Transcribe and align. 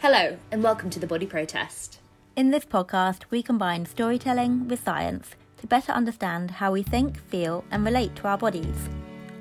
Hello, 0.00 0.36
and 0.50 0.62
welcome 0.62 0.90
to 0.90 1.00
the 1.00 1.06
Body 1.06 1.24
Protest. 1.24 2.00
In 2.36 2.50
this 2.50 2.66
podcast, 2.66 3.22
we 3.30 3.42
combine 3.42 3.86
storytelling 3.86 4.68
with 4.68 4.84
science 4.84 5.30
to 5.56 5.66
better 5.66 5.90
understand 5.90 6.50
how 6.50 6.70
we 6.70 6.82
think, 6.82 7.16
feel, 7.16 7.64
and 7.70 7.82
relate 7.82 8.14
to 8.16 8.28
our 8.28 8.36
bodies. 8.36 8.90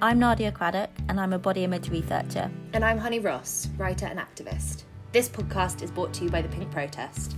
I'm 0.02 0.18
Nadia 0.18 0.54
Craddock, 0.54 0.92
and 1.10 1.20
I'm 1.20 1.34
a 1.34 1.40
body 1.40 1.66
image 1.66 1.90
researcher. 1.90 2.50
And 2.72 2.86
I'm 2.86 2.98
Honey 2.98 3.20
Ross, 3.20 3.68
writer 3.78 4.06
and 4.06 4.18
activist. 4.18 4.84
This 5.12 5.28
podcast 5.28 5.84
is 5.84 5.92
brought 5.92 6.14
to 6.14 6.24
you 6.24 6.30
by 6.30 6.42
the 6.42 6.48
Pink 6.48 6.72
Protest. 6.72 7.36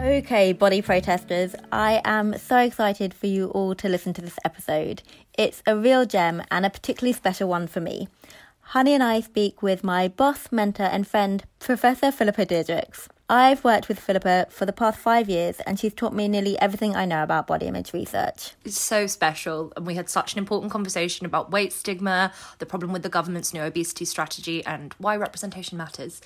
Okay, 0.00 0.52
body 0.52 0.82
protesters, 0.82 1.54
I 1.72 2.00
am 2.04 2.36
so 2.38 2.58
excited 2.58 3.12
for 3.12 3.26
you 3.26 3.48
all 3.48 3.74
to 3.74 3.88
listen 3.88 4.12
to 4.14 4.22
this 4.22 4.38
episode. 4.44 5.02
It's 5.36 5.62
a 5.66 5.76
real 5.76 6.06
gem 6.06 6.42
and 6.50 6.64
a 6.64 6.70
particularly 6.70 7.12
special 7.12 7.48
one 7.48 7.66
for 7.66 7.80
me. 7.80 8.08
Honey 8.70 8.94
and 8.94 9.02
I 9.02 9.20
speak 9.20 9.62
with 9.62 9.84
my 9.84 10.08
boss, 10.08 10.50
mentor, 10.50 10.82
and 10.82 11.06
friend, 11.06 11.44
Professor 11.60 12.10
Phillippa 12.10 12.44
Diedrichs. 12.46 13.06
I've 13.30 13.62
worked 13.62 13.86
with 13.86 14.00
Phillippa 14.00 14.48
for 14.50 14.66
the 14.66 14.72
past 14.72 14.98
five 14.98 15.28
years, 15.28 15.60
and 15.60 15.78
she's 15.78 15.94
taught 15.94 16.12
me 16.12 16.26
nearly 16.26 16.58
everything 16.58 16.96
I 16.96 17.04
know 17.04 17.22
about 17.22 17.46
body 17.46 17.66
image 17.66 17.92
research. 17.92 18.54
It's 18.64 18.80
so 18.80 19.06
special, 19.06 19.72
and 19.76 19.86
we 19.86 19.94
had 19.94 20.08
such 20.08 20.32
an 20.32 20.40
important 20.40 20.72
conversation 20.72 21.26
about 21.26 21.52
weight 21.52 21.72
stigma, 21.72 22.32
the 22.58 22.66
problem 22.66 22.92
with 22.92 23.04
the 23.04 23.08
government's 23.08 23.54
new 23.54 23.62
obesity 23.62 24.04
strategy, 24.04 24.66
and 24.66 24.92
why 24.98 25.16
representation 25.16 25.78
matters. 25.78 26.20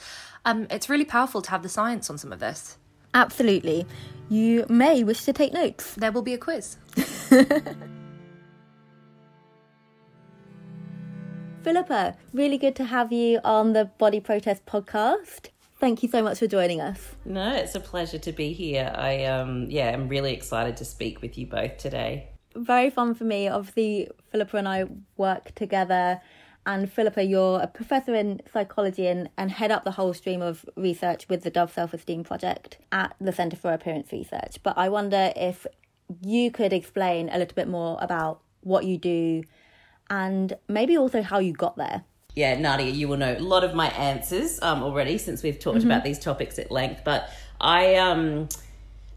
Um, 0.46 0.66
it's 0.70 0.88
really 0.88 1.04
powerful 1.04 1.42
to 1.42 1.50
have 1.50 1.62
the 1.62 1.68
science 1.68 2.08
on 2.08 2.16
some 2.16 2.32
of 2.32 2.40
this. 2.40 2.78
Absolutely. 3.12 3.86
You 4.30 4.64
may 4.70 5.04
wish 5.04 5.24
to 5.24 5.34
take 5.34 5.52
notes. 5.52 5.94
There 5.94 6.10
will 6.10 6.22
be 6.22 6.32
a 6.32 6.38
quiz. 6.38 6.78
Phillippa, 11.62 12.16
really 12.32 12.56
good 12.56 12.74
to 12.76 12.84
have 12.84 13.12
you 13.12 13.38
on 13.44 13.74
the 13.74 13.84
Body 13.84 14.18
Protest 14.18 14.64
podcast. 14.64 15.48
Thank 15.78 16.02
you 16.02 16.08
so 16.08 16.22
much 16.22 16.38
for 16.38 16.46
joining 16.46 16.80
us. 16.80 17.14
No, 17.26 17.54
it's 17.54 17.74
a 17.74 17.80
pleasure 17.80 18.18
to 18.18 18.32
be 18.32 18.54
here. 18.54 18.90
I 18.94 19.24
um 19.26 19.66
yeah, 19.68 19.90
I'm 19.90 20.08
really 20.08 20.32
excited 20.32 20.78
to 20.78 20.86
speak 20.86 21.20
with 21.20 21.36
you 21.36 21.46
both 21.46 21.76
today. 21.76 22.30
Very 22.56 22.88
fun 22.88 23.14
for 23.14 23.24
me. 23.24 23.48
Obviously, 23.48 24.08
Phillippa 24.32 24.56
and 24.56 24.68
I 24.68 24.86
work 25.18 25.54
together 25.54 26.22
and 26.64 26.90
Phillippa, 26.90 27.24
you're 27.24 27.60
a 27.60 27.66
professor 27.66 28.14
in 28.14 28.40
psychology 28.52 29.06
and, 29.06 29.28
and 29.36 29.50
head 29.50 29.70
up 29.70 29.84
the 29.84 29.92
whole 29.92 30.14
stream 30.14 30.40
of 30.40 30.64
research 30.76 31.28
with 31.28 31.42
the 31.42 31.50
Dove 31.50 31.72
Self 31.72 31.92
Esteem 31.92 32.24
Project 32.24 32.78
at 32.90 33.14
the 33.20 33.32
Centre 33.32 33.56
for 33.56 33.72
Appearance 33.72 34.12
Research. 34.12 34.62
But 34.62 34.78
I 34.78 34.88
wonder 34.88 35.32
if 35.36 35.66
you 36.22 36.50
could 36.50 36.72
explain 36.72 37.28
a 37.28 37.38
little 37.38 37.54
bit 37.54 37.68
more 37.68 37.98
about 38.00 38.40
what 38.62 38.84
you 38.84 38.98
do 38.98 39.42
and 40.10 40.52
maybe 40.68 40.98
also 40.98 41.22
how 41.22 41.38
you 41.38 41.52
got 41.52 41.76
there. 41.76 42.04
Yeah, 42.34 42.58
Nadia, 42.58 42.90
you 42.90 43.08
will 43.08 43.16
know 43.16 43.36
a 43.36 43.40
lot 43.40 43.64
of 43.64 43.74
my 43.74 43.88
answers 43.88 44.60
um, 44.62 44.82
already 44.82 45.18
since 45.18 45.42
we've 45.42 45.58
talked 45.58 45.78
mm-hmm. 45.78 45.90
about 45.90 46.04
these 46.04 46.18
topics 46.18 46.58
at 46.58 46.70
length. 46.70 47.02
But 47.04 47.30
I 47.60 47.96
um, 47.96 48.48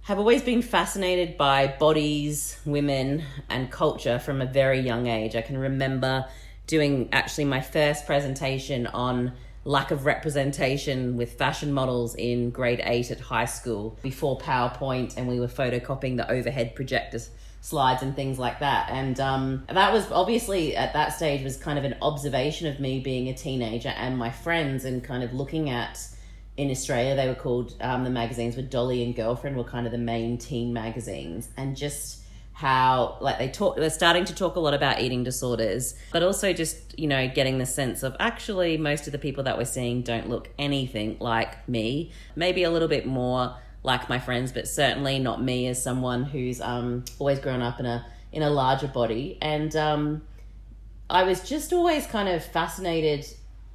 have 0.04 0.20
always 0.20 0.42
been 0.42 0.62
fascinated 0.62 1.38
by 1.38 1.68
bodies, 1.68 2.60
women, 2.66 3.24
and 3.50 3.72
culture 3.72 4.20
from 4.20 4.42
a 4.42 4.46
very 4.46 4.80
young 4.80 5.08
age. 5.08 5.36
I 5.36 5.42
can 5.42 5.58
remember 5.58 6.26
doing 6.66 7.10
actually 7.12 7.46
my 7.46 7.62
first 7.62 8.06
presentation 8.06 8.88
on 8.88 9.34
lack 9.66 9.92
of 9.92 10.06
representation 10.06 11.16
with 11.16 11.34
fashion 11.34 11.72
models 11.72 12.16
in 12.16 12.50
grade 12.50 12.82
eight 12.84 13.12
at 13.12 13.20
high 13.20 13.46
school 13.46 13.98
before 14.02 14.38
PowerPoint, 14.40 15.16
and 15.18 15.28
we 15.28 15.40
were 15.40 15.48
photocopying 15.48 16.18
the 16.18 16.30
overhead 16.30 16.76
projectors 16.76 17.30
slides 17.64 18.04
and 18.04 18.14
things 18.14 18.38
like 18.38 18.60
that. 18.60 18.90
And 18.90 19.18
um, 19.22 19.64
that 19.70 19.94
was 19.94 20.12
obviously 20.12 20.76
at 20.76 20.92
that 20.92 21.14
stage 21.14 21.46
was 21.46 21.56
kind 21.56 21.80
of 21.80 21.86
an 21.86 21.96
observation 22.02 22.68
of 22.68 22.82
me 22.82 23.00
being 23.00 23.30
a 23.30 23.34
teenager 23.34 23.88
and 23.88 24.18
my 24.18 24.32
friends 24.32 24.84
and 24.84 25.02
kind 25.02 25.24
of 25.24 25.34
looking 25.34 25.70
at 25.70 25.98
in 26.58 26.70
Australia 26.70 27.16
they 27.16 27.26
were 27.26 27.34
called 27.34 27.74
um, 27.80 28.04
the 28.04 28.10
magazines 28.10 28.58
were 28.58 28.64
Dolly 28.64 29.02
and 29.02 29.16
Girlfriend 29.16 29.56
were 29.56 29.64
kind 29.64 29.86
of 29.86 29.94
the 29.94 29.98
main 29.98 30.38
teen 30.38 30.74
magazines 30.74 31.48
and 31.56 31.76
just 31.76 32.20
how 32.52 33.18
like 33.22 33.40
they 33.40 33.48
talk 33.48 33.78
they're 33.78 33.90
starting 33.90 34.26
to 34.26 34.36
talk 34.36 34.56
a 34.56 34.60
lot 34.60 34.76
about 34.76 35.02
eating 35.02 35.24
disorders 35.24 35.96
but 36.12 36.22
also 36.22 36.54
just 36.54 37.00
you 37.00 37.08
know 37.08 37.28
getting 37.28 37.58
the 37.58 37.66
sense 37.66 38.04
of 38.04 38.16
actually 38.20 38.78
most 38.78 39.08
of 39.08 39.12
the 39.12 39.18
people 39.18 39.44
that 39.46 39.58
we're 39.58 39.66
seeing 39.66 40.04
don't 40.04 40.30
look 40.30 40.50
anything 40.60 41.18
like 41.20 41.68
me 41.68 42.12
maybe 42.36 42.62
a 42.62 42.70
little 42.70 42.88
bit 42.88 43.08
more 43.08 43.56
like 43.84 44.08
my 44.08 44.18
friends 44.18 44.52
but 44.52 44.68
certainly 44.68 45.20
not 45.20 45.44
me 45.44 45.68
as 45.68 45.82
someone 45.82 46.24
who's 46.24 46.62
um, 46.62 47.04
always 47.20 47.40
grown 47.40 47.62
up 47.62 47.80
in 47.80 47.86
a 47.86 48.06
in 48.32 48.42
a 48.42 48.50
larger 48.50 48.88
body. 48.88 49.38
And 49.42 49.76
um, 49.76 50.24
i 51.10 51.24
was 51.24 51.48
just 51.48 51.74
always 51.74 52.08
kind 52.08 52.30
of 52.30 52.44
fascinated 52.44 53.26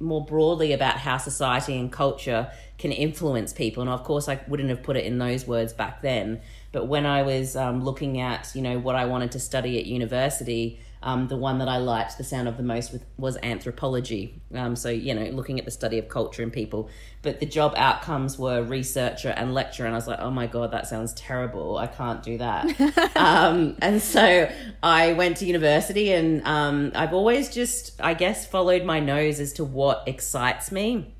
more 0.01 0.25
broadly 0.25 0.73
about 0.73 0.97
how 0.97 1.17
society 1.17 1.77
and 1.77 1.91
culture 1.91 2.51
can 2.77 2.91
influence 2.91 3.53
people. 3.53 3.81
And 3.81 3.89
of 3.89 4.03
course 4.03 4.27
i 4.27 4.39
wouldn't 4.47 4.69
have 4.69 4.83
put 4.83 4.97
it 4.97 5.05
in 5.05 5.17
those 5.17 5.47
words 5.47 5.73
back 5.73 6.01
then. 6.01 6.41
But 6.71 6.87
when 6.87 7.05
I 7.05 7.23
was 7.23 7.55
um, 7.55 7.83
looking 7.83 8.19
at, 8.19 8.51
you 8.53 8.61
know, 8.61 8.77
what 8.77 8.95
I 8.95 9.05
wanted 9.05 9.31
to 9.31 9.39
study 9.39 9.79
at 9.79 9.85
university, 9.87 10.79
um, 11.01 11.29
the 11.29 11.37
one 11.37 11.59
that 11.59 11.69
I 11.69 11.77
liked 11.77 12.17
the 12.17 12.25
sound 12.25 12.49
of 12.49 12.57
the 12.57 12.63
most 12.63 12.91
with, 12.91 13.05
was 13.17 13.37
anthropology. 13.41 14.41
Um, 14.53 14.75
so, 14.75 14.89
you 14.89 15.13
know, 15.13 15.25
looking 15.31 15.57
at 15.57 15.63
the 15.63 15.71
study 15.71 15.97
of 15.97 16.09
culture 16.09 16.43
and 16.43 16.51
people. 16.51 16.89
But 17.21 17.39
the 17.39 17.45
job 17.45 17.73
outcomes 17.77 18.37
were 18.37 18.61
researcher 18.61 19.29
and 19.29 19.53
lecturer. 19.53 19.85
And 19.85 19.95
I 19.95 19.97
was 19.97 20.07
like, 20.07 20.19
oh 20.19 20.31
my 20.31 20.45
God, 20.45 20.71
that 20.71 20.87
sounds 20.87 21.13
terrible. 21.13 21.77
I 21.77 21.87
can't 21.87 22.21
do 22.21 22.37
that. 22.39 23.15
um, 23.15 23.77
and 23.81 24.01
so 24.01 24.51
I 24.83 25.13
went 25.13 25.37
to 25.37 25.45
university 25.45 26.11
and 26.11 26.45
um, 26.45 26.91
I've 26.93 27.13
always 27.13 27.49
just, 27.49 27.99
I 28.01 28.13
guess, 28.13 28.45
followed 28.45 28.83
my 28.83 28.99
nose 28.99 29.39
as 29.39 29.53
to 29.53 29.63
what 29.63 30.03
excites 30.05 30.69
me 30.69 31.13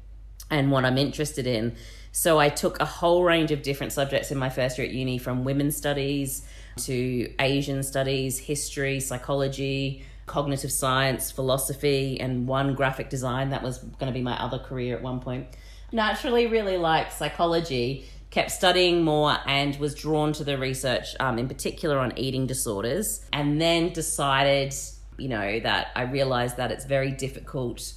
and 0.49 0.71
what 0.71 0.83
I'm 0.83 0.97
interested 0.97 1.47
in. 1.47 1.75
So 2.11 2.37
I 2.37 2.49
took 2.49 2.81
a 2.81 2.85
whole 2.85 3.23
range 3.23 3.51
of 3.51 3.61
different 3.61 3.93
subjects 3.93 4.29
in 4.29 4.37
my 4.37 4.49
first 4.49 4.77
year 4.77 4.87
at 4.87 4.93
uni 4.93 5.17
from 5.17 5.45
women's 5.45 5.77
studies 5.77 6.45
to 6.77 7.33
Asian 7.39 7.83
studies, 7.83 8.39
history, 8.39 8.99
psychology, 8.99 10.03
cognitive 10.25 10.71
science, 10.71 11.31
philosophy, 11.31 12.19
and 12.19 12.47
one 12.47 12.75
graphic 12.75 13.09
design. 13.09 13.49
That 13.49 13.63
was 13.63 13.79
going 13.79 14.07
to 14.07 14.13
be 14.13 14.21
my 14.21 14.39
other 14.41 14.59
career 14.59 14.95
at 14.95 15.01
one 15.01 15.19
point. 15.19 15.47
Naturally, 15.91 16.45
really 16.45 16.77
liked 16.77 17.13
psychology, 17.13 18.05
kept 18.29 18.51
studying 18.51 19.03
more, 19.03 19.37
and 19.47 19.75
was 19.77 19.95
drawn 19.95 20.33
to 20.33 20.43
the 20.43 20.57
research, 20.57 21.15
um, 21.19 21.39
in 21.39 21.47
particular 21.47 21.97
on 21.97 22.17
eating 22.17 22.45
disorders, 22.45 23.25
and 23.33 23.59
then 23.59 23.91
decided, 23.91 24.73
you 25.17 25.29
know, 25.29 25.59
that 25.61 25.87
I 25.95 26.03
realized 26.03 26.57
that 26.57 26.71
it's 26.71 26.85
very 26.85 27.11
difficult 27.11 27.93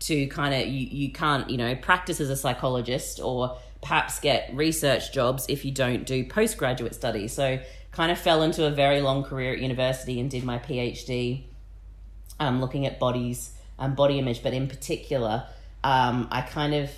to 0.00 0.26
kind 0.26 0.54
of 0.54 0.68
you, 0.68 0.86
you 0.86 1.12
can't 1.12 1.48
you 1.48 1.56
know 1.56 1.74
practice 1.76 2.20
as 2.20 2.28
a 2.28 2.36
psychologist 2.36 3.20
or 3.20 3.56
perhaps 3.80 4.18
get 4.20 4.50
research 4.52 5.12
jobs 5.12 5.46
if 5.48 5.64
you 5.64 5.70
don't 5.70 6.04
do 6.04 6.24
postgraduate 6.24 6.94
studies 6.94 7.32
so 7.32 7.58
kind 7.94 8.10
of 8.10 8.18
fell 8.18 8.42
into 8.42 8.66
a 8.66 8.70
very 8.70 9.00
long 9.00 9.22
career 9.22 9.52
at 9.52 9.58
university 9.58 10.20
and 10.20 10.30
did 10.30 10.44
my 10.44 10.58
phd 10.58 11.42
um, 12.40 12.60
looking 12.60 12.84
at 12.86 12.98
bodies 12.98 13.52
and 13.78 13.90
um, 13.90 13.94
body 13.94 14.18
image 14.18 14.42
but 14.42 14.52
in 14.52 14.66
particular 14.66 15.46
um, 15.82 16.28
i 16.30 16.40
kind 16.40 16.74
of 16.74 16.90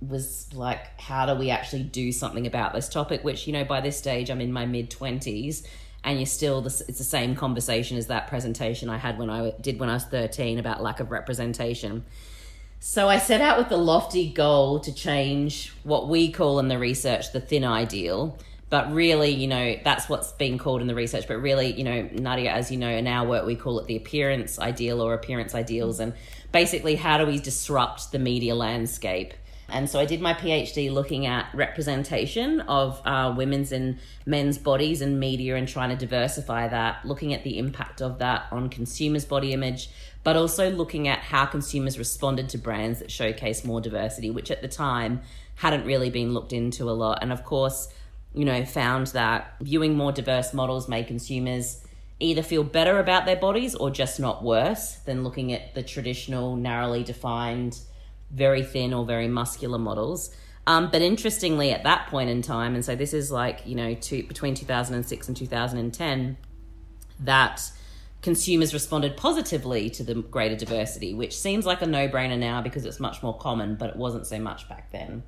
was 0.00 0.52
like 0.54 0.98
how 1.00 1.26
do 1.26 1.38
we 1.38 1.50
actually 1.50 1.82
do 1.82 2.10
something 2.10 2.46
about 2.46 2.72
this 2.72 2.88
topic 2.88 3.22
which 3.22 3.46
you 3.46 3.52
know 3.52 3.64
by 3.64 3.80
this 3.80 3.96
stage 3.96 4.30
i'm 4.30 4.40
in 4.40 4.52
my 4.52 4.66
mid 4.66 4.90
20s 4.90 5.66
and 6.02 6.18
you're 6.18 6.26
still 6.26 6.62
the, 6.62 6.84
it's 6.88 6.98
the 6.98 7.04
same 7.04 7.34
conversation 7.34 7.98
as 7.98 8.06
that 8.06 8.26
presentation 8.26 8.88
i 8.88 8.96
had 8.96 9.18
when 9.18 9.28
i 9.28 9.52
did 9.60 9.78
when 9.78 9.90
i 9.90 9.94
was 9.94 10.04
13 10.04 10.58
about 10.58 10.82
lack 10.82 11.00
of 11.00 11.10
representation 11.10 12.04
so 12.82 13.10
I 13.10 13.18
set 13.18 13.42
out 13.42 13.58
with 13.58 13.68
the 13.68 13.76
lofty 13.76 14.30
goal 14.30 14.80
to 14.80 14.92
change 14.94 15.70
what 15.82 16.08
we 16.08 16.32
call 16.32 16.58
in 16.58 16.68
the 16.68 16.78
research 16.78 17.30
the 17.30 17.40
thin 17.40 17.62
ideal. 17.62 18.38
But 18.70 18.92
really, 18.92 19.30
you 19.30 19.48
know, 19.48 19.76
that's 19.82 20.08
what's 20.08 20.32
being 20.32 20.56
called 20.56 20.80
in 20.80 20.86
the 20.86 20.94
research. 20.94 21.26
But 21.26 21.38
really, 21.38 21.72
you 21.72 21.84
know, 21.84 22.08
Nadia, 22.12 22.52
as 22.52 22.70
you 22.70 22.78
know, 22.78 22.88
in 22.88 23.06
our 23.06 23.28
work, 23.28 23.44
we 23.44 23.56
call 23.56 23.80
it 23.80 23.86
the 23.86 23.96
appearance 23.96 24.58
ideal 24.58 25.00
or 25.02 25.12
appearance 25.12 25.54
ideals. 25.54 25.98
And 25.98 26.14
basically, 26.52 26.94
how 26.94 27.18
do 27.18 27.26
we 27.26 27.38
disrupt 27.38 28.12
the 28.12 28.20
media 28.20 28.54
landscape? 28.54 29.34
And 29.72 29.88
so 29.88 30.00
I 30.00 30.04
did 30.04 30.20
my 30.20 30.34
PhD 30.34 30.90
looking 30.90 31.26
at 31.26 31.48
representation 31.54 32.60
of 32.62 33.00
uh, 33.04 33.32
women's 33.36 33.72
and 33.72 33.98
men's 34.26 34.58
bodies 34.58 35.00
in 35.00 35.18
media 35.18 35.56
and 35.56 35.66
trying 35.68 35.90
to 35.90 35.96
diversify 35.96 36.68
that, 36.68 37.04
looking 37.04 37.32
at 37.34 37.44
the 37.44 37.58
impact 37.58 38.02
of 38.02 38.18
that 38.18 38.46
on 38.50 38.68
consumers' 38.68 39.24
body 39.24 39.52
image, 39.52 39.88
but 40.24 40.36
also 40.36 40.70
looking 40.70 41.08
at 41.08 41.20
how 41.20 41.46
consumers 41.46 41.98
responded 41.98 42.48
to 42.50 42.58
brands 42.58 42.98
that 42.98 43.10
showcase 43.10 43.64
more 43.64 43.80
diversity, 43.80 44.30
which 44.30 44.50
at 44.50 44.60
the 44.60 44.68
time 44.68 45.20
hadn't 45.56 45.84
really 45.84 46.10
been 46.10 46.34
looked 46.34 46.52
into 46.52 46.84
a 46.84 46.92
lot. 46.92 47.18
And 47.22 47.32
of 47.32 47.44
course, 47.44 47.88
you 48.34 48.44
know, 48.44 48.64
found 48.64 49.08
that 49.08 49.54
viewing 49.60 49.96
more 49.96 50.12
diverse 50.12 50.54
models 50.54 50.88
made 50.88 51.06
consumers 51.06 51.84
either 52.20 52.42
feel 52.42 52.62
better 52.62 52.98
about 52.98 53.24
their 53.24 53.36
bodies 53.36 53.74
or 53.74 53.90
just 53.90 54.20
not 54.20 54.44
worse 54.44 54.96
than 55.06 55.24
looking 55.24 55.52
at 55.52 55.74
the 55.74 55.82
traditional, 55.82 56.54
narrowly 56.54 57.02
defined, 57.02 57.80
very 58.30 58.62
thin 58.62 58.92
or 58.92 59.04
very 59.04 59.26
muscular 59.26 59.78
models. 59.78 60.30
Um, 60.66 60.90
but 60.90 61.00
interestingly, 61.02 61.72
at 61.72 61.82
that 61.84 62.08
point 62.08 62.28
in 62.30 62.42
time, 62.42 62.74
and 62.74 62.84
so 62.84 62.94
this 62.94 63.14
is 63.14 63.30
like, 63.30 63.66
you 63.66 63.74
know, 63.74 63.94
two, 63.94 64.22
between 64.24 64.54
2006 64.54 65.28
and 65.28 65.36
2010, 65.36 66.36
that 67.20 67.72
consumers 68.22 68.74
responded 68.74 69.16
positively 69.16 69.88
to 69.90 70.04
the 70.04 70.14
greater 70.14 70.56
diversity, 70.56 71.14
which 71.14 71.36
seems 71.36 71.64
like 71.64 71.80
a 71.80 71.86
no 71.86 72.06
brainer 72.06 72.38
now 72.38 72.60
because 72.60 72.84
it's 72.84 73.00
much 73.00 73.22
more 73.22 73.36
common, 73.38 73.76
but 73.76 73.90
it 73.90 73.96
wasn't 73.96 74.26
so 74.26 74.38
much 74.38 74.68
back 74.68 74.92
then. 74.92 75.22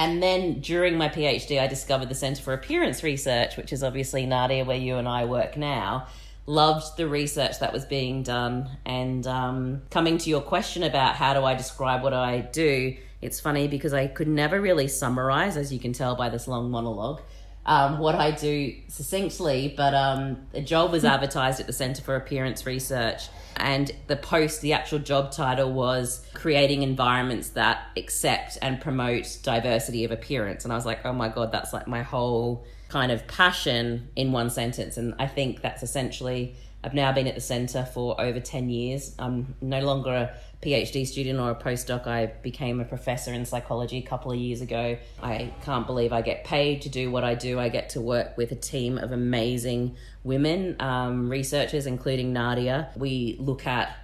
And 0.00 0.22
then 0.22 0.60
during 0.60 0.96
my 0.96 1.10
PhD, 1.10 1.60
I 1.60 1.66
discovered 1.66 2.08
the 2.08 2.14
Centre 2.14 2.42
for 2.42 2.54
Appearance 2.54 3.02
Research, 3.02 3.58
which 3.58 3.70
is 3.70 3.84
obviously 3.84 4.24
Nadia, 4.24 4.64
where 4.64 4.78
you 4.78 4.96
and 4.96 5.06
I 5.06 5.26
work 5.26 5.58
now. 5.58 6.06
Loved 6.46 6.96
the 6.96 7.06
research 7.06 7.58
that 7.58 7.70
was 7.74 7.84
being 7.84 8.22
done. 8.22 8.70
And 8.86 9.26
um, 9.26 9.82
coming 9.90 10.16
to 10.16 10.30
your 10.30 10.40
question 10.40 10.84
about 10.84 11.16
how 11.16 11.34
do 11.34 11.44
I 11.44 11.54
describe 11.54 12.02
what 12.02 12.14
I 12.14 12.40
do, 12.40 12.96
it's 13.20 13.40
funny 13.40 13.68
because 13.68 13.92
I 13.92 14.06
could 14.06 14.26
never 14.26 14.58
really 14.58 14.88
summarize, 14.88 15.58
as 15.58 15.70
you 15.70 15.78
can 15.78 15.92
tell 15.92 16.16
by 16.16 16.30
this 16.30 16.48
long 16.48 16.70
monologue, 16.70 17.20
um, 17.70 17.98
what 17.98 18.14
I 18.14 18.32
do 18.32 18.74
succinctly. 18.88 19.72
But 19.74 19.94
um, 19.94 20.38
a 20.52 20.60
job 20.60 20.92
was 20.92 21.04
advertised 21.04 21.60
at 21.60 21.66
the 21.66 21.72
Centre 21.72 22.02
for 22.02 22.16
Appearance 22.16 22.66
Research 22.66 23.28
and 23.60 23.90
the 24.06 24.16
post, 24.16 24.62
the 24.62 24.72
actual 24.72 24.98
job 24.98 25.32
title 25.32 25.72
was 25.72 26.26
creating 26.34 26.82
environments 26.82 27.50
that 27.50 27.88
accept 27.96 28.56
and 28.62 28.80
promote 28.80 29.38
diversity 29.42 30.04
of 30.04 30.10
appearance. 30.10 30.64
And 30.64 30.72
I 30.72 30.76
was 30.76 30.86
like, 30.86 31.04
oh 31.04 31.12
my 31.12 31.28
God, 31.28 31.52
that's 31.52 31.72
like 31.72 31.86
my 31.86 32.02
whole 32.02 32.64
kind 32.88 33.12
of 33.12 33.26
passion 33.26 34.08
in 34.16 34.32
one 34.32 34.50
sentence. 34.50 34.96
And 34.96 35.14
I 35.18 35.26
think 35.26 35.60
that's 35.60 35.82
essentially, 35.82 36.56
I've 36.82 36.94
now 36.94 37.12
been 37.12 37.26
at 37.26 37.34
the 37.34 37.40
centre 37.40 37.84
for 37.84 38.18
over 38.20 38.40
10 38.40 38.70
years. 38.70 39.14
I'm 39.18 39.54
no 39.60 39.80
longer 39.80 40.10
a 40.10 40.49
PhD 40.62 41.06
student 41.06 41.40
or 41.40 41.50
a 41.50 41.54
postdoc. 41.54 42.06
I 42.06 42.26
became 42.26 42.80
a 42.80 42.84
professor 42.84 43.32
in 43.32 43.46
psychology 43.46 43.98
a 43.98 44.02
couple 44.02 44.30
of 44.30 44.38
years 44.38 44.60
ago. 44.60 44.98
I 45.22 45.54
can't 45.62 45.86
believe 45.86 46.12
I 46.12 46.20
get 46.20 46.44
paid 46.44 46.82
to 46.82 46.90
do 46.90 47.10
what 47.10 47.24
I 47.24 47.34
do. 47.34 47.58
I 47.58 47.70
get 47.70 47.90
to 47.90 48.00
work 48.00 48.36
with 48.36 48.52
a 48.52 48.56
team 48.56 48.98
of 48.98 49.10
amazing 49.10 49.96
women, 50.22 50.76
um, 50.78 51.30
researchers, 51.30 51.86
including 51.86 52.34
Nadia. 52.34 52.90
We 52.94 53.36
look 53.38 53.66
at 53.66 53.96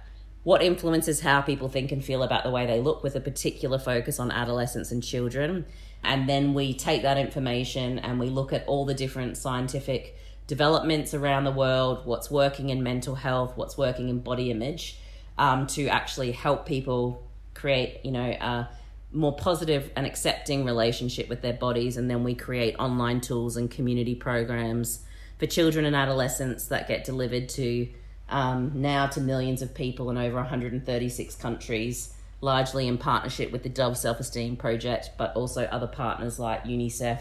what 0.43 0.63
influences 0.63 1.19
how 1.19 1.41
people 1.41 1.69
think 1.69 1.91
and 1.91 2.03
feel 2.03 2.23
about 2.23 2.43
the 2.43 2.49
way 2.49 2.65
they 2.65 2.79
look 2.79 3.03
with 3.03 3.15
a 3.15 3.19
particular 3.19 3.77
focus 3.77 4.19
on 4.19 4.31
adolescents 4.31 4.91
and 4.91 5.03
children. 5.03 5.65
And 6.03 6.27
then 6.27 6.55
we 6.55 6.73
take 6.73 7.03
that 7.03 7.17
information 7.17 7.99
and 7.99 8.19
we 8.19 8.29
look 8.29 8.51
at 8.51 8.65
all 8.65 8.85
the 8.85 8.93
different 8.95 9.37
scientific 9.37 10.17
developments 10.47 11.13
around 11.13 11.43
the 11.43 11.51
world, 11.51 12.05
what's 12.05 12.31
working 12.31 12.69
in 12.69 12.81
mental 12.81 13.15
health, 13.15 13.57
what's 13.57 13.77
working 13.77 14.09
in 14.09 14.19
body 14.19 14.49
image 14.49 14.97
um, 15.37 15.67
to 15.67 15.87
actually 15.87 16.31
help 16.31 16.65
people 16.65 17.23
create, 17.53 17.99
you 18.03 18.11
know, 18.11 18.29
a 18.29 18.69
more 19.11 19.35
positive 19.35 19.91
and 19.95 20.05
accepting 20.05 20.65
relationship 20.65 21.29
with 21.29 21.41
their 21.41 21.53
bodies. 21.53 21.97
And 21.97 22.09
then 22.09 22.23
we 22.23 22.35
create 22.35 22.75
online 22.77 23.21
tools 23.21 23.57
and 23.57 23.69
community 23.69 24.15
programs 24.15 25.03
for 25.37 25.45
children 25.45 25.85
and 25.85 25.95
adolescents 25.95 26.67
that 26.67 26.87
get 26.87 27.03
delivered 27.03 27.49
to 27.49 27.87
um, 28.29 28.71
now 28.75 29.07
to 29.07 29.21
millions 29.21 29.61
of 29.61 29.73
people 29.73 30.09
in 30.09 30.17
over 30.17 30.35
136 30.35 31.35
countries, 31.35 32.13
largely 32.41 32.87
in 32.87 32.97
partnership 32.97 33.51
with 33.51 33.63
the 33.63 33.69
Dove 33.69 33.97
Self 33.97 34.19
Esteem 34.19 34.57
Project, 34.57 35.11
but 35.17 35.35
also 35.35 35.63
other 35.65 35.87
partners 35.87 36.37
like 36.37 36.63
UNICEF, 36.65 37.19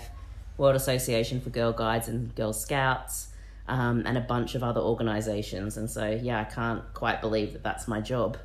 World 0.57 0.75
Association 0.75 1.41
for 1.41 1.51
Girl 1.51 1.73
Guides 1.73 2.09
and 2.09 2.35
Girl 2.35 2.53
Scouts, 2.53 3.26
um, 3.69 4.03
and 4.07 4.17
a 4.17 4.21
bunch 4.21 4.55
of 4.55 4.63
other 4.63 4.81
organizations. 4.81 5.77
And 5.77 5.91
so, 5.91 6.09
yeah, 6.09 6.41
I 6.41 6.45
can't 6.45 6.83
quite 6.95 7.21
believe 7.21 7.53
that 7.53 7.63
that's 7.63 7.89
my 7.89 8.01
job. 8.01 8.39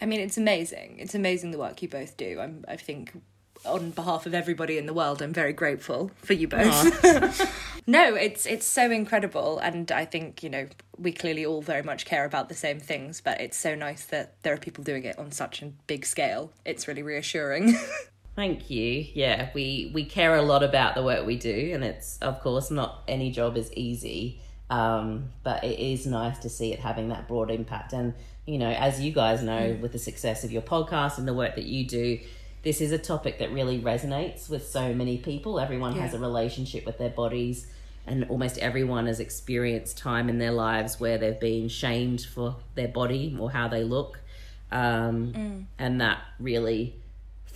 I 0.00 0.06
mean, 0.06 0.20
it's 0.20 0.38
amazing. 0.38 0.96
It's 0.98 1.14
amazing 1.14 1.50
the 1.50 1.58
work 1.58 1.82
you 1.82 1.88
both 1.88 2.16
do. 2.16 2.40
I'm, 2.40 2.64
I 2.66 2.76
think, 2.76 3.12
on 3.64 3.90
behalf 3.90 4.26
of 4.26 4.34
everybody 4.34 4.78
in 4.78 4.86
the 4.86 4.94
world, 4.94 5.20
I'm 5.20 5.32
very 5.32 5.52
grateful 5.52 6.10
for 6.16 6.32
you 6.32 6.48
both. 6.48 7.04
no, 7.86 8.14
it's 8.14 8.46
it's 8.46 8.66
so 8.66 8.90
incredible, 8.90 9.58
and 9.58 9.92
I 9.92 10.06
think 10.06 10.42
you 10.42 10.48
know 10.48 10.66
we 10.96 11.12
clearly 11.12 11.44
all 11.44 11.60
very 11.60 11.82
much 11.82 12.06
care 12.06 12.24
about 12.24 12.48
the 12.48 12.54
same 12.54 12.80
things. 12.80 13.20
But 13.20 13.40
it's 13.40 13.58
so 13.58 13.74
nice 13.74 14.06
that 14.06 14.42
there 14.42 14.54
are 14.54 14.58
people 14.58 14.84
doing 14.84 15.04
it 15.04 15.18
on 15.18 15.32
such 15.32 15.62
a 15.62 15.66
big 15.86 16.06
scale. 16.06 16.52
It's 16.64 16.88
really 16.88 17.02
reassuring. 17.02 17.76
Thank 18.40 18.70
you. 18.70 19.06
Yeah, 19.12 19.50
we 19.52 19.90
we 19.92 20.06
care 20.06 20.34
a 20.34 20.40
lot 20.40 20.62
about 20.62 20.94
the 20.94 21.02
work 21.02 21.26
we 21.26 21.36
do, 21.36 21.72
and 21.74 21.84
it's 21.84 22.16
of 22.22 22.40
course 22.40 22.70
not 22.70 23.02
any 23.06 23.30
job 23.30 23.58
is 23.58 23.70
easy, 23.74 24.40
um, 24.70 25.28
but 25.42 25.62
it 25.62 25.78
is 25.78 26.06
nice 26.06 26.38
to 26.38 26.48
see 26.48 26.72
it 26.72 26.80
having 26.80 27.10
that 27.10 27.28
broad 27.28 27.50
impact. 27.50 27.92
And 27.92 28.14
you 28.46 28.56
know, 28.56 28.70
as 28.70 28.98
you 28.98 29.12
guys 29.12 29.42
know, 29.42 29.74
mm. 29.74 29.80
with 29.82 29.92
the 29.92 29.98
success 29.98 30.42
of 30.42 30.50
your 30.50 30.62
podcast 30.62 31.18
and 31.18 31.28
the 31.28 31.34
work 31.34 31.54
that 31.56 31.66
you 31.66 31.86
do, 31.86 32.18
this 32.62 32.80
is 32.80 32.92
a 32.92 32.98
topic 32.98 33.40
that 33.40 33.52
really 33.52 33.78
resonates 33.78 34.48
with 34.48 34.66
so 34.66 34.94
many 34.94 35.18
people. 35.18 35.60
Everyone 35.60 35.94
yeah. 35.94 36.00
has 36.00 36.14
a 36.14 36.18
relationship 36.18 36.86
with 36.86 36.96
their 36.96 37.10
bodies, 37.10 37.66
and 38.06 38.24
almost 38.30 38.56
everyone 38.56 39.06
has 39.06 39.20
experienced 39.20 39.98
time 39.98 40.30
in 40.30 40.38
their 40.38 40.52
lives 40.52 40.98
where 40.98 41.18
they've 41.18 41.38
been 41.38 41.68
shamed 41.68 42.22
for 42.22 42.56
their 42.74 42.88
body 42.88 43.36
or 43.38 43.50
how 43.50 43.68
they 43.68 43.84
look, 43.84 44.18
um, 44.72 45.34
mm. 45.34 45.64
and 45.78 46.00
that 46.00 46.20
really 46.38 46.94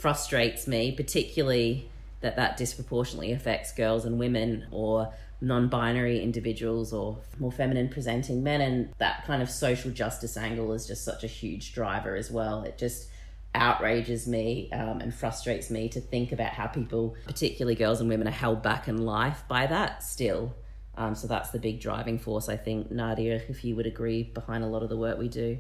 frustrates 0.04 0.66
me, 0.66 0.92
particularly 0.92 1.88
that 2.20 2.36
that 2.36 2.58
disproportionately 2.58 3.32
affects 3.32 3.72
girls 3.72 4.04
and 4.04 4.18
women 4.18 4.66
or 4.70 5.10
non-binary 5.40 6.22
individuals 6.22 6.92
or 6.92 7.16
more 7.38 7.50
feminine 7.50 7.88
presenting 7.88 8.42
men 8.42 8.60
and 8.60 8.92
that 8.98 9.24
kind 9.24 9.40
of 9.40 9.48
social 9.48 9.90
justice 9.90 10.36
angle 10.36 10.74
is 10.74 10.86
just 10.86 11.06
such 11.06 11.24
a 11.24 11.26
huge 11.26 11.72
driver 11.72 12.16
as 12.16 12.30
well. 12.30 12.64
It 12.64 12.76
just 12.76 13.08
outrages 13.54 14.28
me 14.28 14.70
um, 14.72 15.00
and 15.00 15.14
frustrates 15.14 15.70
me 15.70 15.88
to 15.88 16.02
think 16.02 16.32
about 16.32 16.52
how 16.52 16.66
people 16.66 17.16
particularly 17.24 17.74
girls 17.74 18.02
and 18.02 18.10
women 18.10 18.28
are 18.28 18.38
held 18.42 18.62
back 18.62 18.88
in 18.88 19.06
life 19.06 19.42
by 19.48 19.66
that 19.68 20.02
still. 20.02 20.54
Um, 20.98 21.14
so 21.14 21.26
that's 21.26 21.48
the 21.48 21.58
big 21.58 21.80
driving 21.80 22.18
force 22.18 22.50
i 22.50 22.58
think. 22.58 22.90
Nadia 22.90 23.40
if 23.48 23.64
you 23.64 23.74
would 23.74 23.86
agree 23.86 24.22
behind 24.22 24.64
a 24.64 24.66
lot 24.66 24.82
of 24.82 24.90
the 24.90 24.98
work 24.98 25.18
we 25.18 25.30
do 25.30 25.58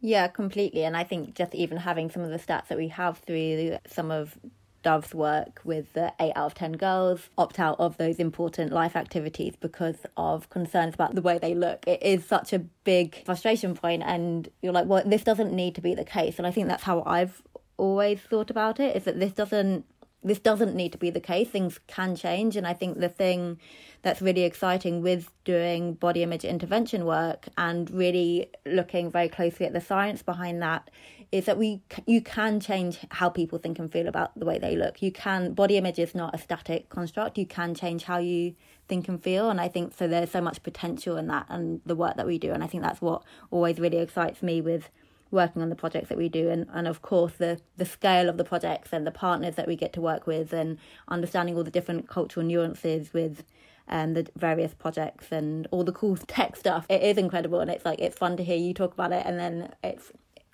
yeah, 0.00 0.28
completely. 0.28 0.84
And 0.84 0.96
I 0.96 1.04
think 1.04 1.34
just 1.34 1.54
even 1.54 1.78
having 1.78 2.10
some 2.10 2.22
of 2.22 2.30
the 2.30 2.38
stats 2.38 2.68
that 2.68 2.78
we 2.78 2.88
have 2.88 3.18
through 3.18 3.78
some 3.86 4.10
of 4.10 4.38
Dove's 4.82 5.14
work 5.14 5.60
with 5.64 5.92
the 5.94 6.12
8 6.20 6.32
out 6.36 6.46
of 6.46 6.54
10 6.54 6.72
girls 6.74 7.28
opt 7.36 7.58
out 7.58 7.80
of 7.80 7.96
those 7.96 8.20
important 8.20 8.72
life 8.72 8.94
activities 8.94 9.54
because 9.58 9.96
of 10.16 10.48
concerns 10.48 10.94
about 10.94 11.16
the 11.16 11.22
way 11.22 11.38
they 11.38 11.54
look. 11.54 11.84
It 11.88 12.00
is 12.02 12.24
such 12.24 12.52
a 12.52 12.60
big 12.60 13.24
frustration 13.24 13.74
point, 13.74 14.04
and 14.06 14.48
you're 14.62 14.72
like, 14.72 14.86
well, 14.86 15.02
this 15.04 15.24
doesn't 15.24 15.52
need 15.52 15.74
to 15.74 15.80
be 15.80 15.96
the 15.96 16.04
case. 16.04 16.38
And 16.38 16.46
I 16.46 16.52
think 16.52 16.68
that's 16.68 16.84
how 16.84 17.02
I've 17.04 17.42
always 17.78 18.20
thought 18.20 18.48
about 18.48 18.78
it 18.78 18.94
is 18.94 19.04
that 19.04 19.18
this 19.18 19.32
doesn't 19.32 19.84
this 20.26 20.40
doesn't 20.40 20.74
need 20.74 20.90
to 20.90 20.98
be 20.98 21.08
the 21.08 21.20
case. 21.20 21.48
Things 21.48 21.78
can 21.86 22.16
change. 22.16 22.56
And 22.56 22.66
I 22.66 22.74
think 22.74 22.98
the 22.98 23.08
thing 23.08 23.60
that's 24.02 24.20
really 24.20 24.42
exciting 24.42 25.00
with 25.00 25.30
doing 25.44 25.94
body 25.94 26.24
image 26.24 26.44
intervention 26.44 27.04
work 27.04 27.46
and 27.56 27.88
really 27.90 28.50
looking 28.66 29.08
very 29.08 29.28
closely 29.28 29.66
at 29.66 29.72
the 29.72 29.80
science 29.80 30.22
behind 30.22 30.60
that 30.62 30.90
is 31.30 31.44
that 31.46 31.58
we 31.58 31.80
you 32.06 32.20
can 32.20 32.58
change 32.58 32.98
how 33.10 33.28
people 33.28 33.58
think 33.58 33.78
and 33.78 33.90
feel 33.92 34.08
about 34.08 34.36
the 34.38 34.44
way 34.44 34.58
they 34.58 34.74
look. 34.74 35.00
You 35.00 35.12
can 35.12 35.54
body 35.54 35.76
image 35.76 35.98
is 36.00 36.14
not 36.14 36.34
a 36.34 36.38
static 36.38 36.88
construct. 36.88 37.38
You 37.38 37.46
can 37.46 37.74
change 37.74 38.02
how 38.04 38.18
you 38.18 38.56
think 38.88 39.08
and 39.08 39.22
feel 39.22 39.48
and 39.48 39.60
I 39.60 39.68
think 39.68 39.94
so 39.96 40.08
there's 40.08 40.30
so 40.30 40.40
much 40.40 40.62
potential 40.62 41.16
in 41.16 41.28
that 41.28 41.46
and 41.48 41.80
the 41.86 41.96
work 41.96 42.16
that 42.16 42.26
we 42.26 42.38
do 42.38 42.52
and 42.52 42.62
I 42.62 42.66
think 42.68 42.82
that's 42.82 43.00
what 43.00 43.22
always 43.50 43.80
really 43.80 43.98
excites 43.98 44.42
me 44.42 44.60
with 44.60 44.90
working 45.30 45.60
on 45.62 45.68
the 45.68 45.76
projects 45.76 46.08
that 46.08 46.18
we 46.18 46.28
do 46.28 46.48
and, 46.48 46.66
and 46.72 46.86
of 46.86 47.02
course 47.02 47.32
the 47.34 47.60
the 47.76 47.84
scale 47.84 48.28
of 48.28 48.36
the 48.36 48.44
projects 48.44 48.92
and 48.92 49.06
the 49.06 49.10
partners 49.10 49.56
that 49.56 49.66
we 49.66 49.74
get 49.76 49.92
to 49.92 50.00
work 50.00 50.26
with 50.26 50.52
and 50.52 50.78
understanding 51.08 51.56
all 51.56 51.64
the 51.64 51.70
different 51.70 52.08
cultural 52.08 52.46
nuances 52.46 53.12
with 53.12 53.42
um, 53.88 54.14
the 54.14 54.26
various 54.36 54.74
projects 54.74 55.30
and 55.30 55.66
all 55.70 55.84
the 55.84 55.92
cool 55.92 56.16
tech 56.28 56.56
stuff. 56.56 56.86
It 56.88 57.02
is 57.02 57.18
incredible 57.18 57.60
and 57.60 57.70
it's 57.70 57.84
like 57.84 58.00
it's 58.00 58.18
fun 58.18 58.36
to 58.36 58.44
hear 58.44 58.56
you 58.56 58.74
talk 58.74 58.92
about 58.94 59.12
it 59.12 59.24
and 59.26 59.38
then 59.38 59.74
it's 59.82 60.12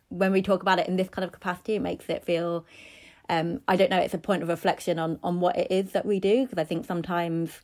when 0.08 0.32
we 0.32 0.42
talk 0.42 0.62
about 0.62 0.78
it 0.78 0.88
in 0.88 0.96
this 0.96 1.08
kind 1.08 1.24
of 1.24 1.32
capacity 1.32 1.74
it 1.74 1.80
makes 1.80 2.08
it 2.08 2.24
feel 2.24 2.66
um, 3.28 3.60
I 3.66 3.76
don't 3.76 3.90
know 3.90 3.98
it's 3.98 4.14
a 4.14 4.18
point 4.18 4.42
of 4.42 4.48
reflection 4.48 4.98
on 4.98 5.18
on 5.22 5.40
what 5.40 5.56
it 5.56 5.70
is 5.70 5.92
that 5.92 6.04
we 6.04 6.20
do 6.20 6.42
because 6.42 6.58
I 6.58 6.64
think 6.64 6.84
sometimes 6.84 7.60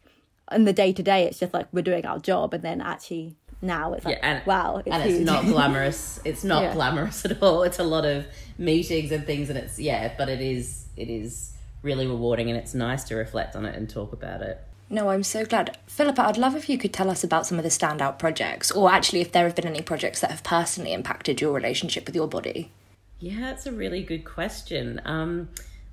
in 0.50 0.64
the 0.64 0.72
day 0.72 0.92
to 0.92 1.02
day 1.02 1.24
it's 1.24 1.38
just 1.38 1.52
like 1.52 1.68
we're 1.72 1.82
doing 1.82 2.06
our 2.06 2.18
job 2.18 2.54
and 2.54 2.62
then 2.62 2.80
actually 2.80 3.36
now 3.60 3.92
it's 3.92 4.04
like 4.04 4.18
yeah, 4.18 4.36
and, 4.36 4.46
wow 4.46 4.76
it's 4.76 4.88
and 4.88 5.02
huge. 5.02 5.16
it's 5.16 5.24
not 5.24 5.44
glamorous 5.46 6.20
it's 6.24 6.44
not 6.44 6.62
yeah. 6.62 6.72
glamorous 6.72 7.24
at 7.24 7.42
all 7.42 7.62
it's 7.62 7.78
a 7.78 7.84
lot 7.84 8.04
of 8.04 8.26
meetings 8.56 9.10
and 9.10 9.26
things 9.26 9.48
and 9.50 9.58
it's 9.58 9.78
yeah 9.78 10.12
but 10.16 10.28
it 10.28 10.40
is 10.40 10.86
it 10.96 11.08
is 11.08 11.54
really 11.82 12.06
rewarding 12.06 12.48
and 12.48 12.58
it's 12.58 12.74
nice 12.74 13.04
to 13.04 13.16
reflect 13.16 13.56
on 13.56 13.64
it 13.64 13.74
and 13.74 13.88
talk 13.90 14.12
about 14.12 14.42
it 14.42 14.60
no, 14.90 15.10
I'm 15.10 15.22
so 15.22 15.44
glad. 15.44 15.76
Phillippa, 15.86 16.18
I'd 16.22 16.38
love 16.38 16.56
if 16.56 16.68
you 16.68 16.78
could 16.78 16.94
tell 16.94 17.10
us 17.10 17.22
about 17.22 17.46
some 17.46 17.58
of 17.58 17.62
the 17.62 17.68
standout 17.68 18.18
projects, 18.18 18.70
or 18.70 18.90
actually 18.90 19.20
if 19.20 19.32
there 19.32 19.44
have 19.44 19.54
been 19.54 19.66
any 19.66 19.82
projects 19.82 20.20
that 20.20 20.30
have 20.30 20.42
personally 20.42 20.94
impacted 20.94 21.40
your 21.40 21.52
relationship 21.52 22.06
with 22.06 22.14
your 22.14 22.26
body. 22.26 22.70
Yeah, 23.20 23.40
that's 23.40 23.66
a 23.66 23.72
really 23.72 24.02
good 24.02 24.24
question. 24.24 25.00
Um, 25.04 25.50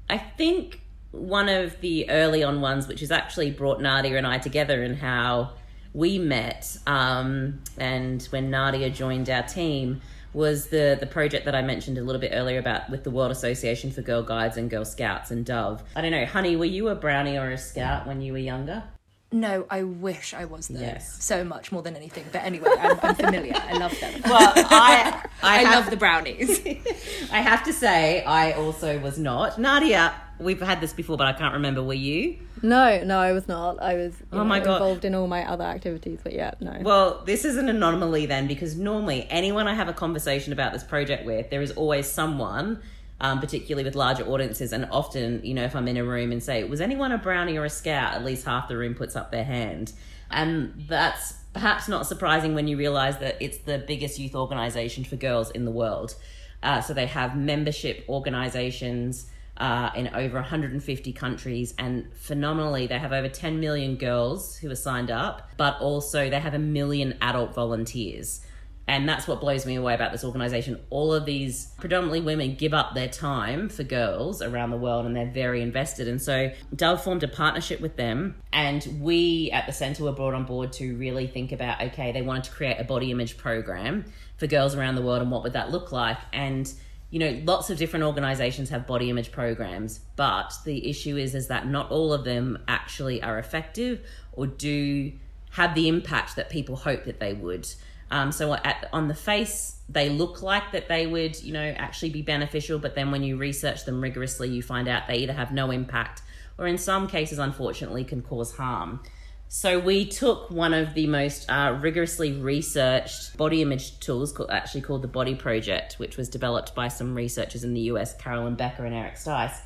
I 0.10 0.18
think 0.18 0.80
one 1.12 1.50
of 1.50 1.82
the 1.82 2.10
early 2.10 2.44
on 2.44 2.62
ones, 2.62 2.88
which 2.88 3.02
has 3.02 3.12
actually 3.12 3.52
brought 3.52 3.82
Nadia 3.82 4.18
and 4.18 4.26
I 4.28 4.38
together, 4.38 4.82
and 4.82 4.98
how 4.98 5.52
we 5.96 6.20
met 6.20 6.78
um, 6.86 7.62
and 7.78 8.22
when 8.24 8.52
Nadia 8.52 8.90
joined 8.90 9.30
our 9.30 9.44
team 9.44 10.02
was 10.34 10.68
the 10.68 10.98
the 11.00 11.08
project 11.08 11.46
that 11.46 11.56
I 11.56 11.62
mentioned 11.62 11.98
a 11.98 12.04
little 12.04 12.20
bit 12.20 12.32
earlier 12.34 12.60
about 12.60 12.90
with 12.90 13.06
the 13.06 13.12
World 13.12 13.32
Association 13.32 13.92
for 13.92 14.02
Girl 14.02 14.22
Guides 14.22 14.58
and 14.58 14.70
Girl 14.70 14.84
Scouts 14.84 15.32
and 15.32 15.46
Dove. 15.46 15.82
I 15.96 16.02
don't 16.02 16.12
know, 16.12 16.25
honey, 16.25 16.58
were 16.58 16.66
you 16.66 16.90
a 16.90 16.96
brownie 16.96 17.38
or 17.38 17.50
a 17.50 17.58
scout 17.58 18.06
when 18.06 18.20
you 18.22 18.34
were 18.34 18.40
younger? 18.40 18.84
No, 19.32 19.66
I 19.70 19.84
wish 19.84 20.34
I 20.34 20.46
was 20.46 20.68
though. 20.68 20.80
Yes. 20.80 21.24
So 21.24 21.44
much 21.44 21.72
more 21.72 21.82
than 21.82 21.96
anything. 21.96 22.25
But 22.32 22.44
anyway, 22.44 22.70
I'm, 22.80 23.00
I'm 23.02 23.16
familiar. 23.16 23.54
I 23.56 23.78
love 23.78 23.98
them. 24.00 24.22
Well, 24.25 24.54
I 24.56 25.25
I, 25.42 25.58
I 25.60 25.64
have, 25.64 25.75
love 25.75 25.90
the 25.90 25.98
brownies. 25.98 26.66
I 27.32 27.42
have 27.42 27.64
to 27.64 27.74
say, 27.74 28.24
I 28.24 28.54
also 28.54 29.00
was 29.00 29.18
not. 29.18 29.60
Nadia, 29.60 30.14
we've 30.39 30.62
had 30.62 30.82
this 30.82 30.94
before, 30.94 31.18
but 31.18 31.27
I 31.27 31.34
can't 31.34 31.54
remember. 31.54 31.82
Were 31.84 31.94
you? 31.94 32.38
No, 32.62 33.04
no, 33.04 33.20
I 33.20 33.32
was 33.32 33.48
not. 33.48 33.82
I 33.82 33.96
was 33.96 34.13
Oh 34.32 34.44
my 34.44 34.60
God. 34.60 34.75
involved 34.75 35.06
in 35.06 35.15
all 35.15 35.27
my 35.27 35.50
other 35.50 35.63
activities, 35.63 36.20
but 36.24 36.34
yeah, 36.34 36.51
no. 36.60 36.77
Well, 36.82 37.24
this 37.25 37.46
is 37.46 37.58
an 37.58 37.70
anomaly 37.70 38.25
then, 38.25 38.48
because 38.48 38.75
normally 38.77 39.27
anyone 39.30 39.68
I 39.68 39.74
have 39.74 39.88
a 39.88 39.94
conversation 39.94 40.54
about 40.54 40.74
this 40.74 40.84
project 40.84 41.25
with, 41.25 41.50
there 41.50 41.62
is 41.62 41.72
always 41.72 42.08
someone, 42.08 42.82
um, 43.22 43.39
particularly 43.39 43.84
with 43.84 43.96
larger 43.96 44.25
audiences, 44.25 44.74
and 44.74 44.88
often, 44.92 45.42
you 45.44 45.54
know, 45.54 45.63
if 45.63 45.75
I'm 45.75 45.88
in 45.88 45.98
a 45.98 46.04
room 46.04 46.32
and 46.32 46.42
say, 46.44 46.63
"Was 46.63 46.82
anyone 46.82 47.12
a 47.12 47.18
brownie 47.18 47.58
or 47.58 47.65
a 47.65 47.70
scout?" 47.70 48.13
At 48.13 48.25
least 48.25 48.46
half 48.46 48.68
the 48.68 48.77
room 48.77 48.94
puts 48.96 49.15
up 49.15 49.32
their 49.32 49.46
hand, 49.46 49.94
and 50.32 50.74
that's 50.88 51.34
perhaps 51.54 51.88
not 51.88 52.06
surprising 52.06 52.54
when 52.56 52.68
you 52.68 52.75
realise 52.77 53.15
that 53.18 53.38
it's 53.39 53.60
the 53.60 53.77
biggest 53.77 54.20
youth 54.20 54.36
organisation 54.36 55.06
for 55.06 55.15
girls 55.15 55.51
in 55.51 55.63
the 55.63 55.72
world. 55.72 56.15
Uh, 56.62 56.82
so 56.82 56.94
they 56.94 57.06
have 57.06 57.38
membership 57.38 58.04
organisations 58.10 59.27
uh, 59.58 59.90
in 59.96 60.10
over 60.14 60.36
150 60.36 61.14
countries, 61.14 61.74
and 61.78 62.08
phenomenally, 62.14 62.88
they 62.88 63.00
have 63.00 63.14
over 63.14 63.30
10 63.30 63.60
million 63.60 63.96
girls 63.96 64.58
who 64.58 64.70
are 64.70 64.76
signed 64.76 65.12
up, 65.12 65.50
but 65.58 65.80
also 65.80 66.30
they 66.30 66.40
have 66.40 66.54
a 66.54 66.60
million 66.60 67.18
adult 67.22 67.54
volunteers. 67.54 68.42
And 68.88 69.10
that's 69.10 69.28
what 69.28 69.42
blows 69.42 69.66
me 69.66 69.76
away 69.76 69.96
about 69.96 70.12
this 70.12 70.24
organization. 70.24 70.80
All 70.92 71.12
of 71.12 71.26
these 71.26 71.74
predominantly 71.80 72.22
women 72.22 72.56
give 72.56 72.74
up 72.74 72.94
their 72.94 73.08
time 73.08 73.68
for 73.68 73.84
girls 73.84 74.44
around 74.44 74.70
the 74.70 74.78
world 74.78 75.08
and 75.08 75.16
they're 75.16 75.26
very 75.26 75.64
invested. 75.64 76.08
And 76.08 76.22
so 76.22 76.52
Dove 76.76 77.04
formed 77.04 77.24
a 77.24 77.28
partnership 77.28 77.82
with 77.82 77.96
them. 77.96 78.36
And 78.54 79.00
we 79.02 79.50
at 79.52 79.66
the 79.66 79.74
center 79.74 80.04
were 80.04 80.12
brought 80.12 80.36
on 80.36 80.46
board 80.46 80.72
to 80.74 80.96
really 80.98 81.26
think 81.26 81.52
about 81.52 81.82
okay, 81.82 82.12
they 82.12 82.22
wanted 82.22 82.44
to 82.44 82.52
create 82.52 82.80
a 82.80 82.84
body 82.84 83.10
image 83.10 83.38
program 83.38 84.06
for 84.38 84.46
girls 84.46 84.76
around 84.76 84.96
the 84.96 85.02
world 85.02 85.22
and 85.24 85.32
what 85.32 85.42
would 85.42 85.54
that 85.54 85.72
look 85.72 85.92
like. 85.92 86.18
And 86.32 86.72
you 87.16 87.20
know, 87.20 87.42
lots 87.46 87.70
of 87.70 87.78
different 87.78 88.04
organizations 88.04 88.68
have 88.72 88.86
body 88.86 89.10
image 89.10 89.32
programs, 89.32 90.02
but 90.18 90.54
the 90.66 90.90
issue 90.90 91.16
is 91.16 91.34
is 91.34 91.48
that 91.48 91.66
not 91.66 91.90
all 91.90 92.12
of 92.12 92.26
them 92.26 92.60
actually 92.68 93.24
are 93.24 93.40
effective 93.40 94.02
or 94.34 94.48
do 94.48 95.14
have 95.52 95.74
the 95.76 95.88
impact 95.88 96.36
that 96.36 96.50
people 96.50 96.76
hope 96.76 97.06
that 97.06 97.22
they 97.22 97.32
would. 97.32 97.66
Um, 98.12 98.34
so 98.34 98.56
at, 98.56 98.90
on 98.92 99.08
the 99.08 99.14
face, 99.14 99.78
they 99.88 100.10
look 100.10 100.42
like 100.42 100.74
that 100.74 100.90
they 100.90 101.08
would, 101.08 101.42
you 101.42 101.54
know, 101.54 101.74
actually 101.78 102.10
be 102.10 102.22
beneficial, 102.22 102.80
but 102.80 102.96
then 102.96 103.12
when 103.12 103.24
you 103.24 103.38
research 103.38 103.86
them 103.86 104.02
rigorously, 104.02 104.50
you 104.50 104.62
find 104.62 104.90
out 104.90 105.08
they 105.08 105.20
either 105.20 105.32
have 105.32 105.54
no 105.54 105.72
impact 105.72 106.22
or 106.58 106.68
in 106.68 106.78
some 106.78 107.08
cases, 107.08 107.40
unfortunately, 107.40 108.04
can 108.04 108.24
cause 108.24 108.58
harm. 108.58 109.00
So 109.48 109.80
we 109.80 110.06
took 110.06 110.50
one 110.50 110.74
of 110.74 110.96
the 110.96 111.08
most 111.08 111.50
uh, 111.50 111.78
rigorously 111.80 112.34
researched 112.34 113.38
body 113.38 113.62
image 113.62 114.00
tools, 114.00 114.32
called, 114.32 114.50
actually 114.50 114.82
called 114.82 115.02
the 115.02 115.08
Body 115.08 115.36
Project, 115.36 115.94
which 115.94 116.18
was 116.18 116.30
developed 116.30 116.74
by 116.75 116.88
some 116.88 117.16
researchers 117.16 117.64
in 117.64 117.74
the 117.74 117.82
US, 117.82 118.16
Carolyn 118.16 118.56
Becker 118.56 118.86
and 118.86 118.96
Eric 118.96 119.16
Stice, 119.16 119.58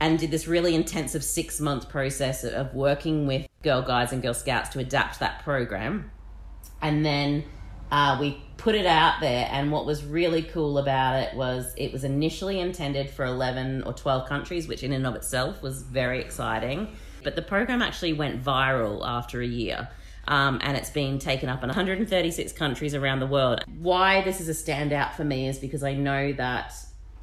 and 0.00 0.18
did 0.18 0.30
this 0.30 0.46
really 0.46 0.74
intensive 0.74 1.22
six 1.22 1.60
month 1.60 1.88
process 1.88 2.44
of 2.44 2.74
working 2.74 3.26
with 3.26 3.46
Girl 3.62 3.82
Guides 3.82 4.12
and 4.12 4.22
Girl 4.22 4.34
Scouts 4.34 4.70
to 4.70 4.80
adapt 4.80 5.20
that 5.20 5.44
program. 5.44 6.10
And 6.82 7.04
then 7.04 7.44
uh, 7.92 8.18
we 8.20 8.42
put 8.56 8.74
it 8.74 8.86
out 8.86 9.20
there, 9.20 9.48
and 9.50 9.72
what 9.72 9.86
was 9.86 10.04
really 10.04 10.42
cool 10.42 10.78
about 10.78 11.22
it 11.22 11.34
was 11.34 11.72
it 11.76 11.92
was 11.92 12.04
initially 12.04 12.60
intended 12.60 13.08
for 13.08 13.24
11 13.24 13.84
or 13.84 13.92
12 13.92 14.28
countries, 14.28 14.68
which 14.68 14.82
in 14.82 14.92
and 14.92 15.06
of 15.06 15.14
itself 15.14 15.62
was 15.62 15.82
very 15.82 16.20
exciting. 16.20 16.88
But 17.22 17.36
the 17.36 17.42
program 17.42 17.82
actually 17.82 18.12
went 18.12 18.42
viral 18.42 19.06
after 19.06 19.40
a 19.40 19.46
year. 19.46 19.88
Um, 20.28 20.60
and 20.62 20.76
it's 20.76 20.90
been 20.90 21.18
taken 21.18 21.48
up 21.48 21.62
in 21.62 21.68
136 21.68 22.52
countries 22.52 22.94
around 22.94 23.20
the 23.20 23.26
world. 23.26 23.64
Why 23.80 24.22
this 24.22 24.40
is 24.40 24.48
a 24.48 24.52
standout 24.52 25.14
for 25.14 25.24
me 25.24 25.48
is 25.48 25.58
because 25.58 25.82
I 25.82 25.94
know 25.94 26.32
that 26.34 26.72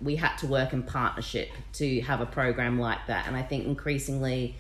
we 0.02 0.16
had 0.16 0.36
to 0.38 0.48
work 0.48 0.74
in 0.74 0.84
partnership 0.84 1.50
to 1.74 2.02
have 2.02 2.22
a 2.22 2.26
program 2.26 2.80
like 2.80 3.08
that. 3.08 3.28
And 3.28 3.36
I 3.36 3.44
think 3.44 3.66
increasingly 3.66 4.56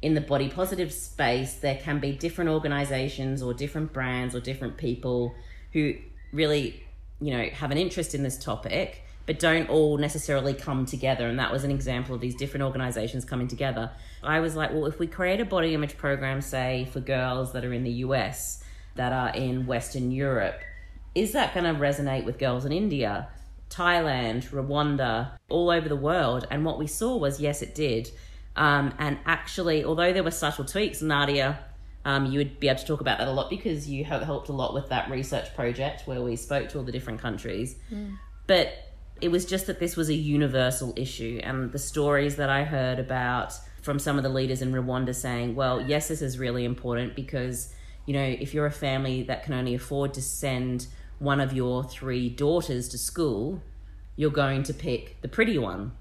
in 0.00 0.14
the 0.14 0.20
body 0.20 0.48
positive 0.48 0.92
space, 0.92 1.54
there 1.54 1.76
can 1.76 2.00
be 2.00 2.12
different 2.12 2.50
organizations 2.50 3.42
or 3.42 3.54
different 3.54 3.92
brands 3.92 4.34
or 4.34 4.40
different 4.40 4.76
people 4.76 5.34
who 5.72 5.94
really, 6.32 6.84
you 7.20 7.36
know, 7.36 7.44
have 7.44 7.70
an 7.70 7.78
interest 7.78 8.14
in 8.14 8.22
this 8.22 8.36
topic, 8.36 9.01
but 9.26 9.38
don't 9.38 9.68
all 9.68 9.98
necessarily 9.98 10.54
come 10.54 10.84
together. 10.84 11.26
And 11.28 11.38
that 11.38 11.52
was 11.52 11.64
an 11.64 11.70
example 11.70 12.14
of 12.14 12.20
these 12.20 12.34
different 12.34 12.64
organizations 12.64 13.24
coming 13.24 13.48
together. 13.48 13.90
I 14.22 14.40
was 14.40 14.56
like, 14.56 14.72
well, 14.72 14.86
if 14.86 14.98
we 14.98 15.06
create 15.06 15.40
a 15.40 15.44
body 15.44 15.74
image 15.74 15.96
program, 15.96 16.40
say, 16.40 16.88
for 16.92 17.00
girls 17.00 17.52
that 17.52 17.64
are 17.64 17.72
in 17.72 17.84
the 17.84 17.92
US, 18.06 18.62
that 18.96 19.12
are 19.12 19.30
in 19.30 19.66
Western 19.66 20.10
Europe, 20.10 20.60
is 21.14 21.32
that 21.32 21.54
going 21.54 21.64
to 21.64 21.80
resonate 21.80 22.24
with 22.24 22.38
girls 22.38 22.64
in 22.64 22.72
India, 22.72 23.28
Thailand, 23.70 24.48
Rwanda, 24.50 25.32
all 25.48 25.70
over 25.70 25.88
the 25.88 25.96
world? 25.96 26.46
And 26.50 26.64
what 26.64 26.78
we 26.78 26.86
saw 26.86 27.16
was, 27.16 27.40
yes, 27.40 27.62
it 27.62 27.74
did. 27.74 28.10
Um, 28.56 28.94
and 28.98 29.18
actually, 29.24 29.84
although 29.84 30.12
there 30.12 30.24
were 30.24 30.30
subtle 30.30 30.64
tweaks, 30.64 31.00
Nadia, 31.00 31.60
um, 32.04 32.26
you 32.26 32.38
would 32.38 32.58
be 32.58 32.68
able 32.68 32.80
to 32.80 32.86
talk 32.86 33.00
about 33.00 33.18
that 33.18 33.28
a 33.28 33.30
lot 33.30 33.48
because 33.48 33.88
you 33.88 34.04
have 34.04 34.22
helped 34.22 34.48
a 34.48 34.52
lot 34.52 34.74
with 34.74 34.88
that 34.88 35.08
research 35.10 35.54
project 35.54 36.06
where 36.06 36.20
we 36.20 36.34
spoke 36.34 36.68
to 36.70 36.78
all 36.78 36.84
the 36.84 36.92
different 36.92 37.20
countries. 37.20 37.76
But 38.46 38.91
it 39.22 39.30
was 39.30 39.44
just 39.44 39.66
that 39.68 39.78
this 39.78 39.96
was 39.96 40.08
a 40.08 40.14
universal 40.14 40.92
issue, 40.96 41.40
and 41.42 41.70
the 41.70 41.78
stories 41.78 42.36
that 42.36 42.50
I 42.50 42.64
heard 42.64 42.98
about 42.98 43.54
from 43.80 43.98
some 43.98 44.16
of 44.16 44.22
the 44.22 44.28
leaders 44.28 44.62
in 44.62 44.72
Rwanda 44.72 45.14
saying, 45.14 45.54
well, 45.54 45.80
yes, 45.80 46.08
this 46.08 46.22
is 46.22 46.38
really 46.38 46.64
important 46.64 47.16
because, 47.16 47.72
you 48.06 48.14
know, 48.14 48.22
if 48.22 48.52
you're 48.52 48.66
a 48.66 48.72
family 48.72 49.22
that 49.22 49.44
can 49.44 49.54
only 49.54 49.74
afford 49.74 50.12
to 50.14 50.22
send 50.22 50.86
one 51.18 51.40
of 51.40 51.52
your 51.52 51.84
three 51.84 52.28
daughters 52.28 52.88
to 52.90 52.98
school, 52.98 53.62
you're 54.16 54.30
going 54.30 54.62
to 54.64 54.74
pick 54.74 55.20
the 55.20 55.28
pretty 55.28 55.56
one. 55.56 55.92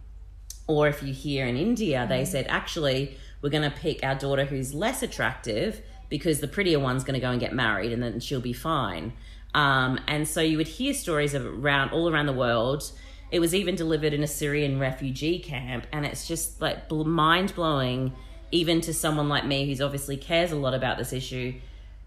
Or 0.68 0.88
if 0.88 1.02
you 1.04 1.14
hear 1.14 1.46
in 1.46 1.58
India, 1.58 2.06
they 2.08 2.26
said, 2.26 2.46
actually, 2.50 3.18
we're 3.42 3.50
going 3.50 3.70
to 3.70 3.76
pick 3.76 4.04
our 4.04 4.16
daughter 4.16 4.46
who's 4.46 4.74
less 4.74 5.04
attractive 5.04 5.82
because 6.10 6.40
the 6.40 6.48
prettier 6.48 6.80
one's 6.80 7.04
going 7.04 7.16
to 7.16 7.20
go 7.20 7.32
and 7.32 7.40
get 7.40 7.54
married 7.54 7.92
and 7.92 8.02
then 8.02 8.20
she'll 8.20 8.42
be 8.42 8.54
fine. 8.54 9.14
Um, 9.54 10.00
and 10.08 10.28
so 10.28 10.42
you 10.42 10.58
would 10.58 10.68
hear 10.68 10.94
stories 10.94 11.34
of 11.34 11.46
around 11.46 11.92
all 11.92 12.10
around 12.10 12.28
the 12.28 12.34
world. 12.34 12.92
It 13.32 13.40
was 13.40 13.56
even 13.56 13.76
delivered 13.76 14.14
in 14.14 14.24
a 14.24 14.28
Syrian 14.28 14.78
refugee 14.78 15.40
camp, 15.40 15.88
and 15.94 16.06
it's 16.06 16.28
just 16.28 16.62
like 16.62 16.90
bl- 16.90 17.06
mind 17.06 17.56
blowing, 17.56 18.14
even 18.52 18.82
to 18.82 18.94
someone 18.94 19.30
like 19.30 19.46
me 19.46 19.66
who's 19.66 19.82
obviously 19.82 20.18
cares 20.18 20.52
a 20.52 20.58
lot 20.58 20.74
about 20.74 20.98
this 20.98 21.14
issue. 21.14 21.54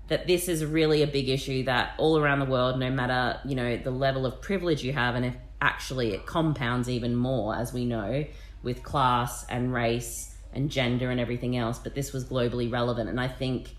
That 0.08 0.26
this 0.26 0.48
is 0.48 0.62
really 0.62 1.02
a 1.02 1.06
big 1.06 1.30
issue 1.30 1.64
that 1.64 1.94
all 1.96 2.18
around 2.18 2.40
the 2.40 2.44
world, 2.44 2.78
no 2.78 2.90
matter 2.90 3.40
you 3.46 3.54
know 3.54 3.78
the 3.78 3.90
level 3.90 4.26
of 4.26 4.42
privilege 4.42 4.84
you 4.84 4.92
have, 4.92 5.14
and 5.14 5.24
if 5.24 5.34
actually 5.62 6.12
it 6.12 6.26
compounds 6.26 6.90
even 6.90 7.16
more, 7.16 7.56
as 7.56 7.72
we 7.72 7.86
know, 7.86 8.26
with 8.62 8.82
class 8.82 9.46
and 9.48 9.72
race 9.72 10.36
and 10.52 10.70
gender 10.70 11.10
and 11.10 11.18
everything 11.18 11.56
else. 11.56 11.78
But 11.78 11.94
this 11.94 12.12
was 12.12 12.26
globally 12.26 12.70
relevant, 12.70 13.08
and 13.08 13.18
I 13.18 13.28
think 13.28 13.74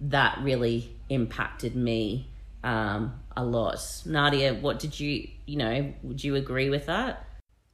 that 0.00 0.38
really 0.42 0.94
impacted 1.08 1.74
me 1.74 2.29
um, 2.62 3.20
a 3.36 3.44
lot. 3.44 3.80
Nadia, 4.06 4.54
what 4.54 4.78
did 4.78 4.98
you, 4.98 5.28
you 5.46 5.56
know, 5.56 5.92
would 6.02 6.22
you 6.22 6.36
agree 6.36 6.70
with 6.70 6.86
that? 6.86 7.26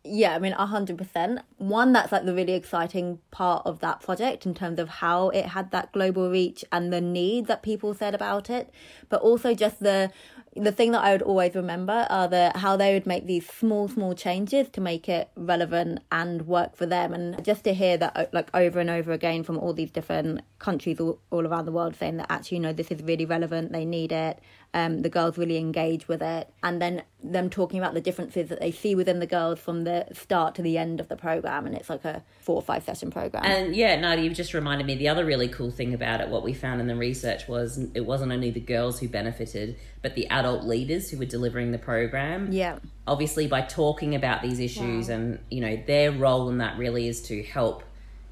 Yeah, 0.08 0.36
I 0.36 0.38
mean, 0.38 0.52
100%. 0.52 1.42
One, 1.58 1.92
that's 1.92 2.12
like 2.12 2.24
the 2.24 2.34
really 2.34 2.52
exciting 2.52 3.18
part 3.32 3.66
of 3.66 3.80
that 3.80 4.00
project 4.00 4.46
in 4.46 4.54
terms 4.54 4.78
of 4.78 4.88
how 4.88 5.30
it 5.30 5.46
had 5.46 5.72
that 5.72 5.92
global 5.92 6.30
reach 6.30 6.64
and 6.70 6.92
the 6.92 7.00
need 7.00 7.46
that 7.46 7.62
people 7.62 7.92
said 7.92 8.14
about 8.14 8.48
it, 8.48 8.70
but 9.08 9.20
also 9.20 9.52
just 9.54 9.80
the 9.80 10.12
the 10.56 10.72
thing 10.72 10.92
that 10.92 11.04
I 11.04 11.12
would 11.12 11.22
always 11.22 11.54
remember 11.54 12.06
are 12.08 12.28
the 12.28 12.50
how 12.54 12.76
they 12.76 12.94
would 12.94 13.06
make 13.06 13.26
these 13.26 13.46
small, 13.46 13.88
small 13.88 14.14
changes 14.14 14.68
to 14.70 14.80
make 14.80 15.08
it 15.08 15.28
relevant 15.36 16.00
and 16.10 16.46
work 16.46 16.76
for 16.76 16.86
them. 16.86 17.12
And 17.12 17.44
just 17.44 17.64
to 17.64 17.74
hear 17.74 17.98
that 17.98 18.32
like 18.32 18.48
over 18.54 18.80
and 18.80 18.88
over 18.88 19.12
again 19.12 19.42
from 19.42 19.58
all 19.58 19.74
these 19.74 19.90
different 19.90 20.40
countries 20.58 20.98
all, 20.98 21.20
all 21.30 21.46
around 21.46 21.66
the 21.66 21.72
world 21.72 21.96
saying 21.96 22.16
that 22.16 22.26
actually, 22.30 22.56
you 22.56 22.62
know, 22.62 22.72
this 22.72 22.90
is 22.90 23.02
really 23.02 23.26
relevant, 23.26 23.72
they 23.72 23.84
need 23.84 24.12
it. 24.12 24.40
Um, 24.76 25.00
the 25.00 25.08
girls 25.08 25.38
really 25.38 25.56
engage 25.56 26.06
with 26.06 26.20
it, 26.20 26.52
and 26.62 26.82
then 26.82 27.02
them 27.24 27.48
talking 27.48 27.78
about 27.78 27.94
the 27.94 28.00
differences 28.02 28.50
that 28.50 28.60
they 28.60 28.70
see 28.70 28.94
within 28.94 29.20
the 29.20 29.26
girls 29.26 29.58
from 29.58 29.84
the 29.84 30.06
start 30.12 30.54
to 30.56 30.62
the 30.62 30.76
end 30.76 31.00
of 31.00 31.08
the 31.08 31.16
program, 31.16 31.64
and 31.64 31.74
it's 31.74 31.88
like 31.88 32.04
a 32.04 32.22
four 32.40 32.56
or 32.56 32.62
five 32.62 32.84
session 32.84 33.10
program. 33.10 33.42
And 33.46 33.74
yeah, 33.74 33.98
Nadia, 33.98 34.24
you've 34.24 34.34
just 34.34 34.52
reminded 34.52 34.86
me 34.86 34.94
the 34.94 35.08
other 35.08 35.24
really 35.24 35.48
cool 35.48 35.70
thing 35.70 35.94
about 35.94 36.20
it, 36.20 36.28
what 36.28 36.42
we 36.42 36.52
found 36.52 36.82
in 36.82 36.88
the 36.88 36.94
research 36.94 37.48
was 37.48 37.78
it 37.94 38.04
wasn't 38.04 38.32
only 38.32 38.50
the 38.50 38.60
girls 38.60 39.00
who 39.00 39.08
benefited, 39.08 39.78
but 40.02 40.14
the 40.14 40.26
adult 40.28 40.64
leaders 40.64 41.08
who 41.08 41.16
were 41.16 41.24
delivering 41.24 41.72
the 41.72 41.78
program. 41.78 42.52
yeah, 42.52 42.78
Obviously, 43.06 43.46
by 43.46 43.62
talking 43.62 44.14
about 44.14 44.42
these 44.42 44.60
issues 44.60 45.08
and, 45.08 45.38
you 45.50 45.62
know, 45.62 45.82
their 45.86 46.12
role 46.12 46.50
in 46.50 46.58
that 46.58 46.76
really 46.76 47.08
is 47.08 47.22
to 47.22 47.42
help 47.44 47.82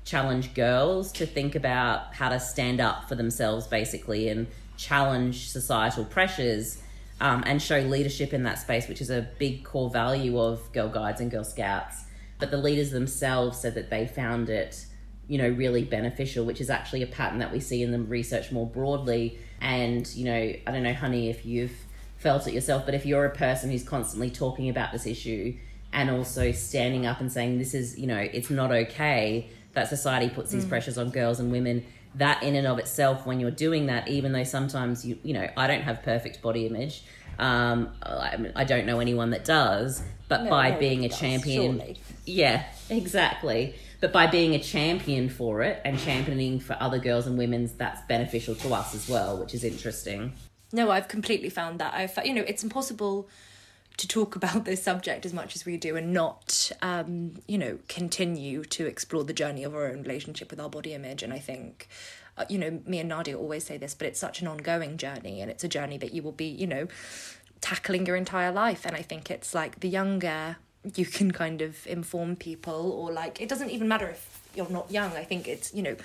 challenge 0.05 0.53
girls 0.53 1.11
to 1.13 1.25
think 1.25 1.55
about 1.55 2.15
how 2.15 2.29
to 2.29 2.39
stand 2.39 2.81
up 2.81 3.09
for 3.09 3.15
themselves, 3.15 3.67
basically, 3.67 4.29
and 4.29 4.47
challenge 4.77 5.49
societal 5.49 6.05
pressures. 6.05 6.81
Um, 7.21 7.45
and 7.47 7.63
show 7.63 7.79
leadership 7.79 8.35
in 8.35 8.43
that 8.43 8.59
space, 8.59 8.89
which 8.89 9.01
is 9.01 9.09
a 9.09 9.29
big 9.39 9.63
core 9.63 9.89
value 9.89 10.39
of 10.39 10.71
Girl 10.73 10.89
Guides 10.89 11.21
and 11.21 11.31
Girl 11.31 11.45
Scouts. 11.45 12.03
But 12.41 12.51
the 12.51 12.57
leaders 12.57 12.91
themselves 12.91 13.61
said 13.61 13.77
that 13.77 13.89
they 13.89 14.09
found 14.09 14.51
it 14.51 14.85
you 15.29 15.39
know, 15.39 15.49
really 15.49 15.85
beneficial, 15.85 16.45
which 16.45 16.61
is 16.61 16.69
actually 16.69 17.03
a 17.03 17.07
pattern 17.07 17.39
that 17.39 17.53
we 17.53 17.61
see 17.61 17.83
in 17.83 17.93
the 17.93 17.99
research 17.99 18.53
more 18.53 18.67
broadly. 18.67 19.39
And, 19.61 20.07
you 20.15 20.25
know, 20.27 20.53
I 20.67 20.71
don't 20.71 20.83
know, 20.83 20.93
honey, 20.93 21.31
if 21.31 21.47
you've 21.47 21.73
felt 22.17 22.47
it 22.47 22.53
yourself, 22.53 22.85
but 22.85 22.95
if 22.95 23.07
you're 23.07 23.25
a 23.25 23.35
person 23.35 23.71
who's 23.71 23.85
constantly 23.85 24.31
talking 24.31 24.69
about 24.69 24.93
this 24.93 25.07
issue 25.07 25.57
and 25.93 26.11
also 26.11 26.53
standing 26.53 27.07
up 27.07 27.21
and 27.21 27.33
saying 27.33 27.59
this 27.59 27.75
is, 27.75 27.99
you 27.99 28.07
know, 28.07 28.19
it's 28.19 28.51
not 28.51 28.71
okay 28.71 29.49
that 29.73 29.89
society 29.89 30.29
puts 30.29 30.51
these 30.51 30.65
mm. 30.65 30.69
pressures 30.69 30.99
on 30.99 31.11
girls 31.11 31.41
and 31.41 31.51
women, 31.51 31.85
that 32.17 32.43
in 32.43 32.55
and 32.55 32.67
of 32.67 32.79
itself, 32.79 33.27
when 33.27 33.41
you're 33.41 33.51
doing 33.51 33.87
that, 33.87 34.09
even 34.09 34.33
though 34.33 34.45
sometimes 34.45 35.05
you, 35.05 35.19
you 35.23 35.35
know, 35.35 35.49
I 35.57 35.67
don't 35.67 35.83
have 35.83 36.03
perfect 36.03 36.43
body 36.43 36.67
image, 36.67 37.05
um, 37.39 37.93
I, 38.03 38.53
I 38.55 38.65
don't 38.65 38.87
know 38.87 39.01
anyone 39.01 39.31
that 39.31 39.45
does, 39.45 40.03
but 40.29 40.45
no, 40.45 40.51
by 40.51 40.73
being 40.73 41.05
a 41.05 41.09
does, 41.09 41.19
champion, 41.19 41.79
surely. 41.79 41.97
yeah, 42.25 42.65
exactly. 42.91 43.75
But 44.01 44.13
by 44.13 44.27
being 44.27 44.55
a 44.55 44.59
champion 44.59 45.29
for 45.29 45.63
it 45.63 45.81
and 45.85 45.99
championing 45.99 46.61
for 46.61 46.77
other 46.79 46.99
girls 46.99 47.27
and 47.27 47.39
women's 47.39 47.73
that's 47.73 48.03
beneficial 48.07 48.55
to 48.57 48.75
us 48.75 48.95
as 48.95 49.09
well 49.09 49.39
which 49.39 49.55
is 49.55 49.65
interesting. 49.65 50.35
No 50.73 50.91
i've 50.91 51.09
completely 51.09 51.49
found 51.49 51.81
that. 51.81 51.95
I've 51.95 52.19
you 52.27 52.35
know 52.35 52.45
it's 52.47 52.63
impossible 52.63 53.29
to 53.97 54.09
talk 54.09 54.37
about 54.41 54.65
this 54.65 54.83
subject 54.83 55.25
as 55.25 55.33
much 55.33 55.55
as 55.55 55.65
we 55.65 55.77
do 55.77 55.97
and 55.97 56.13
not 56.13 56.71
um, 56.83 57.35
you 57.47 57.59
know 57.59 57.79
continue 57.89 58.65
to 58.65 58.87
explore 58.87 59.25
the 59.25 59.33
journey 59.33 59.65
of 59.65 59.75
our 59.75 59.87
own 59.87 60.03
relationship 60.03 60.51
with 60.51 60.61
our 60.61 60.69
body 60.71 60.95
image. 60.95 61.23
And 61.23 61.33
i 61.33 61.39
think 61.39 61.89
uh, 62.37 62.45
you 62.49 62.59
know 62.59 62.81
me 62.87 62.99
and 62.99 63.09
nadia 63.09 63.39
always 63.39 63.65
say 63.65 63.77
this 63.77 63.95
but 63.95 64.07
it's 64.07 64.19
such 64.19 64.41
an 64.41 64.49
ongoing 64.49 64.97
journey 64.97 65.41
and 65.41 65.51
it's 65.51 65.63
a 65.63 65.69
journey 65.69 65.97
that 65.99 66.13
you 66.13 66.23
will 66.23 66.33
be 66.33 66.47
you 66.47 66.67
know 66.67 66.89
tackling 67.61 68.07
your 68.07 68.17
entire 68.17 68.53
life. 68.53 68.85
And 68.85 68.97
i 68.97 69.03
think 69.03 69.31
it's 69.31 69.55
like 69.55 69.81
the 69.81 69.89
younger 69.89 70.57
you 70.95 71.07
can 71.07 71.31
kind 71.31 71.63
of 71.63 71.87
inform 71.87 72.37
people 72.37 72.93
or 72.93 73.11
like 73.11 73.41
it 73.41 73.49
doesn't 73.49 73.71
even 73.71 73.89
matter 73.89 74.09
if 74.09 74.43
you're 74.55 74.69
not 74.69 74.91
young. 74.91 75.13
I 75.13 75.25
think 75.25 75.49
it's 75.49 75.73
you 75.75 75.83
know 75.83 75.97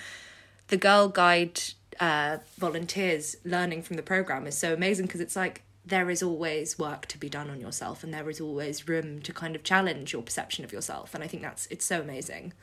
the 0.68 0.78
girl 0.78 1.10
guide 1.10 1.60
uh, 2.00 2.38
volunteers 2.58 3.36
learning 3.44 3.84
from 3.84 3.98
the 3.98 4.04
program 4.04 4.48
is 4.48 4.58
so 4.58 4.74
amazing 4.74 5.06
because 5.06 5.22
it's 5.22 5.36
like 5.36 5.64
there 5.90 6.10
is 6.10 6.24
always 6.24 6.80
work 6.80 7.06
to 7.08 7.18
be 7.18 7.30
done 7.30 7.50
on 7.50 7.60
yourself 7.60 8.04
and 8.04 8.14
there 8.14 8.30
is 8.30 8.40
always 8.40 8.88
room 8.88 9.22
to 9.22 9.34
kind 9.34 9.56
of 9.56 9.64
challenge 9.64 10.14
your 10.14 10.22
perception 10.22 10.64
of 10.64 10.72
yourself. 10.72 11.14
And 11.14 11.24
i 11.24 11.28
think 11.28 11.44
that's 11.44 11.68
it's 11.68 11.86
so 11.86 12.02
amazing. 12.02 12.54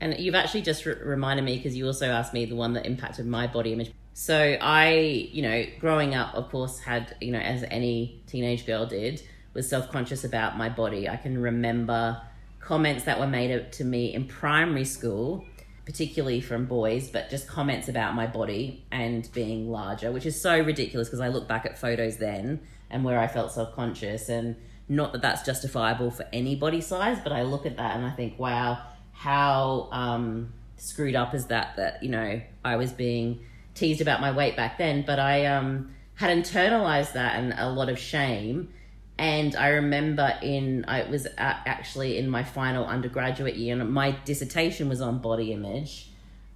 And 0.00 0.18
you've 0.18 0.34
actually 0.34 0.62
just 0.62 0.84
re- 0.84 0.96
reminded 1.00 1.44
me 1.44 1.56
because 1.56 1.76
you 1.76 1.86
also 1.86 2.08
asked 2.08 2.34
me 2.34 2.44
the 2.44 2.56
one 2.56 2.72
that 2.72 2.86
impacted 2.86 3.26
my 3.26 3.46
body 3.46 3.72
image. 3.72 3.92
So 4.14 4.56
i 4.60 4.90
you 5.32 5.42
know 5.42 5.64
growing 5.78 6.14
up 6.14 6.34
of 6.34 6.50
course 6.50 6.80
had 6.80 7.16
you 7.20 7.32
know 7.32 7.38
as 7.38 7.64
any 7.70 8.22
teenage 8.26 8.66
girl 8.66 8.86
did 8.86 9.22
was 9.54 9.68
self 9.68 9.90
conscious 9.90 10.24
about 10.24 10.56
my 10.56 10.68
body. 10.68 11.08
I 11.08 11.16
can 11.16 11.40
remember 11.40 12.20
comments 12.60 13.04
that 13.04 13.18
were 13.18 13.26
made 13.26 13.72
to 13.72 13.84
me 13.84 14.14
in 14.14 14.26
primary 14.26 14.84
school, 14.84 15.44
particularly 15.84 16.40
from 16.40 16.66
boys, 16.66 17.10
but 17.10 17.28
just 17.30 17.48
comments 17.48 17.88
about 17.88 18.14
my 18.14 18.26
body 18.26 18.84
and 18.90 19.28
being 19.32 19.70
larger, 19.70 20.12
which 20.12 20.26
is 20.26 20.40
so 20.40 20.60
ridiculous 20.60 21.08
because 21.08 21.20
I 21.20 21.28
look 21.28 21.48
back 21.48 21.66
at 21.66 21.78
photos 21.78 22.18
then 22.18 22.60
and 22.90 23.04
where 23.04 23.18
I 23.18 23.26
felt 23.26 23.52
self 23.52 23.74
conscious. 23.74 24.28
And 24.28 24.56
not 24.88 25.12
that 25.12 25.22
that's 25.22 25.42
justifiable 25.42 26.10
for 26.10 26.26
any 26.32 26.54
body 26.54 26.80
size, 26.80 27.18
but 27.22 27.32
I 27.32 27.42
look 27.42 27.66
at 27.66 27.76
that 27.76 27.96
and 27.96 28.06
I 28.06 28.10
think, 28.10 28.38
wow, 28.38 28.82
how 29.12 29.88
um, 29.90 30.52
screwed 30.76 31.16
up 31.16 31.34
is 31.34 31.46
that? 31.46 31.76
That, 31.76 32.02
you 32.02 32.10
know, 32.10 32.40
I 32.64 32.76
was 32.76 32.92
being 32.92 33.40
teased 33.74 34.00
about 34.00 34.20
my 34.20 34.30
weight 34.30 34.56
back 34.56 34.78
then, 34.78 35.02
but 35.04 35.18
I 35.18 35.46
um, 35.46 35.94
had 36.14 36.36
internalized 36.36 37.14
that 37.14 37.36
and 37.36 37.54
a 37.56 37.70
lot 37.70 37.88
of 37.88 37.98
shame 37.98 38.72
and 39.18 39.54
I 39.56 39.68
remember 39.68 40.36
in 40.42 40.84
I 40.88 41.04
was 41.04 41.26
actually 41.36 42.18
in 42.18 42.28
my 42.28 42.44
final 42.44 42.84
undergraduate 42.86 43.56
year, 43.56 43.78
and 43.78 43.92
my 43.92 44.12
dissertation 44.24 44.88
was 44.88 45.00
on 45.00 45.18
body 45.18 45.52
image. 45.52 46.08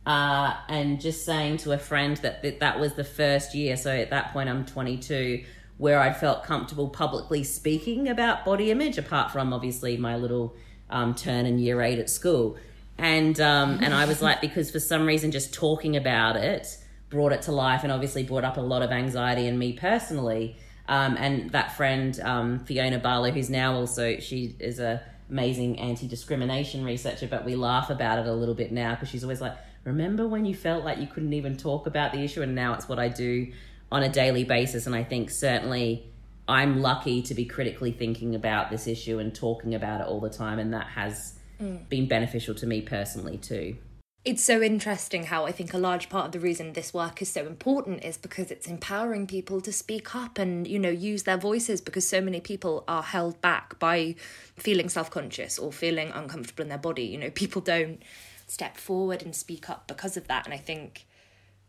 Uh, 0.06 0.54
and 0.68 1.00
just 1.00 1.24
saying 1.24 1.56
to 1.56 1.72
a 1.72 1.78
friend 1.78 2.16
that, 2.18 2.40
that 2.40 2.60
that 2.60 2.78
was 2.78 2.94
the 2.94 3.02
first 3.02 3.56
year. 3.56 3.76
So 3.76 3.90
at 3.90 4.10
that 4.10 4.32
point, 4.32 4.48
I'm 4.48 4.64
22, 4.64 5.42
where 5.78 5.98
I'd 5.98 6.16
felt 6.16 6.44
comfortable 6.44 6.88
publicly 6.88 7.42
speaking 7.42 8.08
about 8.08 8.44
body 8.44 8.70
image, 8.70 8.98
apart 8.98 9.32
from 9.32 9.52
obviously 9.52 9.96
my 9.96 10.16
little 10.16 10.54
um, 10.90 11.16
turn 11.16 11.44
in 11.44 11.58
year 11.58 11.82
eight 11.82 11.98
at 11.98 12.08
school. 12.08 12.56
And 12.98 13.38
um, 13.40 13.80
and 13.82 13.92
I 13.92 14.06
was 14.06 14.22
like, 14.22 14.40
because 14.48 14.70
for 14.70 14.80
some 14.80 15.06
reason, 15.06 15.30
just 15.30 15.52
talking 15.52 15.96
about 15.96 16.36
it 16.36 16.78
brought 17.08 17.32
it 17.32 17.42
to 17.42 17.52
life, 17.52 17.82
and 17.82 17.92
obviously 17.92 18.22
brought 18.22 18.44
up 18.44 18.56
a 18.56 18.60
lot 18.60 18.82
of 18.82 18.90
anxiety 18.90 19.46
in 19.46 19.58
me 19.58 19.72
personally. 19.72 20.56
Um, 20.88 21.16
and 21.18 21.50
that 21.50 21.76
friend, 21.76 22.18
um, 22.20 22.60
Fiona 22.60 22.98
Barlow, 22.98 23.30
who's 23.30 23.50
now 23.50 23.74
also, 23.74 24.18
she 24.18 24.54
is 24.58 24.78
a 24.78 25.02
amazing 25.28 25.78
anti-discrimination 25.80 26.84
researcher, 26.84 27.26
but 27.26 27.44
we 27.44 27.56
laugh 27.56 27.90
about 27.90 28.18
it 28.18 28.26
a 28.26 28.32
little 28.32 28.54
bit 28.54 28.70
now 28.70 28.94
because 28.94 29.08
she's 29.08 29.24
always 29.24 29.40
like, 29.40 29.56
remember 29.84 30.28
when 30.28 30.44
you 30.44 30.54
felt 30.54 30.84
like 30.84 30.98
you 30.98 31.06
couldn't 31.06 31.32
even 31.32 31.56
talk 31.56 31.86
about 31.86 32.12
the 32.12 32.20
issue? 32.20 32.42
And 32.42 32.54
now 32.54 32.74
it's 32.74 32.88
what 32.88 32.98
I 32.98 33.08
do 33.08 33.52
on 33.90 34.02
a 34.02 34.08
daily 34.08 34.44
basis. 34.44 34.86
And 34.86 34.94
I 34.94 35.02
think 35.02 35.30
certainly 35.30 36.08
I'm 36.46 36.80
lucky 36.80 37.22
to 37.22 37.34
be 37.34 37.44
critically 37.44 37.90
thinking 37.90 38.34
about 38.36 38.70
this 38.70 38.86
issue 38.86 39.18
and 39.18 39.34
talking 39.34 39.74
about 39.74 40.00
it 40.00 40.06
all 40.06 40.20
the 40.20 40.30
time. 40.30 40.60
And 40.60 40.72
that 40.72 40.86
has 40.86 41.34
mm. 41.60 41.88
been 41.88 42.06
beneficial 42.06 42.54
to 42.56 42.66
me 42.66 42.82
personally 42.82 43.38
too 43.38 43.76
it's 44.26 44.42
so 44.42 44.60
interesting 44.60 45.22
how 45.22 45.46
I 45.46 45.52
think 45.52 45.72
a 45.72 45.78
large 45.78 46.08
part 46.08 46.26
of 46.26 46.32
the 46.32 46.40
reason 46.40 46.72
this 46.72 46.92
work 46.92 47.22
is 47.22 47.28
so 47.28 47.46
important 47.46 48.04
is 48.04 48.18
because 48.18 48.50
it's 48.50 48.66
empowering 48.66 49.28
people 49.28 49.60
to 49.60 49.72
speak 49.72 50.16
up 50.16 50.36
and, 50.36 50.66
you 50.66 50.80
know, 50.80 50.90
use 50.90 51.22
their 51.22 51.36
voices 51.36 51.80
because 51.80 52.08
so 52.08 52.20
many 52.20 52.40
people 52.40 52.82
are 52.88 53.04
held 53.04 53.40
back 53.40 53.78
by 53.78 54.16
feeling 54.56 54.88
self 54.88 55.12
conscious 55.12 55.60
or 55.60 55.72
feeling 55.72 56.10
uncomfortable 56.10 56.62
in 56.62 56.68
their 56.68 56.76
body. 56.76 57.04
You 57.04 57.18
know, 57.18 57.30
people 57.30 57.62
don't 57.62 58.02
step 58.48 58.76
forward 58.76 59.22
and 59.22 59.34
speak 59.34 59.70
up 59.70 59.86
because 59.86 60.16
of 60.16 60.26
that. 60.26 60.44
And 60.44 60.52
I 60.52 60.58
think 60.58 61.06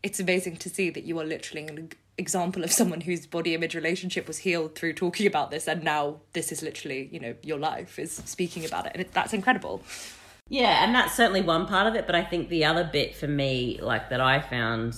it's 0.02 0.18
amazing 0.18 0.56
to 0.56 0.68
see 0.68 0.90
that 0.90 1.04
you 1.04 1.16
are 1.20 1.24
literally 1.24 1.68
an 1.68 1.90
example 2.18 2.64
of 2.64 2.72
someone 2.72 3.02
whose 3.02 3.24
body 3.24 3.54
image 3.54 3.76
relationship 3.76 4.26
was 4.26 4.38
healed 4.38 4.74
through 4.74 4.94
talking 4.94 5.28
about 5.28 5.52
this 5.52 5.68
and 5.68 5.84
now 5.84 6.16
this 6.32 6.50
is 6.50 6.62
literally 6.62 7.08
you 7.12 7.20
know 7.20 7.32
your 7.44 7.58
life 7.58 7.96
is 7.96 8.12
speaking 8.24 8.64
about 8.64 8.86
it 8.86 8.92
and 8.92 9.02
it, 9.02 9.12
that's 9.12 9.32
incredible 9.32 9.80
yeah, 10.48 10.84
and 10.84 10.94
that's 10.94 11.14
certainly 11.14 11.42
one 11.42 11.66
part 11.66 11.86
of 11.86 11.94
it. 11.94 12.06
But 12.06 12.14
I 12.14 12.24
think 12.24 12.48
the 12.48 12.64
other 12.64 12.88
bit 12.90 13.14
for 13.14 13.26
me, 13.26 13.78
like 13.82 14.10
that 14.10 14.20
I 14.20 14.40
found 14.40 14.96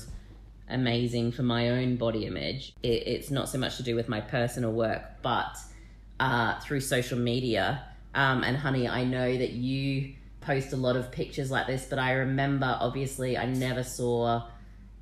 amazing 0.69 1.33
for 1.33 1.43
my 1.43 1.71
own 1.71 1.97
body 1.97 2.27
image, 2.27 2.75
it, 2.83 3.07
it's 3.07 3.31
not 3.31 3.49
so 3.49 3.59
much 3.59 3.77
to 3.79 3.83
do 3.83 3.97
with 3.97 4.09
my 4.09 4.21
personal 4.21 4.73
work, 4.73 5.03
but 5.23 5.57
uh, 6.21 6.59
through 6.61 6.81
social 6.81 7.19
media. 7.19 7.85
Um, 8.15 8.45
and 8.45 8.57
honey, 8.57 8.89
I 8.89 9.05
know 9.05 9.37
that 9.37 9.51
you 9.51 10.15
post 10.41 10.73
a 10.73 10.77
lot 10.77 10.97
of 10.97 11.11
pictures 11.11 11.51
like 11.51 11.67
this, 11.67 11.87
but 11.89 11.99
I 11.99 12.13
remember 12.13 12.77
obviously 12.81 13.37
I 13.37 13.47
never 13.47 13.83
saw 13.83 14.47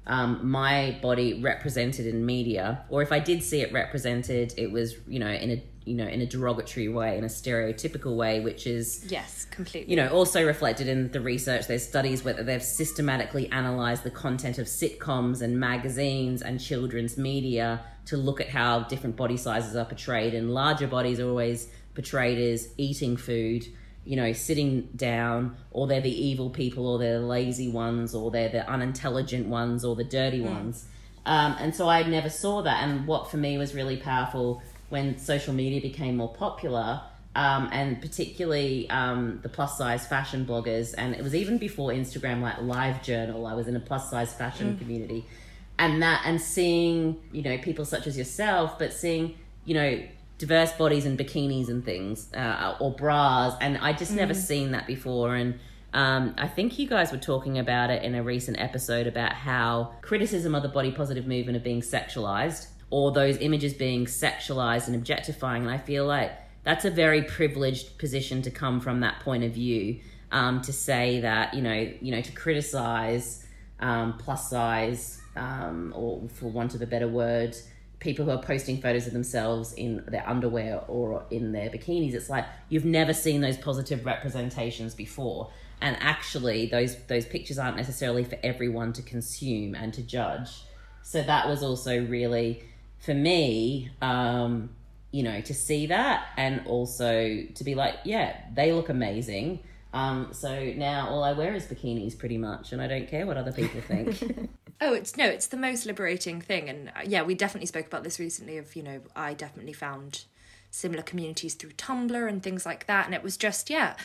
um, 0.06 0.50
my 0.50 0.98
body 1.02 1.40
represented 1.42 2.06
in 2.06 2.24
media, 2.24 2.84
or 2.88 3.02
if 3.02 3.12
I 3.12 3.18
did 3.18 3.42
see 3.42 3.60
it 3.60 3.72
represented, 3.72 4.54
it 4.56 4.72
was 4.72 4.94
you 5.06 5.18
know 5.18 5.28
in 5.28 5.50
a 5.50 5.62
you 5.88 5.94
know 5.94 6.06
in 6.06 6.20
a 6.20 6.26
derogatory 6.26 6.88
way 6.88 7.16
in 7.16 7.24
a 7.24 7.28
stereotypical 7.28 8.16
way 8.16 8.40
which 8.40 8.66
is 8.66 9.04
yes 9.08 9.46
completely 9.46 9.90
you 9.90 9.96
know 9.96 10.08
also 10.10 10.44
reflected 10.46 10.86
in 10.86 11.10
the 11.12 11.20
research 11.20 11.66
there's 11.66 11.86
studies 11.86 12.24
where 12.24 12.34
they've 12.34 12.62
systematically 12.62 13.48
analyzed 13.50 14.02
the 14.04 14.10
content 14.10 14.58
of 14.58 14.66
sitcoms 14.66 15.40
and 15.42 15.58
magazines 15.58 16.42
and 16.42 16.60
children's 16.60 17.16
media 17.16 17.80
to 18.04 18.16
look 18.16 18.40
at 18.40 18.48
how 18.48 18.80
different 18.80 19.16
body 19.16 19.36
sizes 19.36 19.74
are 19.74 19.84
portrayed 19.84 20.34
and 20.34 20.52
larger 20.52 20.86
bodies 20.86 21.18
are 21.18 21.28
always 21.28 21.68
portrayed 21.94 22.38
as 22.38 22.68
eating 22.76 23.16
food 23.16 23.66
you 24.04 24.16
know 24.16 24.32
sitting 24.32 24.88
down 24.94 25.56
or 25.70 25.86
they're 25.86 26.00
the 26.00 26.24
evil 26.24 26.50
people 26.50 26.86
or 26.86 26.98
they're 26.98 27.20
the 27.20 27.26
lazy 27.26 27.70
ones 27.70 28.14
or 28.14 28.30
they're 28.30 28.48
the 28.48 28.68
unintelligent 28.70 29.46
ones 29.48 29.84
or 29.84 29.96
the 29.96 30.04
dirty 30.04 30.40
mm. 30.40 30.46
ones 30.46 30.86
um, 31.28 31.56
and 31.60 31.74
so 31.74 31.90
I 31.90 32.02
never 32.04 32.30
saw 32.30 32.62
that. 32.62 32.82
And 32.82 33.06
what 33.06 33.30
for 33.30 33.36
me 33.36 33.58
was 33.58 33.74
really 33.74 33.98
powerful 33.98 34.62
when 34.88 35.18
social 35.18 35.52
media 35.52 35.80
became 35.80 36.16
more 36.16 36.32
popular, 36.32 37.02
um, 37.34 37.68
and 37.72 38.00
particularly 38.00 38.88
um, 38.90 39.40
the 39.42 39.48
plus 39.48 39.76
size 39.78 40.06
fashion 40.06 40.44
bloggers, 40.44 40.94
and 40.96 41.14
it 41.14 41.22
was 41.22 41.34
even 41.34 41.58
before 41.58 41.90
Instagram, 41.90 42.40
like 42.40 42.60
Live 42.60 43.02
Journal. 43.02 43.46
I 43.46 43.54
was 43.54 43.68
in 43.68 43.76
a 43.76 43.80
plus 43.80 44.10
size 44.10 44.32
fashion 44.32 44.74
mm. 44.74 44.78
community, 44.78 45.26
and 45.78 46.02
that 46.02 46.22
and 46.24 46.40
seeing 46.40 47.20
you 47.32 47.42
know 47.42 47.58
people 47.58 47.84
such 47.84 48.06
as 48.06 48.16
yourself, 48.16 48.78
but 48.78 48.92
seeing 48.92 49.36
you 49.64 49.74
know 49.74 50.02
diverse 50.38 50.72
bodies 50.72 51.04
and 51.04 51.18
bikinis 51.18 51.68
and 51.68 51.84
things 51.84 52.32
uh, 52.34 52.76
or 52.80 52.92
bras, 52.92 53.54
and 53.60 53.78
I 53.78 53.92
just 53.92 54.12
mm. 54.12 54.16
never 54.16 54.34
seen 54.34 54.72
that 54.72 54.86
before, 54.86 55.34
and. 55.34 55.58
Um, 55.94 56.34
I 56.36 56.48
think 56.48 56.78
you 56.78 56.86
guys 56.86 57.12
were 57.12 57.18
talking 57.18 57.58
about 57.58 57.88
it 57.88 58.02
in 58.02 58.14
a 58.14 58.22
recent 58.22 58.60
episode 58.60 59.06
about 59.06 59.32
how 59.32 59.94
criticism 60.02 60.54
of 60.54 60.62
the 60.62 60.68
body 60.68 60.92
positive 60.92 61.26
movement 61.26 61.56
of 61.56 61.64
being 61.64 61.80
sexualized 61.80 62.66
or 62.90 63.12
those 63.12 63.36
images 63.38 63.74
being 63.74 64.06
sexualized 64.06 64.86
and 64.86 64.96
objectifying. 64.96 65.62
And 65.62 65.70
I 65.70 65.78
feel 65.78 66.06
like 66.06 66.32
that's 66.64 66.84
a 66.84 66.90
very 66.90 67.22
privileged 67.22 67.98
position 67.98 68.42
to 68.42 68.50
come 68.50 68.80
from 68.80 69.00
that 69.00 69.20
point 69.20 69.44
of 69.44 69.52
view. 69.52 70.00
Um, 70.30 70.60
to 70.62 70.74
say 70.74 71.20
that 71.20 71.54
you 71.54 71.62
know, 71.62 71.90
you 72.02 72.12
know, 72.12 72.20
to 72.20 72.32
criticize 72.32 73.46
um, 73.80 74.18
plus 74.18 74.50
size, 74.50 75.22
um, 75.36 75.92
or 75.96 76.28
for 76.28 76.50
want 76.50 76.74
of 76.74 76.82
a 76.82 76.86
better 76.86 77.08
word, 77.08 77.56
people 78.00 78.24
who 78.24 78.30
are 78.30 78.42
posting 78.42 78.80
photos 78.80 79.06
of 79.06 79.12
themselves 79.12 79.72
in 79.72 80.04
their 80.06 80.28
underwear 80.28 80.82
or 80.88 81.24
in 81.30 81.52
their 81.52 81.70
bikinis. 81.70 82.14
It's 82.14 82.30
like 82.30 82.46
you've 82.68 82.84
never 82.84 83.12
seen 83.12 83.40
those 83.40 83.56
positive 83.56 84.04
representations 84.04 84.94
before. 84.94 85.50
And 85.80 85.96
actually, 86.00 86.66
those 86.66 86.96
those 87.06 87.24
pictures 87.24 87.58
aren't 87.58 87.76
necessarily 87.76 88.24
for 88.24 88.38
everyone 88.42 88.92
to 88.94 89.02
consume 89.02 89.74
and 89.74 89.94
to 89.94 90.02
judge. 90.02 90.62
So 91.02 91.22
that 91.22 91.48
was 91.48 91.62
also 91.62 92.04
really 92.04 92.64
for 92.98 93.14
me, 93.14 93.90
um, 94.02 94.70
you 95.10 95.22
know, 95.22 95.40
to 95.40 95.54
see 95.54 95.86
that 95.86 96.26
and 96.36 96.66
also 96.66 97.44
to 97.54 97.64
be 97.64 97.74
like, 97.74 97.96
yeah, 98.04 98.36
they 98.54 98.72
look 98.72 98.88
amazing. 98.88 99.60
Um, 99.92 100.28
so 100.32 100.72
now 100.76 101.08
all 101.08 101.24
I 101.24 101.32
wear 101.32 101.54
is 101.54 101.64
bikinis 101.64 102.16
pretty 102.18 102.36
much, 102.38 102.72
and 102.72 102.82
I 102.82 102.86
don't 102.86 103.08
care 103.08 103.26
what 103.26 103.36
other 103.36 103.52
people 103.52 103.80
think. 103.80 104.50
Oh, 104.80 104.94
it's 104.94 105.16
no, 105.16 105.26
it's 105.26 105.48
the 105.48 105.56
most 105.56 105.86
liberating 105.86 106.40
thing, 106.40 106.68
and 106.68 106.90
uh, 106.90 107.00
yeah, 107.04 107.22
we 107.22 107.34
definitely 107.34 107.66
spoke 107.66 107.86
about 107.86 108.04
this 108.04 108.20
recently. 108.20 108.58
Of 108.58 108.76
you 108.76 108.82
know, 108.84 109.00
I 109.16 109.34
definitely 109.34 109.72
found 109.72 110.24
similar 110.70 111.02
communities 111.02 111.54
through 111.54 111.72
Tumblr 111.72 112.28
and 112.28 112.40
things 112.42 112.64
like 112.64 112.86
that, 112.86 113.06
and 113.06 113.12
it 113.12 113.24
was 113.24 113.36
just 113.36 113.70
yeah, 113.70 113.96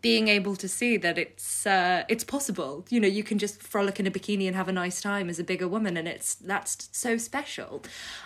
being 0.00 0.28
able 0.28 0.56
to 0.56 0.68
see 0.68 0.96
that 0.96 1.18
it's 1.18 1.66
uh, 1.66 2.04
it's 2.08 2.24
possible. 2.24 2.84
You 2.90 3.00
know, 3.00 3.08
you 3.08 3.22
can 3.22 3.38
just 3.38 3.62
frolic 3.62 4.00
in 4.00 4.06
a 4.06 4.10
bikini 4.10 4.46
and 4.46 4.56
have 4.56 4.68
a 4.68 4.72
nice 4.72 5.00
time 5.00 5.28
as 5.28 5.38
a 5.38 5.44
bigger 5.44 5.68
woman, 5.68 5.96
and 5.96 6.08
it's 6.08 6.34
that's 6.34 6.88
so 6.92 7.16
special. 7.16 7.82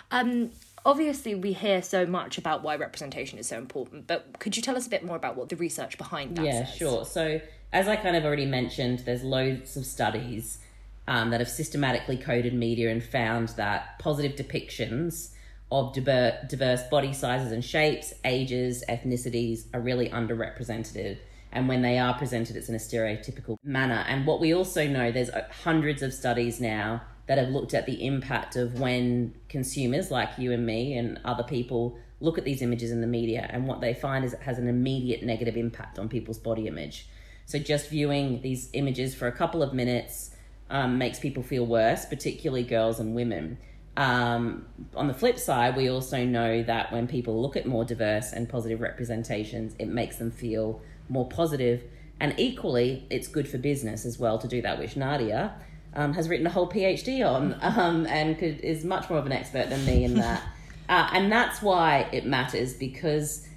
Um, 0.09 0.51
obviously, 0.85 1.35
we 1.35 1.53
hear 1.53 1.81
so 1.81 2.05
much 2.05 2.37
about 2.37 2.63
why 2.63 2.75
representation 2.75 3.39
is 3.39 3.47
so 3.47 3.57
important, 3.57 4.07
but 4.07 4.39
could 4.39 4.55
you 4.55 4.63
tell 4.63 4.75
us 4.75 4.87
a 4.87 4.89
bit 4.89 5.05
more 5.05 5.15
about 5.15 5.35
what 5.35 5.49
the 5.49 5.55
research 5.55 5.97
behind 5.97 6.35
that? 6.37 6.45
yeah, 6.45 6.65
says? 6.65 6.75
sure. 6.75 7.05
So 7.05 7.41
as 7.73 7.87
I 7.87 7.95
kind 7.95 8.15
of 8.15 8.25
already 8.25 8.45
mentioned, 8.45 8.99
there's 8.99 9.23
loads 9.23 9.77
of 9.77 9.85
studies 9.85 10.59
um, 11.07 11.29
that 11.29 11.39
have 11.39 11.49
systematically 11.49 12.17
coded 12.17 12.53
media 12.53 12.89
and 12.89 13.03
found 13.03 13.49
that 13.49 13.99
positive 13.99 14.35
depictions 14.35 15.31
of 15.71 15.93
diver- 15.93 16.37
diverse 16.49 16.83
body 16.89 17.13
sizes 17.13 17.51
and 17.51 17.63
shapes, 17.63 18.13
ages, 18.25 18.83
ethnicities 18.89 19.65
are 19.73 19.79
really 19.79 20.09
underrepresented. 20.09 21.17
And 21.51 21.67
when 21.67 21.81
they 21.81 21.97
are 21.97 22.13
presented, 22.13 22.55
it's 22.55 22.69
in 22.69 22.75
a 22.75 22.79
stereotypical 22.79 23.57
manner. 23.63 24.05
And 24.07 24.25
what 24.25 24.39
we 24.39 24.53
also 24.53 24.87
know, 24.87 25.11
there's 25.11 25.29
uh, 25.29 25.47
hundreds 25.63 26.01
of 26.01 26.13
studies 26.13 26.61
now 26.61 27.01
that 27.27 27.37
have 27.37 27.49
looked 27.49 27.73
at 27.73 27.85
the 27.85 28.05
impact 28.05 28.55
of 28.55 28.79
when 28.79 29.33
consumers 29.49 30.11
like 30.11 30.29
you 30.37 30.51
and 30.51 30.65
me 30.65 30.97
and 30.97 31.19
other 31.25 31.43
people 31.43 31.97
look 32.19 32.37
at 32.37 32.45
these 32.45 32.61
images 32.61 32.91
in 32.91 33.01
the 33.01 33.07
media. 33.07 33.47
And 33.49 33.67
what 33.67 33.81
they 33.81 33.93
find 33.93 34.23
is 34.23 34.33
it 34.33 34.41
has 34.41 34.57
an 34.57 34.67
immediate 34.67 35.23
negative 35.23 35.57
impact 35.57 35.99
on 35.99 36.07
people's 36.07 36.37
body 36.37 36.67
image. 36.67 37.07
So 37.45 37.59
just 37.59 37.89
viewing 37.89 38.41
these 38.41 38.69
images 38.73 39.13
for 39.13 39.27
a 39.27 39.31
couple 39.31 39.61
of 39.61 39.73
minutes 39.73 40.31
um, 40.69 40.97
makes 40.97 41.19
people 41.19 41.43
feel 41.43 41.65
worse, 41.65 42.05
particularly 42.05 42.63
girls 42.63 42.99
and 42.99 43.13
women. 43.13 43.57
Um, 43.97 44.67
on 44.95 45.07
the 45.07 45.13
flip 45.13 45.37
side, 45.37 45.75
we 45.75 45.89
also 45.89 46.23
know 46.23 46.63
that 46.63 46.93
when 46.93 47.07
people 47.07 47.41
look 47.41 47.57
at 47.57 47.65
more 47.65 47.83
diverse 47.83 48.31
and 48.31 48.47
positive 48.47 48.79
representations, 48.79 49.75
it 49.79 49.87
makes 49.87 50.15
them 50.15 50.31
feel 50.31 50.81
more 51.11 51.27
positive. 51.27 51.83
And 52.19 52.33
equally, 52.37 53.05
it's 53.09 53.27
good 53.27 53.47
for 53.47 53.57
business 53.57 54.05
as 54.05 54.17
well 54.17 54.39
to 54.39 54.47
do 54.47 54.61
that, 54.61 54.79
which 54.79 54.95
Nadia 54.95 55.55
um, 55.93 56.13
has 56.13 56.29
written 56.29 56.47
a 56.47 56.49
whole 56.49 56.69
PhD 56.69 57.27
on 57.27 57.57
um, 57.61 58.05
and 58.07 58.37
could, 58.37 58.59
is 58.61 58.85
much 58.85 59.09
more 59.09 59.19
of 59.19 59.25
an 59.25 59.31
expert 59.31 59.69
than 59.69 59.85
me 59.85 60.03
in 60.03 60.15
that. 60.15 60.41
uh, 60.89 61.09
and 61.13 61.31
that's 61.31 61.61
why 61.61 62.09
it 62.11 62.25
matters 62.25 62.73
because, 62.73 63.47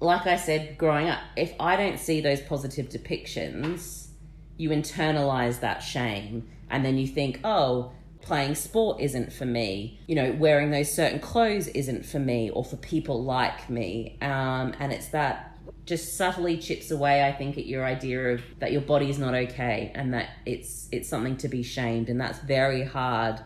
like 0.00 0.26
I 0.26 0.36
said, 0.36 0.78
growing 0.78 1.08
up, 1.08 1.20
if 1.36 1.54
I 1.58 1.76
don't 1.76 1.98
see 1.98 2.20
those 2.20 2.40
positive 2.40 2.88
depictions, 2.88 4.08
you 4.56 4.70
internalize 4.70 5.60
that 5.60 5.80
shame 5.80 6.48
and 6.70 6.84
then 6.84 6.98
you 6.98 7.06
think, 7.06 7.40
oh, 7.44 7.92
playing 8.20 8.54
sport 8.54 9.00
isn't 9.00 9.32
for 9.32 9.44
me, 9.44 9.98
you 10.06 10.14
know, 10.14 10.32
wearing 10.32 10.70
those 10.70 10.92
certain 10.92 11.18
clothes 11.18 11.66
isn't 11.68 12.06
for 12.06 12.20
me 12.20 12.50
or 12.50 12.64
for 12.64 12.76
people 12.76 13.22
like 13.24 13.68
me. 13.68 14.16
Um, 14.22 14.74
and 14.78 14.92
it's 14.92 15.08
that 15.08 15.51
just 15.84 16.16
subtly 16.16 16.56
chips 16.58 16.90
away, 16.90 17.26
I 17.26 17.32
think, 17.32 17.58
at 17.58 17.66
your 17.66 17.84
idea 17.84 18.34
of 18.34 18.42
that 18.58 18.72
your 18.72 18.80
body 18.80 19.10
is 19.10 19.18
not 19.18 19.34
okay 19.34 19.92
and 19.94 20.14
that 20.14 20.30
it's 20.46 20.88
it's 20.92 21.08
something 21.08 21.36
to 21.38 21.48
be 21.48 21.62
shamed, 21.62 22.08
and 22.08 22.20
that's 22.20 22.38
very 22.40 22.84
hard 22.84 23.40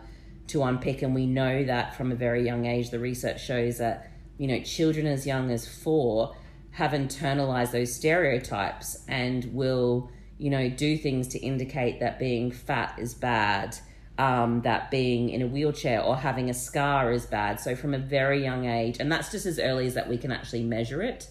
to 0.47 0.63
unpick. 0.63 1.01
And 1.01 1.13
we 1.15 1.25
know 1.25 1.63
that 1.65 1.95
from 1.95 2.11
a 2.11 2.15
very 2.15 2.45
young 2.45 2.65
age, 2.65 2.89
the 2.89 2.99
research 2.99 3.43
shows 3.43 3.77
that 3.79 4.11
you 4.37 4.47
know 4.47 4.59
children 4.61 5.07
as 5.07 5.25
young 5.25 5.51
as 5.51 5.67
four 5.67 6.35
have 6.71 6.91
internalized 6.91 7.71
those 7.71 7.91
stereotypes 7.93 9.03
and 9.07 9.45
will 9.53 10.11
you 10.37 10.49
know, 10.49 10.69
do 10.69 10.97
things 10.97 11.27
to 11.29 11.39
indicate 11.39 11.99
that 11.99 12.19
being 12.19 12.51
fat 12.51 12.95
is 12.97 13.13
bad, 13.13 13.77
um, 14.17 14.61
that 14.61 14.91
being 14.91 15.29
in 15.29 15.41
a 15.41 15.47
wheelchair 15.47 16.01
or 16.01 16.15
having 16.15 16.49
a 16.49 16.53
scar 16.53 17.11
is 17.11 17.25
bad. 17.25 17.59
So 17.59 17.75
from 17.75 17.93
a 17.93 17.97
very 17.97 18.43
young 18.43 18.65
age, 18.65 18.97
and 18.99 19.11
that's 19.11 19.31
just 19.31 19.45
as 19.45 19.59
early 19.59 19.87
as 19.87 19.95
that 19.95 20.07
we 20.07 20.17
can 20.17 20.31
actually 20.31 20.63
measure 20.63 21.01
it. 21.01 21.29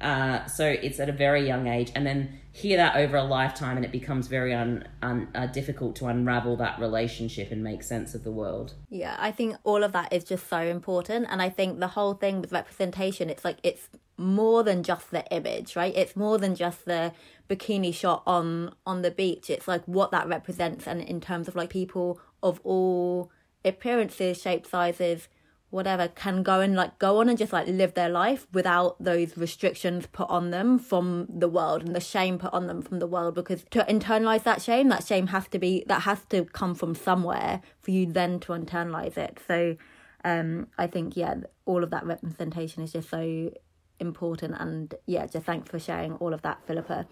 Uh, 0.00 0.46
so 0.46 0.66
it's 0.66 1.00
at 1.00 1.08
a 1.08 1.12
very 1.12 1.46
young 1.46 1.66
age, 1.66 1.90
and 1.94 2.06
then 2.06 2.40
hear 2.52 2.76
that 2.76 2.96
over 2.96 3.16
a 3.16 3.24
lifetime, 3.24 3.76
and 3.76 3.84
it 3.84 3.92
becomes 3.92 4.28
very 4.28 4.54
un, 4.54 4.86
un, 5.02 5.28
uh, 5.34 5.46
difficult 5.46 5.96
to 5.96 6.06
unravel 6.06 6.56
that 6.56 6.78
relationship 6.78 7.50
and 7.50 7.62
make 7.62 7.82
sense 7.82 8.14
of 8.14 8.24
the 8.24 8.30
world. 8.30 8.74
Yeah, 8.88 9.16
I 9.18 9.32
think 9.32 9.56
all 9.64 9.84
of 9.84 9.92
that 9.92 10.12
is 10.12 10.24
just 10.24 10.48
so 10.48 10.58
important. 10.58 11.26
And 11.30 11.40
I 11.40 11.48
think 11.48 11.80
the 11.80 11.88
whole 11.88 12.14
thing 12.14 12.40
with 12.40 12.52
representation, 12.52 13.30
it's 13.30 13.44
like 13.44 13.58
it's 13.62 13.88
more 14.18 14.62
than 14.62 14.82
just 14.82 15.10
the 15.10 15.24
image, 15.30 15.76
right? 15.76 15.94
It's 15.94 16.16
more 16.16 16.38
than 16.38 16.54
just 16.54 16.84
the 16.84 17.12
bikini 17.48 17.94
shot 17.94 18.22
on 18.26 18.74
on 18.86 19.02
the 19.02 19.10
beach. 19.10 19.50
It's 19.50 19.68
like 19.68 19.84
what 19.84 20.10
that 20.10 20.28
represents 20.28 20.86
and 20.86 21.02
in 21.02 21.20
terms 21.20 21.48
of 21.48 21.56
like 21.56 21.70
people 21.70 22.20
of 22.42 22.60
all 22.64 23.30
appearances, 23.64 24.40
shape 24.40 24.66
sizes, 24.66 25.28
whatever 25.70 26.08
can 26.08 26.42
go 26.42 26.60
and 26.60 26.74
like 26.74 26.98
go 26.98 27.20
on 27.20 27.28
and 27.28 27.36
just 27.36 27.52
like 27.52 27.66
live 27.66 27.94
their 27.94 28.08
life 28.08 28.46
without 28.52 29.02
those 29.02 29.36
restrictions 29.36 30.06
put 30.12 30.28
on 30.30 30.50
them 30.50 30.78
from 30.78 31.26
the 31.28 31.48
world 31.48 31.82
and 31.82 31.94
the 31.94 32.00
shame 32.00 32.38
put 32.38 32.52
on 32.52 32.66
them 32.66 32.82
from 32.82 32.98
the 32.98 33.06
world. 33.06 33.34
Because 33.34 33.64
to 33.70 33.84
internalize 33.84 34.44
that 34.44 34.62
shame 34.62 34.88
that 34.88 35.06
shame 35.06 35.28
has 35.28 35.48
to 35.48 35.58
be 35.58 35.84
that 35.88 36.02
has 36.02 36.24
to 36.30 36.44
come 36.44 36.74
from 36.74 36.94
somewhere 36.94 37.60
for 37.82 37.90
you 37.90 38.06
then 38.06 38.40
to 38.40 38.52
internalize 38.52 39.16
it. 39.16 39.38
So 39.46 39.76
um 40.24 40.66
i 40.78 40.86
think 40.86 41.14
yeah 41.16 41.34
all 41.66 41.84
of 41.84 41.90
that 41.90 42.04
representation 42.04 42.82
is 42.82 42.92
just 42.92 43.10
so 43.10 43.52
important 44.00 44.54
and 44.58 44.94
yeah 45.06 45.26
just 45.26 45.44
thanks 45.44 45.68
for 45.70 45.78
sharing 45.78 46.14
all 46.14 46.32
of 46.32 46.42
that 46.42 46.58
phillippa. 46.66 47.06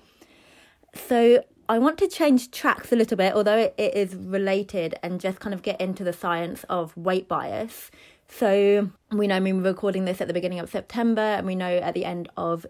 So 0.95 1.43
I 1.69 1.79
want 1.79 1.99
to 1.99 2.09
change 2.09 2.51
tracks 2.51 2.93
a 2.93 2.97
little 2.97 3.17
bit, 3.17 3.33
although 3.35 3.57
it, 3.57 3.75
it 3.79 3.95
is 3.95 4.15
related, 4.15 4.95
and 5.03 5.21
just 5.21 5.41
kind 5.41 5.55
of 5.55 5.63
get 5.63 5.81
into 5.81 6.05
the 6.05 6.13
science 6.13 6.65
of 6.69 6.97
weight 6.97 7.27
bias. 7.27 7.91
So 8.37 8.91
we 9.13 9.29
know, 9.29 9.37
I 9.37 9.41
mean, 9.41 9.59
we're 9.59 9.71
recording 9.71 10.07
this 10.07 10.21
at 10.21 10.27
the 10.27 10.35
beginning 10.35 10.59
of 10.59 10.69
September, 10.69 11.21
and 11.21 11.47
we 11.47 11.55
know 11.55 11.77
at 11.77 11.95
the 11.95 12.05
end 12.05 12.29
of 12.37 12.67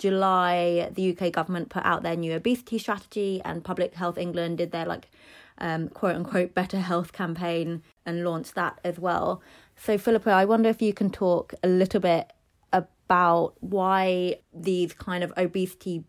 July, 0.00 0.90
the 0.92 1.16
UK 1.16 1.30
government 1.30 1.68
put 1.68 1.84
out 1.84 2.02
their 2.02 2.16
new 2.16 2.32
obesity 2.32 2.76
strategy, 2.78 3.40
and 3.44 3.62
Public 3.62 3.94
Health 3.94 4.18
England 4.18 4.58
did 4.58 4.72
their 4.72 4.84
like 4.84 5.08
um, 5.58 5.90
quote 5.90 6.16
unquote 6.16 6.54
better 6.54 6.80
health 6.80 7.12
campaign 7.12 7.84
and 8.04 8.24
launched 8.24 8.56
that 8.56 8.80
as 8.82 8.98
well. 8.98 9.40
So, 9.76 9.96
Phillippa, 9.96 10.28
I 10.28 10.44
wonder 10.44 10.68
if 10.68 10.82
you 10.82 10.92
can 10.92 11.10
talk 11.10 11.54
a 11.62 11.68
little 11.68 12.00
bit 12.00 12.32
about 12.72 13.54
why 13.60 14.40
these 14.52 14.92
kind 14.92 15.22
of 15.22 15.32
obesity 15.36 16.02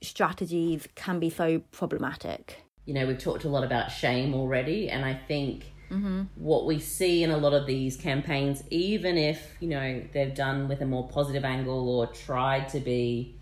strategies 0.00 0.86
can 0.94 1.18
be 1.18 1.30
so 1.30 1.62
problematic. 1.72 2.62
You 2.84 2.94
know, 2.94 3.08
we've 3.08 3.18
talked 3.18 3.42
a 3.42 3.48
lot 3.48 3.64
about 3.64 3.90
shame 3.90 4.34
already, 4.34 4.88
and 4.88 5.04
I 5.04 5.14
think 5.14 5.72
Mm-hmm. 5.90 6.22
What 6.36 6.66
we 6.66 6.78
see 6.78 7.22
in 7.22 7.30
a 7.30 7.36
lot 7.36 7.52
of 7.52 7.66
these 7.66 7.96
campaigns, 7.96 8.62
even 8.70 9.16
if 9.16 9.56
you 9.60 9.68
know 9.68 10.02
they've 10.12 10.34
done 10.34 10.68
with 10.68 10.80
a 10.80 10.86
more 10.86 11.08
positive 11.08 11.44
angle 11.44 11.88
or 11.88 12.06
tried 12.08 12.68
to 12.70 12.80
be 12.80 13.36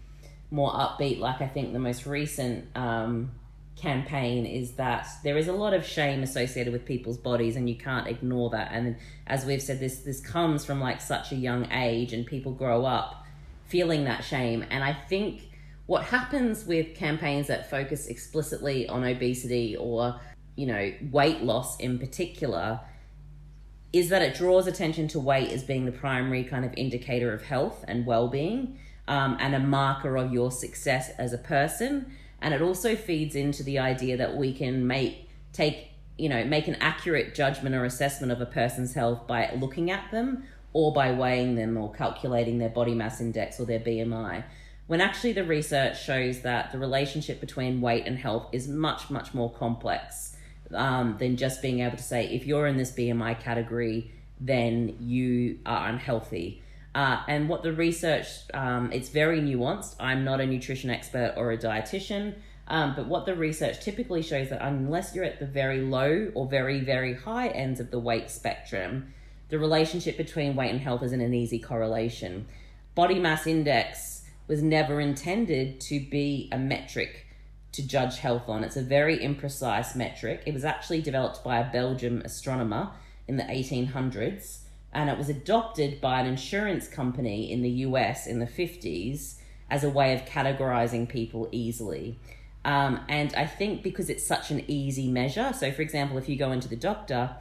more 0.51 0.73
upbeat, 0.73 1.19
like 1.19 1.41
I 1.41 1.47
think 1.47 1.73
the 1.73 1.79
most 1.79 2.07
recent 2.07 2.67
um, 2.77 3.33
campaign 3.77 4.45
is 4.45 4.73
that 4.73 5.09
there 5.23 5.39
is 5.39 5.49
a 5.49 5.53
lot 5.53 5.75
of 5.75 5.87
shame 5.87 6.23
associated 6.23 6.73
with 6.73 6.85
people's 6.85 7.17
bodies, 7.17 7.57
and 7.57 7.69
you 7.69 7.77
can't 7.77 8.07
ignore 8.07 8.51
that. 8.51 8.71
And 8.73 8.97
as 9.27 9.47
we've 9.47 9.63
said, 9.63 9.81
this 9.81 10.01
this 10.01 10.21
comes 10.21 10.65
from 10.65 10.81
like 10.81 11.01
such 11.01 11.33
a 11.33 11.37
young 11.37 11.71
age, 11.73 12.13
and 12.13 12.27
people 12.27 12.53
grow 12.53 12.85
up 12.85 13.25
feeling 13.67 14.05
that 14.05 14.23
shame. 14.23 14.65
And 14.71 14.85
I 14.85 14.93
think 14.93 15.49
what 15.87 16.05
happens 16.05 16.65
with 16.65 16.95
campaigns 16.95 17.47
that 17.49 17.71
focus 17.71 18.07
explicitly 18.07 18.89
on 18.89 19.05
obesity 19.05 19.77
or 19.77 20.21
you 20.57 20.67
know, 20.67 20.93
weight 21.11 21.43
loss 21.43 21.79
in 21.79 21.99
particular, 21.99 22.81
is 23.93 24.09
that 24.09 24.23
it 24.23 24.35
draws 24.35 24.67
attention 24.67 25.07
to 25.09 25.21
weight 25.21 25.51
as 25.51 25.63
being 25.63 25.85
the 25.85 25.93
primary 25.93 26.43
kind 26.43 26.65
of 26.65 26.75
indicator 26.77 27.33
of 27.33 27.45
health 27.45 27.85
and 27.87 28.05
well 28.05 28.27
being 28.29 28.77
um, 29.07 29.37
and 29.39 29.55
a 29.55 29.61
marker 29.61 30.17
of 30.17 30.33
your 30.33 30.51
success 30.51 31.11
as 31.19 31.33
a 31.33 31.39
person. 31.39 32.11
And 32.41 32.53
it 32.53 32.61
also 32.61 32.97
feeds 32.97 33.37
into 33.37 33.63
the 33.63 33.79
idea 33.79 34.17
that 34.17 34.37
we 34.37 34.53
can 34.53 34.87
make, 34.87 35.29
take, 35.53 35.93
you 36.19 36.29
know, 36.29 36.45
make 36.45 36.69
an 36.69 36.75
accurate 36.77 37.35
judgment 37.35 37.75
or 37.75 37.85
assessment 37.85 38.33
of 38.33 38.41
a 38.41 38.47
person's 38.47 38.95
health 38.95 39.27
by 39.27 39.53
looking 39.61 39.91
at 39.91 40.11
them 40.11 40.45
or 40.73 40.93
by 40.93 41.13
weighing 41.13 41.55
them 41.55 41.77
or 41.77 41.93
calculating 41.93 42.59
their 42.59 42.69
body 42.69 42.95
mass 42.95 43.21
index 43.21 43.61
or 43.61 43.65
their 43.65 43.81
BMI. 43.81 44.45
When 44.87 45.01
actually 45.01 45.33
the 45.33 45.45
research 45.45 46.03
shows 46.03 46.41
that 46.41 46.73
the 46.73 46.79
relationship 46.79 47.41
between 47.41 47.81
weight 47.81 48.07
and 48.07 48.19
health 48.19 48.49
is 48.53 48.69
much, 48.69 49.09
much 49.09 49.33
more 49.33 49.51
complex 49.51 50.34
um, 50.75 51.17
than 51.19 51.37
just 51.37 51.63
being 51.63 51.81
able 51.81 51.97
to 51.97 52.03
say 52.03 52.27
if 52.27 52.47
you're 52.47 52.67
in 52.67 52.77
this 52.77 52.93
BMI 52.93 53.41
category 53.41 54.11
then 54.41 54.97
you 55.01 55.59
are 55.65 55.89
unhealthy. 55.89 56.63
Uh, 56.95 57.23
and 57.27 57.49
what 57.49 57.63
the 57.63 57.73
research, 57.73 58.27
um, 58.53 58.93
it's 58.93 59.09
very 59.09 59.41
nuanced. 59.41 59.97
I'm 59.99 60.25
not 60.25 60.41
a 60.41 60.47
nutrition 60.47 60.91
expert 60.91 61.35
or 61.37 61.51
a 61.51 61.59
dietitian, 61.59 62.35
um, 62.69 62.95
but 62.95 63.07
what 63.07 63.27
the 63.27 63.35
research 63.35 63.81
typically 63.81 64.23
shows 64.23 64.51
that 64.51 64.65
unless 64.65 65.15
you're 65.15 65.25
at 65.25 65.41
the 65.41 65.47
very 65.47 65.81
low 65.81 66.31
or 66.35 66.47
very, 66.47 66.81
very 66.81 67.15
high 67.15 67.49
ends 67.49 67.81
of 67.81 67.91
the 67.91 67.99
weight 67.99 68.31
spectrum, 68.31 69.13
the 69.49 69.59
relationship 69.59 70.17
between 70.17 70.57
weight 70.57 70.71
and 70.71 70.81
health 70.81 71.03
isn't 71.03 71.21
an 71.21 71.35
easy 71.35 71.59
correlation. 71.59 72.47
Body 72.95 73.19
mass 73.19 73.47
index 73.47 74.23
was 74.47 74.63
never 74.63 75.01
intended 75.01 75.81
to 75.81 75.99
be 75.99 76.49
a 76.53 76.59
metric 76.59 77.24
to 77.75 77.87
judge 77.87 78.19
health 78.19 78.49
on. 78.49 78.65
It's 78.65 78.77
a 78.77 78.83
very 78.83 79.19
imprecise 79.19 79.95
metric. 79.95 80.43
It 80.47 80.55
was 80.55 80.65
actually 80.65 81.03
developed 81.03 81.45
by 81.45 81.59
a 81.59 81.71
Belgian 81.71 82.23
astronomer 82.23 82.91
in 83.27 83.37
the 83.37 83.45
1800s 83.45 84.61
and 84.93 85.11
it 85.11 85.19
was 85.19 85.29
adopted 85.29 86.01
by 86.01 86.21
an 86.21 86.27
insurance 86.27 86.87
company 86.87 87.51
in 87.51 87.63
the 87.63 87.71
US 87.71 88.27
in 88.27 88.39
the 88.39 88.47
50s 88.47 89.37
as 89.71 89.83
a 89.83 89.91
way 89.91 90.15
of 90.15 90.25
categorizing 90.25 91.09
people 91.09 91.49
easily. 91.51 92.19
Um, 92.65 93.01
and 93.09 93.35
I 93.35 93.47
think 93.47 93.83
because 93.83 94.09
it's 94.09 94.27
such 94.27 94.51
an 94.51 94.65
easy 94.69 95.11
measure, 95.11 95.53
so 95.53 95.71
for 95.73 95.83
example, 95.83 96.17
if 96.17 96.29
you 96.29 96.37
go 96.37 96.53
into 96.53 96.69
the 96.69 96.77
doctor, 96.77 97.37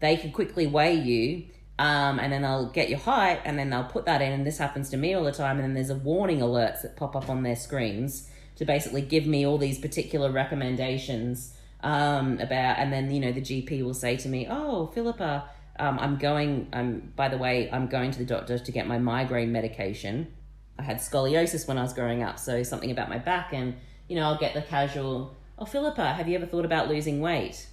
they 0.00 0.16
can 0.16 0.30
quickly 0.30 0.66
weigh 0.66 0.94
you 0.94 1.46
um, 1.78 2.18
and 2.18 2.32
then 2.32 2.42
they'll 2.42 2.70
get 2.70 2.88
your 2.88 2.98
height 2.98 3.40
and 3.44 3.58
then 3.58 3.70
they'll 3.70 3.84
put 3.84 4.04
that 4.04 4.20
in. 4.20 4.32
And 4.32 4.46
this 4.46 4.58
happens 4.58 4.90
to 4.90 4.96
me 4.96 5.14
all 5.14 5.24
the 5.24 5.32
time. 5.32 5.56
And 5.56 5.64
then 5.64 5.74
there's 5.74 5.90
a 5.90 5.94
warning 5.94 6.40
alerts 6.40 6.82
that 6.82 6.96
pop 6.96 7.16
up 7.16 7.30
on 7.30 7.42
their 7.42 7.56
screens 7.56 8.28
to 8.58 8.64
basically 8.64 9.02
give 9.02 9.26
me 9.26 9.46
all 9.46 9.58
these 9.58 9.78
particular 9.78 10.30
recommendations 10.30 11.54
um, 11.82 12.38
about, 12.40 12.78
and 12.78 12.92
then, 12.92 13.10
you 13.10 13.20
know, 13.20 13.32
the 13.32 13.40
GP 13.40 13.84
will 13.84 13.94
say 13.94 14.16
to 14.16 14.28
me, 14.28 14.46
Oh, 14.50 14.90
Phillippa, 14.94 15.48
um, 15.78 15.98
I'm 15.98 16.16
going, 16.16 16.68
um, 16.72 17.12
by 17.14 17.28
the 17.28 17.38
way, 17.38 17.70
I'm 17.72 17.86
going 17.86 18.10
to 18.10 18.18
the 18.18 18.24
doctor 18.24 18.58
to 18.58 18.72
get 18.72 18.86
my 18.86 18.98
migraine 18.98 19.52
medication. 19.52 20.32
I 20.78 20.82
had 20.82 20.98
scoliosis 20.98 21.66
when 21.68 21.78
I 21.78 21.82
was 21.82 21.92
growing 21.92 22.22
up, 22.22 22.38
so 22.38 22.62
something 22.62 22.90
about 22.90 23.08
my 23.08 23.18
back, 23.18 23.52
and 23.52 23.74
you 24.08 24.16
know, 24.16 24.22
I'll 24.22 24.38
get 24.38 24.54
the 24.54 24.62
casual, 24.62 25.36
oh, 25.58 25.64
Phillippa, 25.64 26.14
have 26.14 26.28
you 26.28 26.36
ever 26.36 26.46
thought 26.46 26.64
about 26.64 26.88
losing 26.88 27.20
weight? 27.20 27.68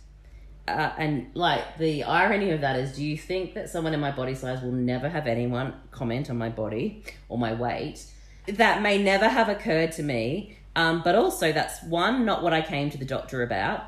Uh, 0.67 0.91
and 0.97 1.29
like 1.35 1.77
the 1.77 2.03
irony 2.03 2.51
of 2.51 2.61
that 2.61 2.75
is, 2.75 2.95
do 2.95 3.03
you 3.03 3.17
think 3.17 3.53
that 3.53 3.69
someone 3.69 3.93
in 3.93 3.99
my 3.99 4.11
body 4.11 4.33
size 4.33 4.61
will 4.61 4.71
never 4.71 5.07
have 5.07 5.27
anyone 5.27 5.73
comment 5.91 6.29
on 6.29 6.37
my 6.37 6.49
body 6.49 7.03
or 7.29 7.37
my 7.37 7.53
weight? 7.53 8.03
That 8.47 8.81
may 8.81 9.01
never 9.01 9.27
have 9.27 9.47
occurred 9.47 9.91
to 9.93 10.03
me. 10.03 10.57
Um, 10.75 11.01
but 11.03 11.15
also, 11.15 11.51
that's 11.51 11.81
one, 11.83 12.25
not 12.25 12.43
what 12.43 12.53
I 12.53 12.61
came 12.61 12.89
to 12.89 12.97
the 12.97 13.05
doctor 13.05 13.43
about. 13.43 13.83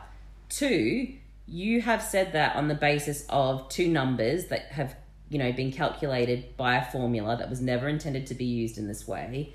Two, 0.49 1.13
you 1.47 1.81
have 1.81 2.01
said 2.01 2.33
that 2.33 2.55
on 2.55 2.67
the 2.67 2.75
basis 2.75 3.25
of 3.29 3.67
two 3.69 3.87
numbers 3.87 4.47
that 4.47 4.63
have 4.71 4.95
you 5.29 5.39
know 5.39 5.51
been 5.51 5.71
calculated 5.71 6.55
by 6.57 6.75
a 6.75 6.91
formula 6.91 7.37
that 7.37 7.49
was 7.49 7.61
never 7.61 7.87
intended 7.87 8.27
to 8.27 8.35
be 8.35 8.45
used 8.45 8.77
in 8.77 8.87
this 8.87 9.07
way 9.07 9.53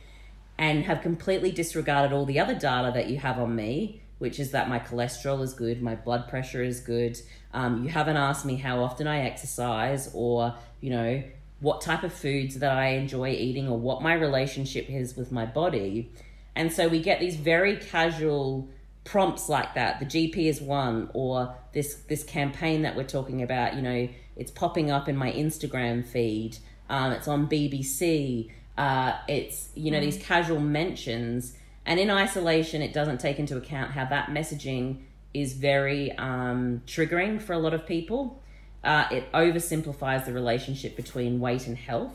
and 0.59 0.85
have 0.85 1.01
completely 1.01 1.51
disregarded 1.51 2.15
all 2.15 2.27
the 2.27 2.39
other 2.39 2.55
data 2.55 2.91
that 2.95 3.09
you 3.09 3.19
have 3.19 3.39
on 3.39 3.55
me 3.55 4.01
which 4.19 4.39
is 4.39 4.51
that 4.53 4.69
my 4.69 4.79
cholesterol 4.79 5.43
is 5.43 5.53
good 5.55 5.83
my 5.83 5.95
blood 5.95 6.29
pressure 6.29 6.63
is 6.63 6.81
good 6.81 7.19
um, 7.55 7.85
you 7.85 7.91
haven't 7.91 8.17
asked 8.17 8.45
me 8.45 8.57
how 8.57 8.83
often 8.83 9.07
i 9.07 9.21
exercise 9.21 10.11
or 10.15 10.55
you 10.81 10.91
know 10.91 11.23
what 11.61 11.81
type 11.81 12.03
of 12.03 12.13
foods 12.13 12.59
that 12.59 12.77
i 12.77 12.89
enjoy 12.89 13.31
eating 13.31 13.69
or 13.69 13.79
what 13.79 14.03
my 14.03 14.15
relationship 14.15 14.91
is 14.91 15.17
with 15.17 15.33
my 15.33 15.47
body 15.47 16.11
and 16.55 16.73
so 16.73 16.89
we 16.89 17.01
get 17.01 17.21
these 17.21 17.37
very 17.37 17.77
casual 17.77 18.69
prompts 19.05 19.49
like 19.49 19.75
that. 19.75 20.01
The 20.01 20.07
gp 20.07 20.37
is 20.37 20.61
one 20.61 21.11
or 21.15 21.55
this 21.73 21.95
this 22.09 22.23
campaign 22.23 22.83
that 22.83 22.97
we're 22.97 23.05
talking 23.05 23.43
about 23.43 23.75
you 23.75 23.83
know 23.83 24.09
it's 24.37 24.51
popping 24.51 24.91
up 24.91 25.09
in 25.09 25.17
my 25.17 25.33
instagram 25.33 26.05
feed. 26.05 26.59
Um, 26.89 27.13
it's 27.13 27.29
on 27.29 27.49
bbc 27.49 28.51
uh, 28.77 29.19
it's 29.29 29.71
you 29.75 29.91
know 29.91 29.99
mm. 29.99 30.03
these 30.03 30.23
casual 30.23 30.61
mentions. 30.61 31.57
And 31.85 31.99
in 31.99 32.11
isolation 32.11 32.81
it 32.81 32.93
doesn't 32.93 33.19
take 33.19 33.39
into 33.39 33.57
account 33.57 33.93
how 33.93 34.05
that 34.07 34.29
messaging 34.29 35.03
is 35.35 35.55
very 35.55 36.13
um, 36.13 36.83
triggering 36.87 37.41
for 37.41 37.55
a 37.55 37.59
lot 37.59 37.75
of 37.75 37.87
people. 37.87 38.41
Uh, 38.85 39.07
it 39.11 39.31
oversimplifies 39.33 40.25
the 40.25 40.33
relationship 40.33 40.97
between 40.97 41.41
weight 41.41 41.67
and 41.67 41.77
health. 41.77 42.13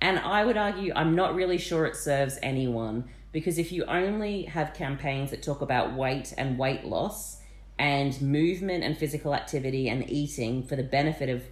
And 0.00 0.18
i 0.20 0.44
would 0.44 0.56
argue 0.56 0.92
i'm 0.94 1.16
not 1.16 1.34
really 1.34 1.58
sure 1.58 1.84
it 1.84 1.96
serves 1.96 2.38
anyone 2.40 3.04
because 3.32 3.58
if 3.58 3.72
you 3.72 3.84
only 3.84 4.42
have 4.44 4.74
campaigns 4.74 5.30
that 5.30 5.42
talk 5.42 5.60
about 5.60 5.94
weight 5.94 6.32
and 6.38 6.58
weight 6.58 6.84
loss 6.84 7.40
and 7.78 8.20
movement 8.20 8.82
and 8.82 8.96
physical 8.96 9.34
activity 9.34 9.88
and 9.88 10.08
eating 10.10 10.62
for 10.62 10.76
the 10.76 10.82
benefit 10.82 11.28
of 11.28 11.44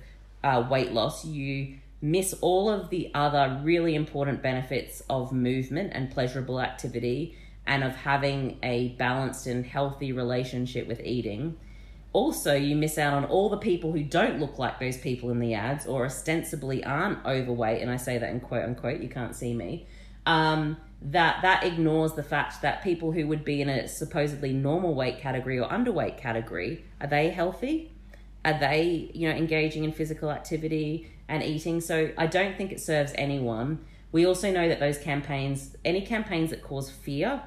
uh, 0.42 0.66
weight 0.68 0.92
loss, 0.92 1.24
you 1.24 1.76
miss 2.00 2.34
all 2.40 2.70
of 2.70 2.90
the 2.90 3.10
other 3.14 3.60
really 3.62 3.94
important 3.94 4.42
benefits 4.42 5.02
of 5.08 5.32
movement 5.32 5.92
and 5.94 6.10
pleasurable 6.10 6.60
activity 6.60 7.36
and 7.66 7.82
of 7.82 7.94
having 7.96 8.58
a 8.62 8.88
balanced 8.90 9.46
and 9.46 9.66
healthy 9.66 10.12
relationship 10.12 10.86
with 10.86 11.00
eating. 11.00 11.56
Also, 12.12 12.54
you 12.54 12.76
miss 12.76 12.96
out 12.96 13.12
on 13.12 13.24
all 13.26 13.48
the 13.50 13.58
people 13.58 13.92
who 13.92 14.02
don't 14.02 14.38
look 14.40 14.58
like 14.58 14.78
those 14.78 14.96
people 14.96 15.30
in 15.30 15.38
the 15.38 15.52
ads 15.52 15.86
or 15.86 16.06
ostensibly 16.06 16.82
aren't 16.84 17.24
overweight, 17.26 17.82
and 17.82 17.90
I 17.90 17.96
say 17.96 18.16
that 18.18 18.30
in 18.30 18.40
quote 18.40 18.64
unquote, 18.64 19.00
you 19.00 19.08
can't 19.08 19.34
see 19.34 19.52
me. 19.52 19.86
Um, 20.26 20.76
that 21.02 21.42
that 21.42 21.64
ignores 21.64 22.14
the 22.14 22.22
fact 22.22 22.62
that 22.62 22.82
people 22.82 23.12
who 23.12 23.26
would 23.26 23.44
be 23.44 23.60
in 23.60 23.68
a 23.68 23.86
supposedly 23.86 24.52
normal 24.52 24.94
weight 24.94 25.18
category 25.18 25.58
or 25.58 25.68
underweight 25.68 26.18
category 26.18 26.84
are 27.00 27.06
they 27.06 27.30
healthy? 27.30 27.92
Are 28.44 28.58
they 28.58 29.10
you 29.12 29.28
know 29.28 29.34
engaging 29.34 29.84
in 29.84 29.92
physical 29.92 30.30
activity 30.30 31.10
and 31.28 31.42
eating? 31.42 31.80
So 31.80 32.10
i 32.16 32.26
don't 32.26 32.56
think 32.56 32.72
it 32.72 32.80
serves 32.80 33.12
anyone. 33.16 33.84
We 34.12 34.24
also 34.24 34.50
know 34.50 34.68
that 34.68 34.80
those 34.80 34.98
campaigns 34.98 35.76
any 35.84 36.00
campaigns 36.00 36.50
that 36.50 36.62
cause 36.62 36.90
fear 36.90 37.42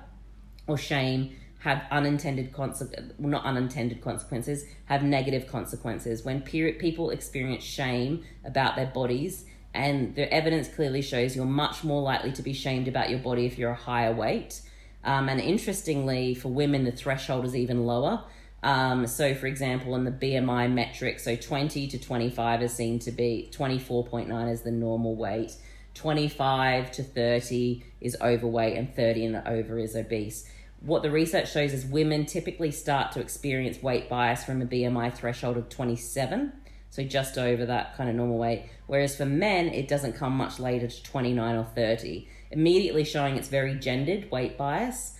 or 0.67 0.77
shame 0.77 1.35
have 1.59 1.83
unintended 1.91 2.53
consequences 2.53 3.13
not 3.17 3.43
unintended 3.43 4.01
consequences 4.01 4.65
have 4.85 5.03
negative 5.03 5.47
consequences. 5.47 6.23
When 6.23 6.41
people 6.41 7.09
experience 7.09 7.63
shame 7.63 8.23
about 8.45 8.75
their 8.75 8.87
bodies 8.87 9.45
and 9.73 10.15
the 10.15 10.31
evidence 10.33 10.67
clearly 10.67 11.01
shows 11.01 11.35
you're 11.35 11.45
much 11.45 11.83
more 11.83 12.01
likely 12.01 12.31
to 12.33 12.41
be 12.41 12.53
shamed 12.53 12.87
about 12.87 13.09
your 13.09 13.19
body 13.19 13.45
if 13.45 13.57
you're 13.57 13.71
a 13.71 13.75
higher 13.75 14.13
weight. 14.13 14.61
Um, 15.03 15.29
and 15.29 15.39
interestingly, 15.39 16.33
for 16.33 16.49
women, 16.49 16.83
the 16.83 16.91
threshold 16.91 17.45
is 17.45 17.55
even 17.55 17.85
lower. 17.85 18.23
Um, 18.61 19.07
so, 19.07 19.33
for 19.33 19.47
example, 19.47 19.95
in 19.95 20.03
the 20.03 20.11
BMI 20.11 20.71
metric, 20.71 21.19
so 21.19 21.35
20 21.35 21.87
to 21.87 21.97
25 21.97 22.63
is 22.63 22.73
seen 22.73 22.99
to 22.99 23.11
be 23.11 23.49
24.9 23.53 24.51
is 24.51 24.63
the 24.63 24.71
normal 24.71 25.15
weight, 25.15 25.53
25 25.93 26.91
to 26.91 27.03
30 27.03 27.83
is 28.01 28.17
overweight, 28.21 28.75
and 28.75 28.93
30 28.93 29.25
and 29.25 29.47
over 29.47 29.77
is 29.77 29.95
obese. 29.95 30.49
What 30.81 31.03
the 31.03 31.11
research 31.11 31.51
shows 31.51 31.73
is 31.73 31.85
women 31.85 32.25
typically 32.25 32.71
start 32.71 33.13
to 33.13 33.21
experience 33.21 33.81
weight 33.81 34.09
bias 34.09 34.43
from 34.43 34.61
a 34.61 34.65
BMI 34.65 35.13
threshold 35.13 35.57
of 35.57 35.69
27 35.69 36.53
so 36.89 37.03
just 37.03 37.37
over 37.37 37.65
that 37.65 37.95
kind 37.95 38.09
of 38.09 38.15
normal 38.15 38.37
weight. 38.37 38.65
Whereas 38.89 39.15
for 39.15 39.25
men, 39.27 39.67
it 39.67 39.87
doesn't 39.87 40.13
come 40.13 40.33
much 40.33 40.59
later 40.59 40.87
to 40.87 41.03
29 41.03 41.55
or 41.55 41.63
30, 41.63 42.27
immediately 42.49 43.03
showing 43.03 43.35
it's 43.35 43.47
very 43.47 43.75
gendered 43.75 44.31
weight 44.31 44.57
bias. 44.57 45.15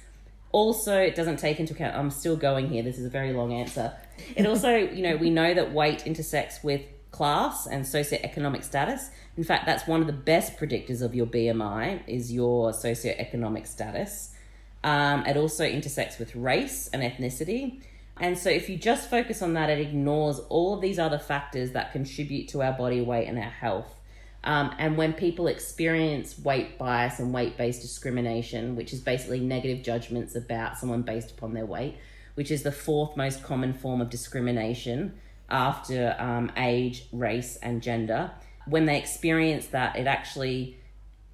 Also, 0.51 0.99
it 0.99 1.13
doesn't 1.13 1.37
take 1.37 1.59
into 1.59 1.75
account, 1.75 1.95
I'm 1.95 2.09
still 2.09 2.35
going 2.35 2.69
here, 2.69 2.81
this 2.81 2.97
is 2.97 3.05
a 3.05 3.11
very 3.11 3.31
long 3.31 3.53
answer. 3.53 3.93
It 4.35 4.45
also, 4.47 4.75
you 4.75 5.03
know, 5.03 5.17
we 5.17 5.29
know 5.29 5.53
that 5.53 5.71
weight 5.71 6.07
intersects 6.07 6.63
with 6.63 6.81
class 7.11 7.67
and 7.67 7.85
socioeconomic 7.85 8.63
status. 8.63 9.11
In 9.37 9.43
fact, 9.43 9.67
that's 9.67 9.87
one 9.87 10.01
of 10.01 10.07
the 10.07 10.13
best 10.13 10.57
predictors 10.57 11.03
of 11.03 11.13
your 11.13 11.27
BMI 11.27 12.01
is 12.07 12.33
your 12.33 12.71
socioeconomic 12.71 13.67
status. 13.67 14.35
Um, 14.83 15.27
it 15.27 15.37
also 15.37 15.63
intersects 15.63 16.17
with 16.17 16.35
race 16.35 16.89
and 16.91 17.03
ethnicity. 17.03 17.83
And 18.19 18.37
so, 18.37 18.49
if 18.49 18.69
you 18.69 18.77
just 18.77 19.09
focus 19.09 19.41
on 19.41 19.53
that, 19.53 19.69
it 19.69 19.79
ignores 19.79 20.39
all 20.49 20.73
of 20.73 20.81
these 20.81 20.99
other 20.99 21.19
factors 21.19 21.71
that 21.71 21.91
contribute 21.91 22.49
to 22.49 22.61
our 22.61 22.73
body 22.73 23.01
weight 23.01 23.27
and 23.27 23.37
our 23.37 23.45
health. 23.45 23.95
Um, 24.43 24.73
and 24.77 24.97
when 24.97 25.13
people 25.13 25.47
experience 25.47 26.39
weight 26.39 26.77
bias 26.77 27.19
and 27.19 27.33
weight 27.33 27.57
based 27.57 27.81
discrimination, 27.81 28.75
which 28.75 28.93
is 28.93 28.99
basically 29.01 29.39
negative 29.39 29.83
judgments 29.83 30.35
about 30.35 30.77
someone 30.77 31.01
based 31.01 31.31
upon 31.31 31.53
their 31.53 31.65
weight, 31.65 31.97
which 32.35 32.51
is 32.51 32.63
the 32.63 32.71
fourth 32.71 33.17
most 33.17 33.43
common 33.43 33.73
form 33.73 33.99
of 34.01 34.09
discrimination 34.09 35.19
after 35.49 36.15
um, 36.19 36.51
age, 36.55 37.05
race, 37.11 37.57
and 37.57 37.81
gender, 37.81 38.31
when 38.65 38.85
they 38.85 38.97
experience 38.97 39.67
that, 39.67 39.95
it 39.95 40.07
actually 40.07 40.77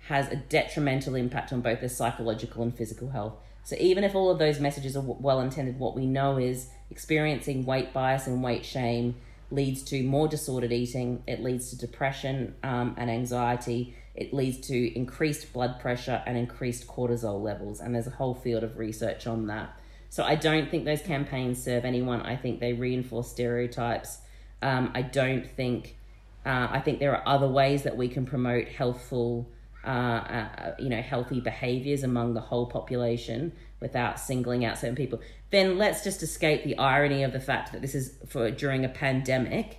has 0.08 0.32
a 0.32 0.36
detrimental 0.36 1.16
impact 1.16 1.52
on 1.52 1.62
both 1.62 1.80
their 1.80 1.90
psychological 1.90 2.64
and 2.64 2.76
physical 2.76 3.10
health. 3.10 3.34
So 3.66 3.76
even 3.80 4.04
if 4.04 4.16
all 4.16 4.30
of 4.32 4.40
those 4.40 4.60
messages 4.62 4.96
are 4.96 5.02
well 5.02 5.42
intended, 5.42 5.78
what 5.78 5.94
we 5.94 6.06
know 6.06 6.38
is 6.38 6.70
experiencing 6.90 7.66
weight 7.66 7.92
bias 7.92 8.28
and 8.28 8.42
weight 8.42 8.64
shame 8.64 9.16
leads 9.52 9.84
to 9.92 10.02
more 10.04 10.28
disordered 10.30 10.72
eating. 10.72 11.22
It 11.28 11.44
leads 11.44 11.72
to 11.72 11.78
depression 11.78 12.56
um, 12.64 12.96
and 12.98 13.10
anxiety. 13.10 13.96
It 14.14 14.34
leads 14.34 14.58
to 14.68 14.98
increased 14.98 15.52
blood 15.52 15.80
pressure 15.80 16.24
and 16.26 16.38
increased 16.38 16.88
cortisol 16.88 17.42
levels. 17.42 17.82
And 17.82 17.94
there's 17.94 18.08
a 18.08 18.18
whole 18.22 18.36
field 18.36 18.64
of 18.64 18.78
research 18.78 19.28
on 19.28 19.48
that. 19.48 19.78
So 20.10 20.24
I 20.24 20.36
don't 20.36 20.72
think 20.72 20.86
those 20.86 21.02
campaigns 21.02 21.62
serve 21.62 21.84
anyone. 21.84 22.22
I 22.22 22.38
think 22.38 22.60
they 22.60 22.74
reinforce 22.74 23.30
stereotypes. 23.30 24.20
Um, 24.62 24.92
I 24.96 25.02
don't 25.02 25.46
think 25.58 25.98
Uh, 26.46 26.68
I 26.78 26.80
think 26.80 27.00
there 27.00 27.16
are 27.18 27.24
other 27.36 27.48
ways 27.48 27.82
that 27.86 27.98
we 27.98 28.08
can 28.08 28.24
promote 28.24 28.68
healthful, 28.68 29.50
uh, 29.86 29.90
uh, 29.90 30.76
you 30.80 30.90
know, 30.90 31.02
healthy 31.02 31.40
behaviors 31.40 32.04
among 32.04 32.34
the 32.34 32.42
whole 32.42 32.66
population 32.66 33.54
without 33.80 34.20
singling 34.20 34.66
out 34.66 34.78
certain 34.78 34.96
people. 34.96 35.20
Then 35.52 35.78
let's 35.78 36.04
just 36.04 36.24
escape 36.24 36.64
the 36.64 36.78
irony 36.78 37.24
of 37.24 37.34
the 37.34 37.40
fact 37.40 37.72
that 37.72 37.82
this 37.82 37.96
is 37.96 38.16
for 38.28 38.50
during 38.52 38.84
a 38.84 38.90
pandemic. 38.90 39.78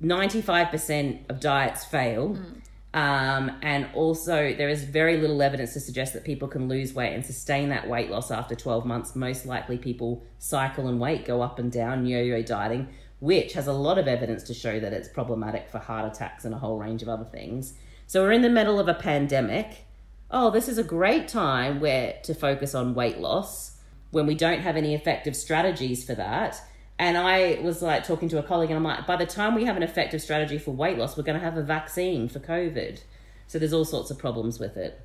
Ninety-five 0.00 0.70
percent 0.70 1.26
of 1.28 1.40
diets 1.40 1.84
fail. 1.84 2.30
Mm. 2.30 2.60
Um, 2.92 3.52
and 3.62 3.88
also, 3.94 4.52
there 4.52 4.68
is 4.68 4.82
very 4.82 5.16
little 5.16 5.40
evidence 5.42 5.74
to 5.74 5.80
suggest 5.80 6.12
that 6.14 6.24
people 6.24 6.48
can 6.48 6.66
lose 6.68 6.92
weight 6.92 7.14
and 7.14 7.24
sustain 7.24 7.68
that 7.68 7.88
weight 7.88 8.10
loss 8.10 8.32
after 8.32 8.56
12 8.56 8.84
months. 8.84 9.14
Most 9.14 9.46
likely, 9.46 9.78
people 9.78 10.24
cycle 10.38 10.88
and 10.88 10.98
weight 10.98 11.24
go 11.24 11.40
up 11.40 11.60
and 11.60 11.70
down, 11.70 12.04
yo 12.04 12.20
yo 12.20 12.42
dieting, 12.42 12.88
which 13.20 13.52
has 13.52 13.68
a 13.68 13.72
lot 13.72 13.96
of 13.96 14.08
evidence 14.08 14.42
to 14.44 14.54
show 14.54 14.80
that 14.80 14.92
it's 14.92 15.08
problematic 15.08 15.68
for 15.68 15.78
heart 15.78 16.12
attacks 16.12 16.44
and 16.44 16.52
a 16.52 16.58
whole 16.58 16.78
range 16.78 17.02
of 17.02 17.08
other 17.08 17.26
things. 17.26 17.74
So, 18.10 18.22
we're 18.24 18.32
in 18.32 18.42
the 18.42 18.50
middle 18.50 18.80
of 18.80 18.88
a 18.88 18.94
pandemic. 18.94 19.86
Oh, 20.32 20.50
this 20.50 20.66
is 20.66 20.78
a 20.78 20.82
great 20.82 21.28
time 21.28 21.78
where 21.78 22.18
to 22.24 22.34
focus 22.34 22.74
on 22.74 22.96
weight 22.96 23.18
loss 23.18 23.76
when 24.10 24.26
we 24.26 24.34
don't 24.34 24.62
have 24.62 24.76
any 24.76 24.96
effective 24.96 25.36
strategies 25.36 26.02
for 26.02 26.16
that 26.16 26.60
and 27.00 27.16
I 27.16 27.58
was 27.62 27.80
like 27.80 28.04
talking 28.04 28.28
to 28.28 28.38
a 28.38 28.42
colleague, 28.42 28.68
and 28.68 28.76
I'm 28.76 28.84
like, 28.84 29.06
by 29.06 29.16
the 29.16 29.24
time 29.24 29.54
we 29.54 29.64
have 29.64 29.78
an 29.78 29.82
effective 29.82 30.20
strategy 30.20 30.58
for 30.58 30.72
weight 30.72 30.98
loss, 30.98 31.16
we're 31.16 31.22
going 31.22 31.38
to 31.38 31.44
have 31.44 31.56
a 31.56 31.62
vaccine 31.62 32.28
for 32.28 32.40
COVID. 32.40 33.00
So 33.46 33.58
there's 33.58 33.72
all 33.72 33.86
sorts 33.86 34.10
of 34.10 34.18
problems 34.18 34.58
with 34.58 34.76
it. 34.76 35.00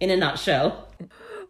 In 0.00 0.08
a 0.08 0.16
nutshell. 0.16 0.88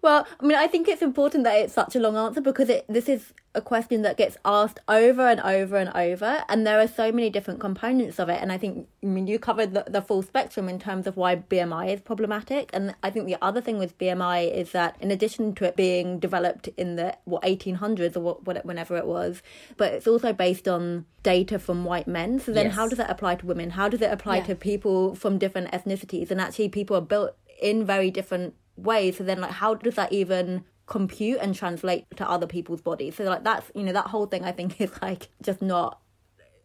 Well, 0.04 0.26
I 0.38 0.44
mean, 0.44 0.58
I 0.58 0.66
think 0.66 0.86
it's 0.86 1.00
important 1.00 1.44
that 1.44 1.56
it's 1.56 1.72
such 1.72 1.96
a 1.96 1.98
long 1.98 2.14
answer 2.14 2.42
because 2.42 2.68
it 2.68 2.84
this 2.90 3.08
is 3.08 3.32
a 3.54 3.62
question 3.62 4.02
that 4.02 4.18
gets 4.18 4.36
asked 4.44 4.78
over 4.86 5.26
and 5.26 5.40
over 5.40 5.78
and 5.78 5.90
over, 5.94 6.44
and 6.46 6.66
there 6.66 6.78
are 6.78 6.86
so 6.86 7.10
many 7.10 7.30
different 7.30 7.58
components 7.58 8.18
of 8.18 8.28
it. 8.28 8.38
And 8.42 8.52
I 8.52 8.58
think, 8.58 8.86
I 9.02 9.06
mean, 9.06 9.26
you 9.26 9.38
covered 9.38 9.72
the, 9.72 9.84
the 9.88 10.02
full 10.02 10.20
spectrum 10.20 10.68
in 10.68 10.78
terms 10.78 11.06
of 11.06 11.16
why 11.16 11.36
BMI 11.36 11.94
is 11.94 12.02
problematic. 12.02 12.68
And 12.74 12.94
I 13.02 13.08
think 13.08 13.24
the 13.24 13.38
other 13.40 13.62
thing 13.62 13.78
with 13.78 13.96
BMI 13.96 14.52
is 14.52 14.72
that, 14.72 14.96
in 15.00 15.10
addition 15.10 15.54
to 15.54 15.64
it 15.64 15.74
being 15.74 16.18
developed 16.18 16.68
in 16.76 16.96
the 16.96 17.16
what 17.24 17.42
1800s 17.42 18.14
or 18.14 18.20
what, 18.20 18.44
what 18.44 18.62
whenever 18.66 18.98
it 18.98 19.06
was, 19.06 19.40
but 19.78 19.94
it's 19.94 20.06
also 20.06 20.34
based 20.34 20.68
on 20.68 21.06
data 21.22 21.58
from 21.58 21.82
white 21.86 22.06
men. 22.06 22.40
So 22.40 22.52
then, 22.52 22.66
yes. 22.66 22.74
how 22.74 22.88
does 22.88 22.98
that 22.98 23.08
apply 23.08 23.36
to 23.36 23.46
women? 23.46 23.70
How 23.70 23.88
does 23.88 24.02
it 24.02 24.12
apply 24.12 24.36
yeah. 24.38 24.44
to 24.48 24.54
people 24.54 25.14
from 25.14 25.38
different 25.38 25.72
ethnicities? 25.72 26.30
And 26.30 26.42
actually, 26.42 26.68
people 26.68 26.94
are 26.94 27.00
built 27.00 27.34
in 27.62 27.86
very 27.86 28.10
different 28.10 28.54
ways 28.76 29.18
so 29.18 29.24
then 29.24 29.40
like 29.40 29.50
how 29.50 29.74
does 29.74 29.94
that 29.94 30.12
even 30.12 30.64
compute 30.86 31.38
and 31.40 31.54
translate 31.54 32.04
to 32.16 32.28
other 32.28 32.46
people's 32.46 32.82
bodies? 32.82 33.16
So 33.16 33.24
like 33.24 33.44
that's 33.44 33.70
you 33.74 33.82
know 33.82 33.92
that 33.92 34.06
whole 34.06 34.26
thing 34.26 34.44
i 34.44 34.52
think 34.52 34.80
is 34.80 34.90
like 35.02 35.28
just 35.42 35.62
not 35.62 36.00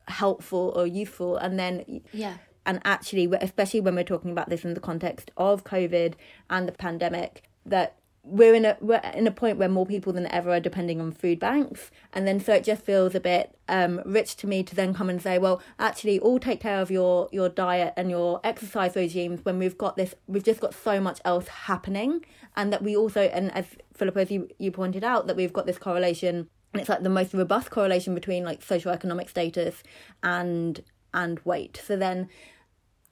helpful 0.08 0.74
or 0.76 0.88
useful. 0.88 1.38
And 1.38 1.60
then 1.60 2.02
yeah. 2.12 2.38
and 2.66 2.82
actually 2.84 3.30
especially 3.42 3.82
when 3.82 3.96
we're 3.96 4.04
talking 4.04 4.32
about 4.32 4.50
this 4.50 4.66
in 4.66 4.74
the 4.74 4.80
context 4.80 5.32
of 5.38 5.64
covid 5.64 6.16
and 6.50 6.68
the 6.68 6.72
pandemic 6.72 7.44
that 7.66 7.99
we're 8.30 8.54
in 8.54 8.66
a 8.66 8.78
we're 8.80 9.02
in 9.14 9.28
a 9.28 9.32
point 9.32 9.58
where 9.58 9.70
more 9.70 9.86
people 9.86 10.14
than 10.14 10.32
ever 10.32 10.52
are 10.52 10.60
depending 10.60 11.02
on 11.02 11.12
food 11.12 11.40
banks. 11.40 11.92
And 12.14 12.28
then 12.28 12.40
so 12.40 12.54
it 12.54 12.64
just 12.64 12.84
feels 12.84 13.16
a 13.16 13.20
bit 13.20 13.58
um, 13.68 14.02
rich 14.06 14.36
to 14.38 14.48
me 14.48 14.64
to 14.64 14.76
then 14.76 14.94
come 14.94 15.10
and 15.10 15.22
say 15.22 15.38
well 15.38 15.62
actually 15.80 16.20
all 16.20 16.40
take 16.40 16.62
care 16.62 16.82
of 16.82 16.92
your 16.92 17.30
your 17.32 17.50
diet 17.50 17.94
and 17.98 18.10
your 18.10 18.40
exercise 18.44 18.96
regimes 18.96 19.44
when 19.44 19.60
we've 19.60 19.78
got 19.78 19.98
this 19.98 20.16
we've 20.28 20.44
just 20.44 20.60
got 20.60 20.74
so 20.74 21.02
much 21.02 21.20
else 21.26 21.48
happening. 21.48 22.24
And 22.56 22.74
that 22.74 22.84
we 22.84 22.96
also 22.96 23.22
and 23.22 23.54
as 23.54 23.66
phillippa 23.98 24.22
as 24.22 24.32
you, 24.32 24.50
you 24.58 24.72
pointed 24.72 25.04
out 25.04 25.28
that 25.28 25.36
we've 25.36 25.54
got 25.54 25.66
this 25.66 25.78
correlation. 25.78 26.50
And 26.74 26.80
it's 26.80 26.90
like 26.90 27.02
the 27.02 27.10
most 27.10 27.34
robust 27.34 27.72
correlation 27.72 28.14
between 28.14 28.44
like 28.44 28.62
socioeconomic 28.62 29.30
status 29.30 29.82
and 30.22 30.84
and 31.14 31.40
weight. 31.40 31.82
So 31.84 31.96
then 31.96 32.30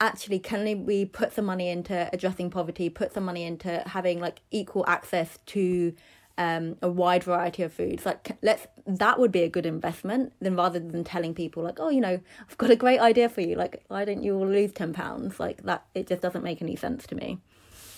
actually 0.00 0.38
can 0.38 0.86
we 0.86 1.04
put 1.04 1.32
some 1.32 1.44
money 1.44 1.68
into 1.68 2.08
addressing 2.12 2.50
poverty 2.50 2.88
put 2.88 3.12
some 3.12 3.24
money 3.24 3.44
into 3.44 3.82
having 3.86 4.20
like 4.20 4.40
equal 4.50 4.84
access 4.86 5.38
to 5.46 5.94
um, 6.36 6.76
a 6.82 6.88
wide 6.88 7.24
variety 7.24 7.62
of 7.64 7.72
foods? 7.72 8.06
Like 8.06 8.36
let's 8.42 8.66
that 8.86 9.18
would 9.18 9.32
be 9.32 9.42
a 9.42 9.48
good 9.48 9.66
investment 9.66 10.32
than 10.40 10.56
rather 10.56 10.78
than 10.78 11.04
telling 11.04 11.34
people 11.34 11.62
like 11.62 11.78
oh 11.80 11.90
you 11.90 12.00
know 12.00 12.20
i've 12.48 12.58
got 12.58 12.70
a 12.70 12.76
great 12.76 13.00
idea 13.00 13.28
for 13.28 13.40
you. 13.40 13.56
Like 13.56 13.82
why 13.88 14.04
don't 14.04 14.22
you 14.22 14.36
all 14.36 14.46
lose 14.46 14.72
10 14.72 14.92
pounds? 14.92 15.40
Like 15.40 15.62
that 15.64 15.84
it 15.94 16.06
just 16.06 16.22
doesn't 16.22 16.44
make 16.44 16.62
any 16.62 16.76
sense 16.76 17.06
to 17.08 17.14
me. 17.14 17.38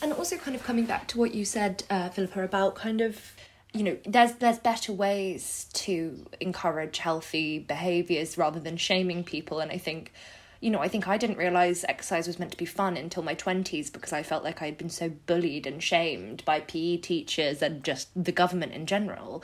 And 0.03 0.15
also 0.15 0.39
kind 0.39 0.57
of 0.57 0.65
coming 0.65 0.87
back 0.87 1.07
to 1.09 1.19
what 1.19 1.35
you 1.35 1.45
said 1.45 1.85
uh, 1.91 2.09
phillippa 2.09 2.43
about 2.43 2.75
kind 2.75 3.03
of 3.03 3.21
you 3.75 3.83
know 3.83 3.97
there's 4.07 4.33
there's 4.37 4.59
better 4.59 4.93
ways 4.93 5.67
to 5.75 6.27
encourage 6.41 6.99
healthy 6.99 7.59
behaviors 7.59 8.39
rather 8.39 8.59
than 8.59 8.79
shaming 8.79 9.23
people. 9.23 9.61
And 9.61 9.71
i 9.71 9.77
think 9.77 10.13
you 10.61 10.71
know, 10.71 10.81
I 10.81 10.89
think 10.89 11.09
I 11.09 11.17
didn't 11.17 11.39
realize 11.39 11.85
exercise 11.89 12.27
was 12.27 12.39
meant 12.39 12.53
to 12.53 12.57
be 12.59 12.67
fun 12.67 12.97
until 12.97 13.23
my 13.23 13.35
20s 13.35 13.91
because 13.93 14.13
I 14.13 14.23
felt 14.23 14.45
like 14.45 14.61
I'd 14.61 14.77
been 14.77 14.91
so 14.91 15.09
bullied 15.09 15.67
and 15.67 15.83
shamed 15.83 16.45
by 16.45 16.61
PE 16.61 16.99
teachers 16.99 17.63
and 17.63 17.83
just 17.83 18.09
the 18.15 18.33
government 18.33 18.73
in 18.73 18.85
general. 18.87 19.43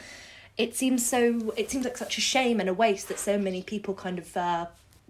It 0.58 0.76
seems 0.76 1.06
so, 1.06 1.54
it 1.56 1.70
seems 1.70 1.84
like 1.84 1.96
such 1.96 2.18
a 2.18 2.20
shame 2.20 2.60
and 2.60 2.68
a 2.68 2.74
waste 2.74 3.08
that 3.08 3.18
so 3.18 3.38
many 3.38 3.62
people 3.62 3.94
kind 3.94 4.18
of 4.18 4.36
uh, 4.36 4.66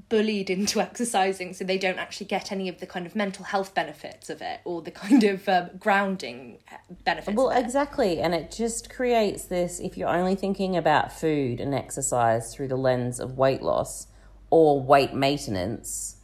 bullied 0.09 0.49
into 0.49 0.81
exercising 0.81 1.53
so 1.53 1.65
they 1.65 1.79
don't 1.79 1.99
actually 1.99 2.27
get 2.27 2.53
any 2.53 2.69
of 2.69 2.79
the 2.79 2.87
kind 2.87 3.07
of 3.07 3.17
mental 3.17 3.45
health 3.45 3.75
benefits 3.75 4.31
of 4.31 4.41
it 4.41 4.61
or 4.65 4.83
the 4.83 4.91
kind 4.91 5.25
of 5.25 5.49
um, 5.49 5.71
grounding 5.79 6.59
benefits 7.05 7.37
well 7.37 7.51
exactly 7.51 8.21
and 8.21 8.35
it 8.35 8.51
just 8.51 8.89
creates 8.91 9.47
this 9.47 9.81
if 9.81 9.97
you're 9.97 10.09
only 10.09 10.35
thinking 10.35 10.77
about 10.77 11.13
food 11.13 11.61
and 11.61 11.75
exercise 11.75 12.55
through 12.55 12.69
the 12.69 12.77
lens 12.77 13.19
of 13.19 13.37
weight 13.37 13.63
loss 13.63 14.07
or 14.51 14.81
weight 14.81 15.13
maintenance, 15.15 16.17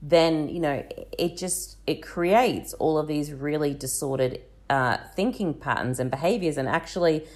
then 0.00 0.48
you 0.48 0.60
know 0.60 0.84
it 1.18 1.36
just 1.36 1.76
it 1.86 2.02
creates 2.02 2.74
all 2.74 2.98
of 2.98 3.06
these 3.06 3.32
really 3.32 3.72
disordered 3.74 4.40
uh, 4.68 4.96
thinking 5.14 5.54
patterns 5.54 6.00
and 6.00 6.10
behaviors. 6.10 6.56
And 6.56 6.68
actually, 6.68 7.26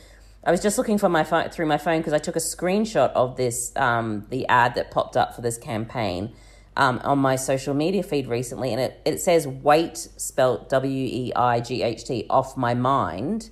I 0.45 0.51
was 0.51 0.61
just 0.61 0.79
looking 0.79 0.99
for 0.99 1.09
my 1.09 1.25
phone 1.25 1.49
through 1.51 1.67
my 1.67 1.79
phone 1.79 2.01
because 2.01 2.13
I 2.13 2.19
took 2.19 2.37
a 2.37 2.41
screenshot 2.41 3.13
of 3.13 3.37
this 3.37 3.73
um, 3.77 4.27
the 4.31 4.47
ad 4.49 4.75
that 4.75 4.91
popped 4.91 5.17
up 5.17 5.35
for 5.35 5.43
this 5.43 5.59
campaign. 5.59 6.33
Um, 6.79 7.01
on 7.05 7.21
my 7.21 7.37
social 7.37 7.73
media 7.73 8.03
feed 8.03 8.27
recently, 8.27 8.71
and 8.71 8.79
it, 8.79 9.01
it 9.07 9.19
says 9.19 9.49
weight 9.49 9.97
spelt 9.97 10.69
W 10.69 11.09
E 11.11 11.33
I 11.35 11.61
G 11.61 11.83
H 11.83 12.05
T 12.05 12.27
off 12.29 12.55
my 12.55 12.75
mind. 12.75 13.49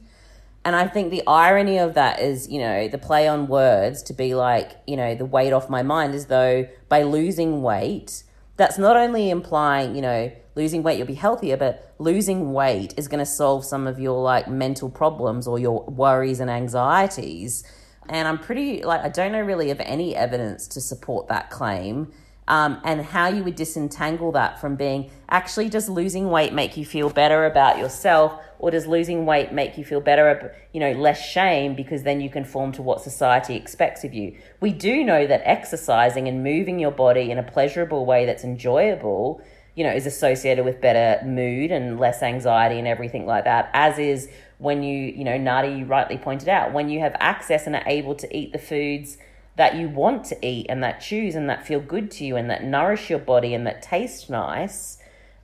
And 0.64 0.74
I 0.74 0.86
think 0.88 1.10
the 1.10 1.22
irony 1.26 1.78
of 1.78 1.94
that 1.94 2.20
is, 2.20 2.48
you 2.48 2.58
know, 2.58 2.88
the 2.88 2.96
play 2.96 3.28
on 3.28 3.48
words 3.48 4.02
to 4.04 4.14
be 4.14 4.34
like, 4.34 4.72
you 4.86 4.96
know, 4.96 5.14
the 5.14 5.26
weight 5.26 5.52
off 5.52 5.68
my 5.68 5.82
mind, 5.82 6.14
as 6.14 6.26
though 6.26 6.66
by 6.88 7.02
losing 7.02 7.62
weight, 7.62 8.24
that's 8.56 8.78
not 8.78 8.96
only 8.96 9.28
implying, 9.28 9.94
you 9.94 10.00
know, 10.00 10.32
losing 10.54 10.82
weight 10.82 10.96
you'll 10.96 11.06
be 11.06 11.14
healthier, 11.14 11.56
but 11.56 11.94
losing 11.98 12.52
weight 12.52 12.94
is 12.96 13.08
going 13.08 13.18
to 13.18 13.26
solve 13.26 13.64
some 13.64 13.86
of 13.86 13.98
your 13.98 14.22
like 14.22 14.48
mental 14.48 14.88
problems 14.88 15.46
or 15.46 15.58
your 15.58 15.84
worries 15.84 16.40
and 16.40 16.50
anxieties. 16.50 17.64
And 18.08 18.28
I'm 18.28 18.38
pretty 18.38 18.82
like 18.84 19.02
I 19.02 19.08
don't 19.08 19.32
know 19.32 19.40
really 19.40 19.70
of 19.70 19.80
any 19.80 20.14
evidence 20.14 20.66
to 20.68 20.80
support 20.80 21.28
that 21.28 21.50
claim. 21.50 22.12
Um, 22.46 22.78
and 22.84 23.00
how 23.00 23.28
you 23.28 23.42
would 23.42 23.54
disentangle 23.54 24.32
that 24.32 24.60
from 24.60 24.76
being 24.76 25.10
actually 25.30 25.70
does 25.70 25.88
losing 25.88 26.28
weight 26.28 26.52
make 26.52 26.76
you 26.76 26.84
feel 26.84 27.08
better 27.08 27.46
about 27.46 27.78
yourself 27.78 28.38
or 28.58 28.70
does 28.70 28.86
losing 28.86 29.24
weight 29.24 29.52
make 29.52 29.78
you 29.78 29.84
feel 29.84 30.00
better, 30.00 30.54
you 30.72 30.80
know, 30.80 30.92
less 30.92 31.26
shame 31.26 31.74
because 31.74 32.02
then 32.02 32.20
you 32.20 32.28
conform 32.28 32.72
to 32.72 32.82
what 32.82 33.00
society 33.00 33.56
expects 33.56 34.04
of 34.04 34.12
you? 34.12 34.36
We 34.60 34.72
do 34.72 35.04
know 35.04 35.26
that 35.26 35.40
exercising 35.44 36.28
and 36.28 36.44
moving 36.44 36.78
your 36.78 36.90
body 36.90 37.30
in 37.30 37.38
a 37.38 37.42
pleasurable 37.42 38.04
way 38.04 38.26
that's 38.26 38.44
enjoyable, 38.44 39.40
you 39.74 39.82
know, 39.82 39.92
is 39.92 40.06
associated 40.06 40.66
with 40.66 40.80
better 40.80 41.24
mood 41.26 41.70
and 41.70 41.98
less 41.98 42.22
anxiety 42.22 42.78
and 42.78 42.86
everything 42.86 43.24
like 43.26 43.44
that, 43.44 43.70
as 43.72 43.98
is 43.98 44.28
when 44.58 44.82
you, 44.82 45.12
you 45.12 45.24
know, 45.24 45.38
Nadi, 45.38 45.88
rightly 45.88 46.18
pointed 46.18 46.48
out, 46.48 46.72
when 46.72 46.88
you 46.88 47.00
have 47.00 47.16
access 47.20 47.66
and 47.66 47.74
are 47.74 47.84
able 47.86 48.14
to 48.14 48.36
eat 48.36 48.52
the 48.52 48.58
foods 48.58 49.18
that 49.56 49.76
you 49.76 49.88
want 49.88 50.24
to 50.26 50.46
eat 50.46 50.66
and 50.68 50.82
that 50.82 51.00
choose 51.00 51.34
and 51.34 51.48
that 51.48 51.66
feel 51.66 51.80
good 51.80 52.10
to 52.10 52.24
you 52.24 52.36
and 52.36 52.50
that 52.50 52.64
nourish 52.64 53.08
your 53.08 53.18
body 53.18 53.54
and 53.54 53.66
that 53.66 53.82
taste 53.82 54.28
nice, 54.28 54.98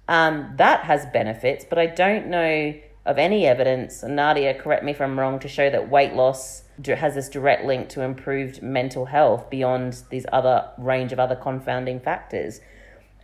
um, 0.09 0.53
that 0.57 0.85
has 0.85 1.07
benefits. 1.07 1.65
But 1.69 1.79
I 1.79 1.87
don't 1.87 2.27
know 2.27 2.75
of 3.07 3.19
any 3.19 3.47
evidence, 3.47 4.03
Nadia, 4.03 4.55
correct 4.55 4.85
me 4.85 4.93
if 4.93 5.01
I'm 5.01 5.19
wrong, 5.19 5.39
to 5.41 5.49
show 5.49 5.71
that 5.71 5.89
weight 5.89 6.15
loss 6.15 6.65
has 6.87 7.15
this 7.15 7.29
direct 7.29 7.65
link 7.65 7.89
to 7.91 8.03
improved 8.03 8.63
mental 8.63 9.07
health 9.07 9.51
beyond 9.51 10.03
these 10.11 10.27
other 10.33 10.69
range 10.79 11.13
of 11.13 11.19
other 11.19 11.37
confounding 11.37 12.01
factors. 12.01 12.61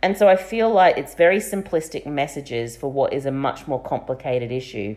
And 0.01 0.15
so 0.17 0.27
I 0.27 0.35
feel 0.35 0.69
like 0.69 0.97
it's 0.97 1.15
very 1.15 1.39
simplistic 1.39 2.05
messages 2.05 2.77
for 2.77 2.91
what 2.91 3.13
is 3.13 3.25
a 3.25 3.31
much 3.31 3.67
more 3.67 3.81
complicated 3.81 4.51
issue. 4.51 4.95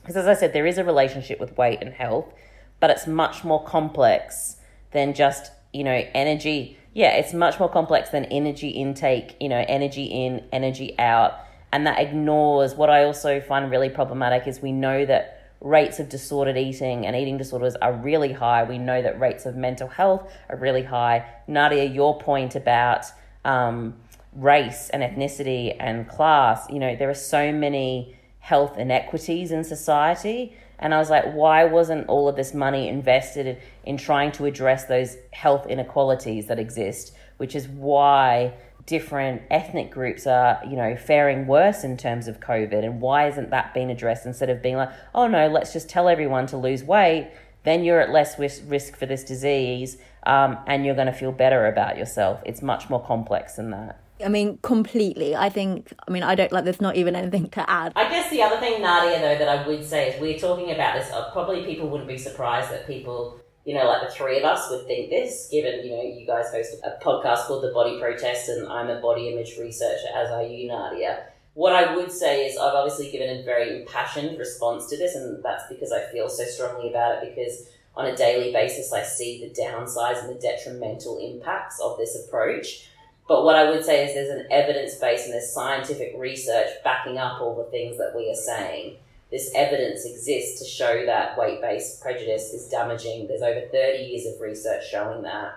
Because 0.00 0.16
as 0.16 0.26
I 0.26 0.34
said, 0.34 0.52
there 0.52 0.66
is 0.66 0.78
a 0.78 0.84
relationship 0.84 1.38
with 1.38 1.56
weight 1.56 1.80
and 1.80 1.92
health, 1.92 2.32
but 2.80 2.90
it's 2.90 3.06
much 3.06 3.44
more 3.44 3.62
complex 3.62 4.56
than 4.92 5.14
just, 5.14 5.52
you 5.72 5.84
know, 5.84 6.04
energy. 6.14 6.78
Yeah, 6.94 7.12
it's 7.12 7.32
much 7.32 7.58
more 7.58 7.68
complex 7.68 8.10
than 8.10 8.26
energy 8.26 8.68
intake, 8.68 9.36
you 9.40 9.48
know, 9.48 9.64
energy 9.66 10.04
in, 10.04 10.44
energy 10.52 10.98
out 10.98 11.38
and 11.72 11.86
that 11.86 11.98
ignores 11.98 12.74
what 12.74 12.90
I 12.90 13.04
also 13.04 13.40
find 13.40 13.70
really 13.70 13.88
problematic 13.88 14.46
is 14.46 14.60
we 14.60 14.72
know 14.72 15.06
that 15.06 15.38
rates 15.62 15.98
of 15.98 16.08
disordered 16.08 16.58
eating 16.58 17.06
and 17.06 17.16
eating 17.16 17.38
disorders 17.38 17.74
are 17.76 17.94
really 17.94 18.32
high. 18.32 18.62
We 18.64 18.78
know 18.78 19.00
that 19.00 19.18
rates 19.18 19.46
of 19.46 19.56
mental 19.56 19.88
health 19.88 20.30
are 20.50 20.56
really 20.56 20.82
high. 20.82 21.24
Nadia, 21.48 21.84
your 21.84 22.18
point 22.18 22.54
about 22.54 23.06
um, 23.44 23.94
race 24.34 24.90
and 24.90 25.02
ethnicity 25.02 25.74
and 25.80 26.06
class, 26.08 26.68
you 26.68 26.78
know, 26.78 26.94
there 26.94 27.08
are 27.08 27.14
so 27.14 27.52
many 27.52 28.16
health 28.40 28.76
inequities 28.76 29.50
in 29.50 29.64
society. 29.64 30.54
And 30.82 30.92
I 30.92 30.98
was 30.98 31.08
like, 31.08 31.32
why 31.32 31.64
wasn't 31.64 32.08
all 32.08 32.28
of 32.28 32.36
this 32.36 32.52
money 32.52 32.88
invested 32.88 33.46
in, 33.46 33.56
in 33.84 33.96
trying 33.96 34.32
to 34.32 34.46
address 34.46 34.84
those 34.84 35.16
health 35.32 35.66
inequalities 35.66 36.48
that 36.48 36.58
exist? 36.58 37.14
Which 37.38 37.54
is 37.54 37.68
why 37.68 38.54
different 38.84 39.42
ethnic 39.50 39.90
groups 39.90 40.26
are, 40.26 40.60
you 40.68 40.76
know, 40.76 40.96
faring 40.96 41.46
worse 41.46 41.84
in 41.84 41.96
terms 41.96 42.26
of 42.26 42.40
COVID. 42.40 42.84
And 42.84 43.00
why 43.00 43.28
isn't 43.28 43.50
that 43.50 43.72
being 43.72 43.90
addressed 43.90 44.26
instead 44.26 44.50
of 44.50 44.60
being 44.60 44.76
like, 44.76 44.90
oh 45.14 45.28
no, 45.28 45.48
let's 45.48 45.72
just 45.72 45.88
tell 45.88 46.08
everyone 46.08 46.46
to 46.48 46.56
lose 46.56 46.82
weight? 46.82 47.30
Then 47.64 47.84
you're 47.84 48.00
at 48.00 48.10
less 48.10 48.38
risk 48.38 48.96
for 48.96 49.06
this 49.06 49.22
disease 49.22 49.98
um, 50.24 50.58
and 50.66 50.84
you're 50.84 50.96
going 50.96 51.06
to 51.06 51.12
feel 51.12 51.30
better 51.30 51.66
about 51.68 51.96
yourself. 51.96 52.42
It's 52.44 52.60
much 52.60 52.90
more 52.90 53.00
complex 53.00 53.54
than 53.54 53.70
that. 53.70 54.00
I 54.24 54.28
mean, 54.28 54.58
completely. 54.62 55.34
I 55.34 55.48
think, 55.48 55.92
I 56.06 56.10
mean, 56.10 56.22
I 56.22 56.34
don't 56.34 56.52
like, 56.52 56.64
there's 56.64 56.80
not 56.80 56.96
even 56.96 57.16
anything 57.16 57.48
to 57.50 57.68
add. 57.68 57.92
I 57.96 58.08
guess 58.08 58.30
the 58.30 58.42
other 58.42 58.58
thing, 58.58 58.80
Nadia, 58.80 59.20
though, 59.20 59.38
that 59.38 59.48
I 59.48 59.66
would 59.66 59.84
say 59.84 60.10
is 60.10 60.20
we're 60.20 60.38
talking 60.38 60.70
about 60.70 60.94
this, 60.94 61.10
uh, 61.10 61.30
probably 61.32 61.64
people 61.64 61.88
wouldn't 61.88 62.08
be 62.08 62.18
surprised 62.18 62.70
that 62.70 62.86
people, 62.86 63.40
you 63.64 63.74
know, 63.74 63.86
like 63.86 64.08
the 64.08 64.14
three 64.14 64.38
of 64.38 64.44
us 64.44 64.70
would 64.70 64.86
think 64.86 65.10
this, 65.10 65.48
given, 65.50 65.84
you 65.84 65.90
know, 65.90 66.02
you 66.02 66.26
guys 66.26 66.50
host 66.50 66.74
a 66.84 67.04
podcast 67.04 67.46
called 67.46 67.62
The 67.62 67.72
Body 67.72 67.98
Protest, 68.00 68.48
and 68.48 68.68
I'm 68.68 68.90
a 68.90 69.00
body 69.00 69.28
image 69.28 69.58
researcher, 69.58 70.08
as 70.14 70.30
are 70.30 70.44
you, 70.44 70.68
Nadia. 70.68 71.24
What 71.54 71.74
I 71.74 71.94
would 71.94 72.10
say 72.10 72.46
is 72.46 72.56
I've 72.56 72.74
obviously 72.74 73.10
given 73.10 73.28
a 73.28 73.42
very 73.42 73.80
impassioned 73.80 74.38
response 74.38 74.88
to 74.88 74.96
this, 74.96 75.14
and 75.14 75.42
that's 75.44 75.64
because 75.68 75.92
I 75.92 76.10
feel 76.10 76.28
so 76.28 76.44
strongly 76.44 76.88
about 76.88 77.22
it, 77.22 77.34
because 77.34 77.68
on 77.94 78.06
a 78.06 78.16
daily 78.16 78.52
basis, 78.52 78.92
I 78.92 79.02
see 79.02 79.46
the 79.46 79.60
downsides 79.60 80.24
and 80.24 80.34
the 80.34 80.40
detrimental 80.40 81.18
impacts 81.18 81.78
of 81.80 81.98
this 81.98 82.16
approach. 82.24 82.88
But 83.28 83.44
what 83.44 83.56
I 83.56 83.70
would 83.70 83.84
say 83.84 84.04
is 84.04 84.14
there's 84.14 84.40
an 84.40 84.48
evidence 84.50 84.96
base 84.96 85.24
and 85.24 85.32
there's 85.32 85.52
scientific 85.52 86.14
research 86.16 86.68
backing 86.84 87.18
up 87.18 87.40
all 87.40 87.56
the 87.56 87.70
things 87.70 87.96
that 87.98 88.14
we 88.16 88.30
are 88.30 88.34
saying. 88.34 88.96
This 89.30 89.50
evidence 89.54 90.04
exists 90.04 90.60
to 90.60 90.68
show 90.68 91.06
that 91.06 91.38
weight 91.38 91.60
based 91.60 92.02
prejudice 92.02 92.52
is 92.52 92.68
damaging. 92.68 93.28
There's 93.28 93.42
over 93.42 93.62
30 93.72 94.04
years 94.04 94.26
of 94.26 94.40
research 94.40 94.90
showing 94.90 95.22
that. 95.22 95.54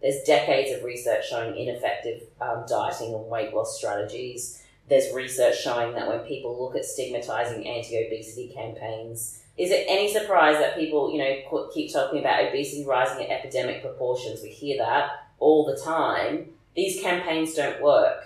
There's 0.00 0.22
decades 0.24 0.76
of 0.76 0.84
research 0.84 1.28
showing 1.28 1.56
ineffective 1.56 2.22
um, 2.40 2.64
dieting 2.68 3.14
and 3.14 3.26
weight 3.26 3.52
loss 3.52 3.76
strategies. 3.76 4.62
There's 4.88 5.12
research 5.12 5.60
showing 5.60 5.94
that 5.94 6.06
when 6.06 6.20
people 6.20 6.62
look 6.62 6.76
at 6.76 6.84
stigmatizing 6.84 7.66
anti 7.66 7.96
obesity 7.96 8.52
campaigns, 8.54 9.42
is 9.58 9.70
it 9.70 9.86
any 9.88 10.12
surprise 10.12 10.58
that 10.58 10.76
people, 10.76 11.10
you 11.10 11.18
know, 11.18 11.68
keep 11.74 11.92
talking 11.92 12.20
about 12.20 12.44
obesity 12.44 12.84
rising 12.84 13.24
at 13.24 13.30
epidemic 13.30 13.82
proportions? 13.82 14.42
We 14.42 14.50
hear 14.50 14.78
that 14.78 15.10
all 15.40 15.66
the 15.66 15.80
time 15.82 16.50
these 16.76 17.00
campaigns 17.00 17.54
don't 17.54 17.82
work. 17.82 18.22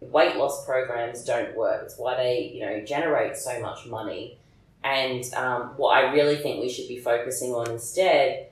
Weight 0.00 0.36
loss 0.36 0.66
programs 0.66 1.24
don't 1.24 1.56
work. 1.56 1.82
It's 1.84 1.96
why 1.96 2.16
they, 2.16 2.52
you 2.52 2.60
know, 2.66 2.84
generate 2.84 3.36
so 3.36 3.60
much 3.60 3.86
money. 3.86 4.38
And 4.84 5.24
um, 5.34 5.74
what 5.76 5.96
I 5.96 6.12
really 6.12 6.36
think 6.36 6.60
we 6.60 6.68
should 6.68 6.88
be 6.88 6.98
focusing 6.98 7.54
on 7.54 7.70
instead 7.70 8.48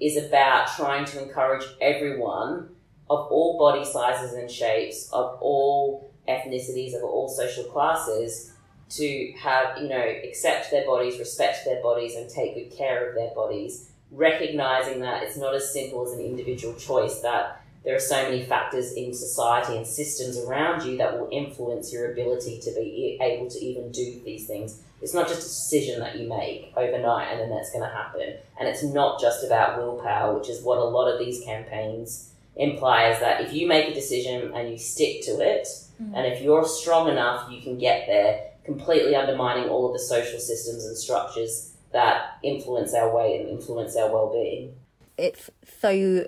is 0.00 0.16
about 0.16 0.68
trying 0.74 1.04
to 1.04 1.22
encourage 1.22 1.66
everyone 1.80 2.70
of 3.10 3.30
all 3.30 3.58
body 3.58 3.84
sizes 3.84 4.32
and 4.32 4.50
shapes, 4.50 5.10
of 5.12 5.38
all 5.40 6.10
ethnicities, 6.26 6.94
of 6.96 7.02
all 7.04 7.28
social 7.28 7.64
classes, 7.64 8.52
to 8.88 9.32
have, 9.38 9.78
you 9.78 9.88
know, 9.88 10.00
accept 10.24 10.70
their 10.70 10.86
bodies, 10.86 11.18
respect 11.18 11.64
their 11.64 11.82
bodies, 11.82 12.14
and 12.14 12.30
take 12.30 12.54
good 12.54 12.76
care 12.76 13.08
of 13.08 13.14
their 13.14 13.34
bodies, 13.34 13.90
recognizing 14.10 15.00
that 15.00 15.22
it's 15.22 15.36
not 15.36 15.54
as 15.54 15.72
simple 15.72 16.06
as 16.06 16.12
an 16.12 16.20
individual 16.20 16.74
choice, 16.74 17.20
that 17.20 17.60
there 17.86 17.94
are 17.94 18.00
so 18.00 18.20
many 18.24 18.42
factors 18.42 18.94
in 18.94 19.14
society 19.14 19.76
and 19.76 19.86
systems 19.86 20.36
around 20.36 20.84
you 20.84 20.96
that 20.96 21.16
will 21.16 21.28
influence 21.30 21.92
your 21.92 22.10
ability 22.10 22.58
to 22.58 22.72
be 22.72 23.16
able 23.22 23.48
to 23.48 23.64
even 23.64 23.92
do 23.92 24.20
these 24.24 24.44
things. 24.44 24.82
It's 25.00 25.14
not 25.14 25.28
just 25.28 25.42
a 25.42 25.44
decision 25.44 26.00
that 26.00 26.18
you 26.18 26.28
make 26.28 26.72
overnight 26.76 27.28
and 27.30 27.40
then 27.40 27.48
that's 27.48 27.70
going 27.70 27.88
to 27.88 27.94
happen. 27.94 28.34
And 28.58 28.68
it's 28.68 28.82
not 28.82 29.20
just 29.20 29.44
about 29.44 29.78
willpower, 29.78 30.36
which 30.36 30.48
is 30.48 30.64
what 30.64 30.78
a 30.78 30.84
lot 30.84 31.06
of 31.06 31.20
these 31.20 31.44
campaigns 31.44 32.32
imply 32.56 33.10
is 33.10 33.20
that 33.20 33.42
if 33.42 33.52
you 33.52 33.68
make 33.68 33.88
a 33.88 33.94
decision 33.94 34.52
and 34.52 34.68
you 34.68 34.78
stick 34.78 35.22
to 35.26 35.38
it, 35.38 35.68
mm-hmm. 36.02 36.12
and 36.12 36.26
if 36.26 36.42
you're 36.42 36.66
strong 36.66 37.08
enough, 37.08 37.48
you 37.52 37.62
can 37.62 37.78
get 37.78 38.08
there, 38.08 38.50
completely 38.64 39.14
undermining 39.14 39.68
all 39.68 39.86
of 39.86 39.92
the 39.92 40.00
social 40.00 40.40
systems 40.40 40.84
and 40.86 40.98
structures 40.98 41.72
that 41.92 42.38
influence 42.42 42.94
our 42.94 43.14
way 43.14 43.38
and 43.38 43.48
influence 43.48 43.96
our 43.96 44.10
well 44.10 44.32
being. 44.32 44.74
It's 45.16 45.50
so 45.80 46.26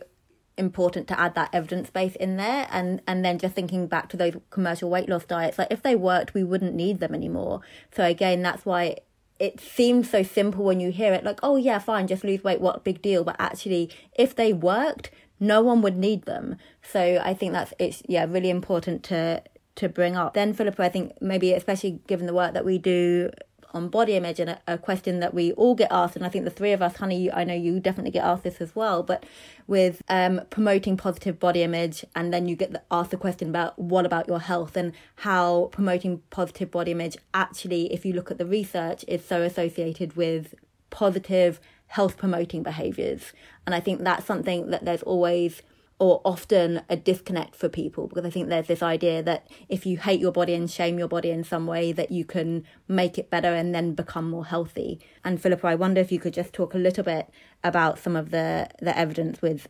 important 0.59 1.09
to 1.09 1.19
add 1.19 1.35
that 1.35 1.51
evidence 1.53 1.91
base 1.91 2.17
in 2.17 2.37
there. 2.37 2.67
And 2.71 3.01
and 3.07 3.25
then 3.25 3.39
just 3.39 3.55
thinking 3.55 3.87
back 3.87 4.09
to 4.11 4.17
those 4.17 4.35
commercial 4.51 4.91
weight 4.91 5.09
loss 5.09 5.25
diets 5.25 5.59
like 5.59 5.69
if 5.71 5.83
they 5.83 5.97
worked 5.97 6.35
we 6.35 6.45
wouldn't 6.45 6.75
need 6.75 7.01
them 7.01 7.15
anymore. 7.15 7.61
So 7.93 8.05
again 8.05 8.43
that's 8.43 8.65
why 8.65 8.99
it 9.39 9.61
seems 9.61 10.11
so 10.11 10.23
simple 10.23 10.65
when 10.65 10.81
you 10.81 10.91
hear 10.91 11.13
it 11.15 11.23
like 11.25 11.39
oh 11.43 11.57
yeah 11.57 11.79
fine 11.79 12.09
just 12.09 12.25
lose 12.25 12.43
weight 12.43 12.61
what 12.61 12.85
big 12.85 13.01
deal. 13.03 13.25
But 13.25 13.37
actually 13.39 13.91
if 14.15 14.35
they 14.35 14.53
worked 14.53 15.11
no 15.41 15.63
one 15.63 15.83
would 15.83 15.97
need 15.97 16.25
them. 16.25 16.57
So 16.83 17.21
i 17.25 17.35
think 17.35 17.53
that's 17.53 17.73
it's 17.79 18.03
yeah 18.09 18.27
really 18.29 18.51
important 18.51 19.03
to 19.05 19.43
to 19.77 19.89
bring 19.89 20.17
up. 20.17 20.35
Then 20.35 20.55
phillippa 20.55 20.81
i 20.81 20.89
think 20.89 21.13
maybe 21.21 21.53
especially 21.53 22.01
given 22.07 22.27
the 22.27 22.35
work 22.35 22.55
that 22.55 22.65
we 22.65 22.79
do 22.79 23.31
on 23.73 23.89
body 23.89 24.14
image 24.14 24.41
and 24.41 24.51
a, 24.51 24.61
a, 24.66 24.79
question 24.79 25.21
that 25.21 25.35
we 25.35 25.53
all 25.53 25.75
get 25.75 25.91
asked 25.91 26.16
and 26.16 26.25
i 26.25 26.29
think 26.29 26.45
the 26.45 26.51
three 26.51 26.73
of 26.73 26.81
us 26.81 26.97
honey 26.97 27.31
i 27.33 27.45
know 27.45 27.55
you 27.55 27.79
definitely 27.81 28.11
get 28.11 28.25
asked 28.25 28.43
this 28.43 28.61
as 28.61 28.75
well 28.75 29.03
but 29.03 29.25
with 29.66 30.03
um, 30.09 30.41
promoting 30.51 30.97
positive 30.97 31.39
body 31.39 31.62
image 31.62 32.05
and 32.14 32.33
then 32.33 32.49
you 32.49 32.57
get 32.57 32.73
the, 32.73 32.83
asked 32.91 33.11
the 33.11 33.16
question 33.16 33.49
about 33.49 33.79
what 33.79 34.07
about 34.07 34.27
your 34.27 34.41
health 34.41 34.77
and 34.77 34.93
how 35.16 35.69
promoting 35.73 36.23
positive 36.31 36.71
body 36.71 36.93
image 36.93 37.16
actually 37.35 37.93
if 37.93 38.05
you 38.05 38.12
look 38.12 38.31
at 38.31 38.39
the 38.39 38.47
research 38.47 39.05
is 39.07 39.25
so 39.25 39.43
associated 39.43 40.16
with 40.16 40.55
positive 40.91 41.61
health 41.89 42.16
promoting 42.16 42.62
behaviors. 42.62 43.33
And 43.66 43.75
i 43.75 43.81
think 43.81 44.03
that's 44.03 44.27
something 44.27 44.71
that 44.71 44.85
there's 44.85 45.03
always 45.03 45.62
or 45.99 46.21
often 46.25 46.83
a 46.89 46.97
disconnect 46.97 47.57
for 47.57 47.69
people 47.69 48.07
because 48.07 48.25
I 48.25 48.31
think 48.31 48.49
there's 48.49 48.69
this 48.69 48.83
idea 48.83 49.23
that 49.25 49.49
if 49.69 49.85
you 49.85 49.99
hate 49.99 50.21
your 50.21 50.31
body 50.31 50.55
and 50.55 50.71
shame 50.71 50.99
your 50.99 51.09
body 51.09 51.31
in 51.31 51.43
some 51.43 51.67
way 51.67 51.91
that 51.93 52.13
you 52.13 52.25
can 52.25 52.65
make 52.87 53.19
it 53.19 53.31
better 53.31 53.53
and 53.53 53.75
then 53.75 53.95
become 53.95 54.31
more 54.31 54.47
healthy. 54.47 55.01
And 55.25 55.43
Phillippa, 55.43 55.67
I 55.67 55.75
wonder 55.75 56.01
if 56.01 56.13
you 56.13 56.21
could 56.21 56.35
just 56.35 56.53
talk 56.53 56.75
a 56.75 56.79
little 56.79 57.03
bit 57.03 57.29
about 57.65 57.99
some 57.99 58.15
of 58.15 58.31
the 58.31 58.69
the 58.81 58.97
evidence 58.97 59.43
with 59.43 59.67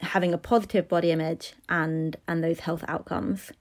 having 0.00 0.32
a 0.32 0.38
positive 0.38 0.88
body 0.88 1.10
image 1.10 1.54
and 1.68 2.16
and 2.28 2.44
those 2.44 2.60
health 2.60 2.84
outcomes. 2.86 3.52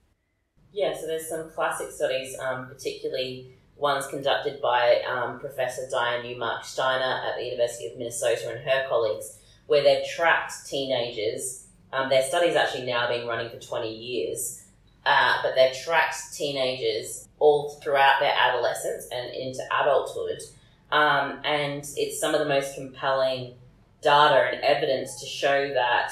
Yeah, 0.71 0.93
so 0.93 1.07
there's 1.07 1.27
some 1.27 1.49
classic 1.49 1.89
studies, 1.89 2.37
um, 2.37 2.67
particularly 2.67 3.57
ones 3.77 4.07
conducted 4.07 4.61
by 4.61 5.01
um, 5.07 5.39
Professor 5.39 5.83
Dianne 5.91 6.23
Neumark-Sztainer 6.23 7.29
at 7.29 7.37
the 7.37 7.45
University 7.45 7.87
of 7.87 7.97
Minnesota 7.97 8.49
and 8.49 8.59
her 8.59 8.85
colleagues, 8.87 9.39
where 9.67 9.83
they've 9.83 10.05
tracked 10.05 10.67
teenagers 10.67 11.64
um, 11.95 12.09
their 12.09 12.23
study's 12.23 12.55
actually 12.55 12.85
now 12.85 13.07
been 13.07 13.27
running 13.27 13.49
for 13.49 13.57
20 13.57 13.93
years, 13.93 14.63
uh, 15.05 15.37
but 15.41 15.55
they've 15.55 15.75
tracked 15.75 16.33
teenagers 16.33 17.27
all 17.39 17.69
throughout 17.81 18.19
their 18.19 18.33
adolescence 18.37 19.07
and 19.11 19.33
into 19.33 19.61
adulthood. 19.81 20.41
Um, 20.91 21.39
and 21.43 21.87
it's 21.95 22.19
some 22.19 22.33
of 22.33 22.39
the 22.39 22.47
most 22.47 22.75
compelling 22.75 23.53
data 24.01 24.49
and 24.51 24.61
evidence 24.61 25.19
to 25.21 25.25
show 25.25 25.73
that 25.73 26.11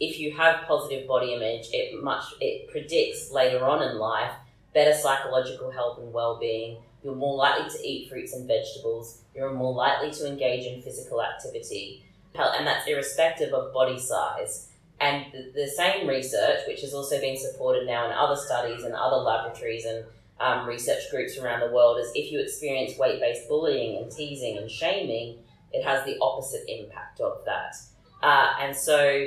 if 0.00 0.18
you 0.18 0.36
have 0.36 0.66
positive 0.66 1.06
body 1.06 1.34
image, 1.34 1.68
it 1.72 2.02
much 2.02 2.24
it 2.40 2.68
predicts 2.70 3.30
later 3.32 3.64
on 3.64 3.82
in 3.82 3.98
life 3.98 4.32
better 4.74 4.94
psychological 4.94 5.70
health 5.70 5.98
and 5.98 6.12
well-being. 6.12 6.78
You're 7.04 7.14
more 7.14 7.36
likely 7.36 7.68
to 7.70 7.86
eat 7.86 8.08
fruits 8.08 8.32
and 8.32 8.46
vegetables. 8.46 9.22
You're 9.34 9.52
more 9.52 9.74
likely 9.74 10.10
to 10.12 10.26
engage 10.26 10.64
in 10.64 10.82
physical 10.82 11.22
activity, 11.22 12.04
and 12.34 12.66
that's 12.66 12.86
irrespective 12.86 13.52
of 13.52 13.72
body 13.72 13.98
size. 13.98 14.68
And 15.02 15.26
the, 15.32 15.50
the, 15.52 15.66
same 15.66 16.06
research, 16.06 16.60
which 16.68 16.80
has 16.82 16.94
also 16.94 17.20
been 17.20 17.36
supported 17.36 17.88
now 17.88 18.06
in 18.06 18.12
other 18.12 18.36
studies 18.36 18.84
and 18.84 18.94
other 18.94 19.16
laboratories 19.16 19.84
and 19.84 20.04
um, 20.38 20.64
research 20.66 21.10
groups 21.10 21.36
around 21.36 21.58
the 21.58 21.74
world, 21.74 21.98
is 21.98 22.12
if 22.14 22.30
you 22.30 22.40
experience 22.40 22.96
weight 22.96 23.20
based 23.20 23.48
bullying 23.48 24.00
and 24.00 24.12
teasing 24.12 24.58
and 24.58 24.70
shaming, 24.70 25.38
it 25.72 25.84
has 25.84 26.04
the 26.04 26.16
opposite 26.22 26.62
impact 26.68 27.20
of 27.20 27.44
that. 27.46 27.74
Uh, 28.22 28.52
and 28.60 28.76
so 28.76 29.26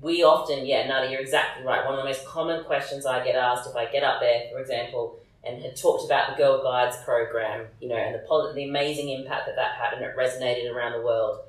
we 0.00 0.22
often, 0.22 0.64
yeah, 0.64 0.86
Nada, 0.86 1.10
you're 1.10 1.20
exactly 1.20 1.66
right. 1.66 1.84
One 1.84 1.94
of 1.94 1.98
the 1.98 2.04
most 2.04 2.24
common 2.24 2.62
questions 2.62 3.04
I 3.04 3.24
get 3.24 3.34
asked 3.34 3.68
if 3.68 3.74
I 3.74 3.86
get 3.86 4.04
up 4.04 4.20
there, 4.20 4.44
for 4.52 4.60
example, 4.60 5.18
and 5.42 5.60
had 5.60 5.76
talked 5.76 6.04
about 6.04 6.30
the 6.30 6.36
Girl 6.36 6.62
Guides 6.62 6.98
program, 7.04 7.66
you 7.80 7.88
know, 7.88 7.96
and 7.96 8.14
the, 8.14 8.52
the 8.54 8.68
amazing 8.68 9.08
impact 9.08 9.46
that 9.46 9.56
that 9.56 9.74
had, 9.74 9.92
and 9.94 10.04
it 10.04 10.16
resonated 10.16 10.72
around 10.72 10.92
the 10.92 11.04
world 11.04 11.40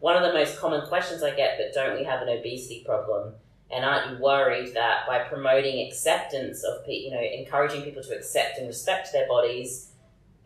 one 0.00 0.16
of 0.16 0.22
the 0.22 0.32
most 0.32 0.58
common 0.58 0.86
questions 0.86 1.22
I 1.22 1.34
get, 1.34 1.58
but 1.58 1.72
don't 1.72 1.98
we 1.98 2.04
have 2.04 2.22
an 2.22 2.28
obesity 2.28 2.82
problem? 2.84 3.34
And 3.70 3.84
aren't 3.84 4.10
you 4.10 4.22
worried 4.22 4.74
that 4.74 5.06
by 5.06 5.20
promoting 5.20 5.86
acceptance 5.86 6.62
of, 6.62 6.86
you 6.86 7.10
know, 7.10 7.20
encouraging 7.20 7.82
people 7.82 8.02
to 8.02 8.16
accept 8.16 8.58
and 8.58 8.66
respect 8.66 9.12
their 9.12 9.26
bodies, 9.26 9.90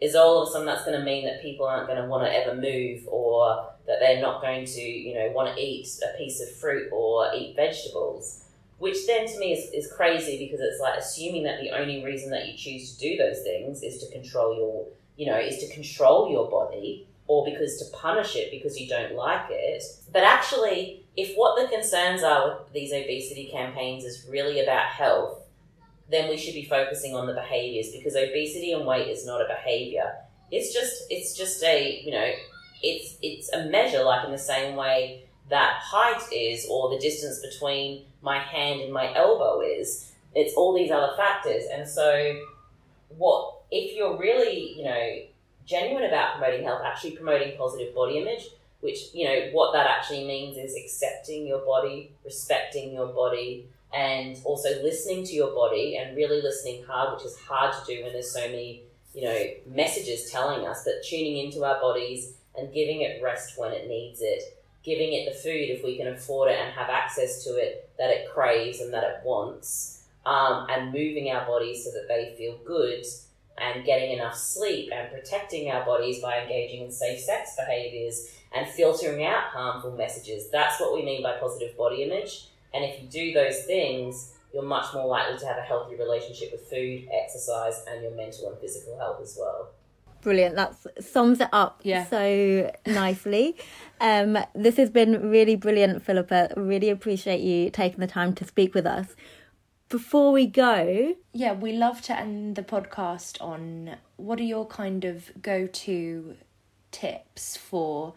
is 0.01 0.15
all 0.15 0.43
of 0.43 0.49
a 0.49 0.53
sudden 0.53 0.67
that's 0.67 0.85
going 0.85 0.99
to 0.99 1.05
mean 1.05 1.27
that 1.27 1.43
people 1.43 1.67
aren't 1.67 1.87
going 1.87 2.01
to 2.01 2.09
want 2.09 2.25
to 2.25 2.35
ever 2.35 2.55
move 2.55 3.07
or 3.07 3.69
that 3.87 4.01
they're 4.01 4.23
not 4.23 4.41
going 4.41 4.65
to, 4.65 4.81
you 4.81 5.15
know, 5.15 5.31
want 5.33 5.55
to 5.55 5.61
eat 5.61 5.87
a 6.03 6.17
piece 6.17 6.41
of 6.41 6.51
fruit 6.57 6.89
or 6.91 7.31
eat 7.35 7.55
vegetables? 7.55 8.47
which 8.81 9.07
then 9.07 9.27
to 9.27 9.39
me 9.39 9.53
is, 9.53 9.71
is 9.73 9.93
crazy 9.93 10.39
because 10.39 10.59
it's 10.59 10.81
like 10.81 10.99
assuming 10.99 11.43
that 11.43 11.61
the 11.61 11.71
only 11.71 12.03
reason 12.03 12.31
that 12.31 12.49
you 12.49 12.57
choose 12.57 12.97
to 12.97 12.99
do 12.99 13.17
those 13.19 13.43
things 13.43 13.83
is 13.83 14.03
to 14.03 14.11
control 14.11 14.57
your, 14.57 14.87
you 15.17 15.31
know, 15.31 15.39
is 15.39 15.59
to 15.59 15.69
control 15.73 16.31
your 16.31 16.51
body 16.51 17.07
or 17.31 17.45
because 17.45 17.79
to 17.79 17.85
punish 17.97 18.35
it 18.35 18.51
because 18.51 18.77
you 18.77 18.89
don't 18.89 19.15
like 19.15 19.47
it. 19.51 19.85
But 20.13 20.25
actually, 20.25 21.05
if 21.17 21.37
what 21.37 21.63
the 21.63 21.69
concerns 21.69 22.25
are 22.25 22.49
with 22.49 22.73
these 22.73 22.93
obesity 22.93 23.49
campaigns 23.53 24.03
is 24.03 24.27
really 24.29 24.59
about 24.59 24.87
health, 24.87 25.39
then 26.11 26.29
we 26.29 26.37
should 26.37 26.55
be 26.55 26.65
focusing 26.65 27.15
on 27.15 27.29
the 27.29 27.33
behaviors 27.33 27.93
because 27.93 28.17
obesity 28.17 28.73
and 28.73 28.85
weight 28.85 29.07
is 29.07 29.25
not 29.25 29.41
a 29.41 29.47
behavior. 29.47 30.13
It's 30.51 30.75
just 30.75 31.05
it's 31.09 31.37
just 31.37 31.63
a, 31.63 32.03
you 32.05 32.11
know, 32.11 32.33
it's 32.83 33.17
it's 33.23 33.49
a 33.53 33.67
measure 33.67 34.03
like 34.03 34.25
in 34.25 34.33
the 34.33 34.39
same 34.55 34.75
way 34.75 35.23
that 35.51 35.79
height 35.81 36.33
is 36.33 36.67
or 36.69 36.91
the 36.91 36.99
distance 36.99 37.39
between 37.49 38.07
my 38.23 38.41
hand 38.41 38.81
and 38.81 38.93
my 38.93 39.15
elbow 39.15 39.61
is. 39.61 40.11
It's 40.35 40.55
all 40.55 40.75
these 40.75 40.91
other 40.91 41.13
factors. 41.17 41.63
And 41.73 41.89
so 41.89 42.41
what 43.17 43.55
if 43.71 43.97
you're 43.97 44.19
really, 44.19 44.77
you 44.77 44.85
know, 44.85 45.30
genuine 45.67 46.05
about 46.05 46.39
promoting 46.39 46.65
health, 46.65 46.83
actually 46.85 47.13
promoting 47.13 47.57
positive 47.57 47.95
body 47.95 48.19
image, 48.19 48.49
which, 48.81 49.13
you 49.13 49.27
know, 49.27 49.49
what 49.53 49.73
that 49.73 49.87
actually 49.87 50.27
means 50.27 50.57
is 50.57 50.75
accepting 50.77 51.47
your 51.47 51.61
body, 51.61 52.13
respecting 52.25 52.93
your 52.93 53.09
body, 53.09 53.67
and 53.93 54.39
also 54.45 54.69
listening 54.83 55.25
to 55.25 55.33
your 55.33 55.53
body 55.55 55.97
and 55.97 56.17
really 56.17 56.41
listening 56.41 56.85
hard, 56.85 57.15
which 57.15 57.27
is 57.27 57.37
hard 57.39 57.75
to 57.75 57.95
do 57.95 58.03
when 58.03 58.13
there's 58.13 58.33
so 58.33 58.41
many, 58.41 58.83
you 59.15 59.23
know, 59.23 59.45
messages 59.67 60.31
telling 60.31 60.67
us 60.67 60.85
that 60.85 61.05
tuning 61.07 61.45
into 61.45 61.65
our 61.65 61.81
bodies 61.81 62.33
and 62.57 62.73
giving 62.73 63.03
it 63.03 63.23
rest 63.23 63.59
when 63.59 63.73
it 63.73 63.89
needs 63.89 64.21
it, 64.23 64.43
giving 64.83 65.13
it 65.13 65.31
the 65.31 65.39
food 65.39 65.71
if 65.71 65.85
we 65.85 65.97
can 65.97 66.07
afford 66.09 66.51
it 66.51 66.59
and 66.59 66.73
have 66.73 66.89
access 66.89 67.45
to 67.45 67.51
it 67.51 67.91
that 67.99 68.11
it 68.11 68.31
craves 68.31 68.81
and 68.81 68.93
that 68.95 69.05
it 69.05 69.21
wants, 69.25 70.05
um, 70.25 70.67
and 70.71 70.93
moving 70.93 71.31
our 71.31 71.47
bodies 71.47 71.85
so 71.85 71.91
that 71.91 72.09
they 72.09 72.35
feel 72.39 72.57
good 72.65 73.05
and 73.59 73.85
getting 73.85 74.13
enough 74.13 74.37
sleep 74.37 74.91
and 74.95 75.11
protecting 75.11 75.71
our 75.71 75.85
bodies 75.85 76.21
by 76.21 76.41
engaging 76.41 76.83
in 76.85 76.91
safe 76.91 77.21
sex 77.21 77.51
behaviors 77.57 78.31
and 78.53 78.67
filtering 78.69 79.25
out 79.25 79.45
harmful 79.45 79.93
messages. 79.97 80.51
That's 80.51 80.81
what 80.81 80.95
we 80.95 81.03
mean 81.03 81.23
by 81.23 81.37
positive 81.39 81.77
body 81.77 82.03
image. 82.03 82.47
And 82.73 82.85
if 82.85 83.03
you 83.03 83.09
do 83.09 83.33
those 83.33 83.65
things, 83.65 84.33
you're 84.53 84.63
much 84.63 84.93
more 84.95 85.07
likely 85.07 85.39
to 85.39 85.47
have 85.47 85.59
a 85.59 85.63
healthy 85.63 85.97
relationship 85.97 86.51
with 86.53 86.63
food, 86.63 87.07
exercise, 87.13 87.85
and 87.89 88.03
your 88.03 88.13
mental 88.17 88.51
and 88.51 88.59
physical 88.61 88.99
health 88.99 89.21
as 89.23 89.37
well. 89.39 89.71
Brilliant. 90.23 90.57
That 90.57 90.75
sums 91.03 91.41
it 91.41 91.49
up 91.53 91.81
Yeah. 91.83 92.05
so 92.05 92.71
nicely. 92.87 93.57
Um, 94.01 94.37
this 94.55 94.77
has 94.77 94.91
been 94.91 95.31
really 95.31 95.57
brilliant, 95.57 96.05
Phillippa. 96.05 96.53
Really 96.57 96.91
appreciate 96.91 97.41
you 97.41 97.71
taking 97.71 98.01
the 98.01 98.07
time 98.07 98.35
to 98.35 98.45
speak 98.45 98.75
with 98.75 98.87
us. 98.87 99.15
Before 99.91 100.31
we 100.31 100.47
go, 100.47 101.17
Yeah, 101.33 101.53
we 101.53 101.73
love 101.73 102.01
to 102.03 102.17
end 102.17 102.55
the 102.55 102.63
podcast 102.63 103.43
on 103.43 103.97
what 104.19 104.39
are 104.39 104.45
your 104.45 104.65
kind 104.65 105.05
of 105.05 105.33
go 105.43 105.67
to 105.67 106.37
tips 106.93 107.57
for 107.57 108.15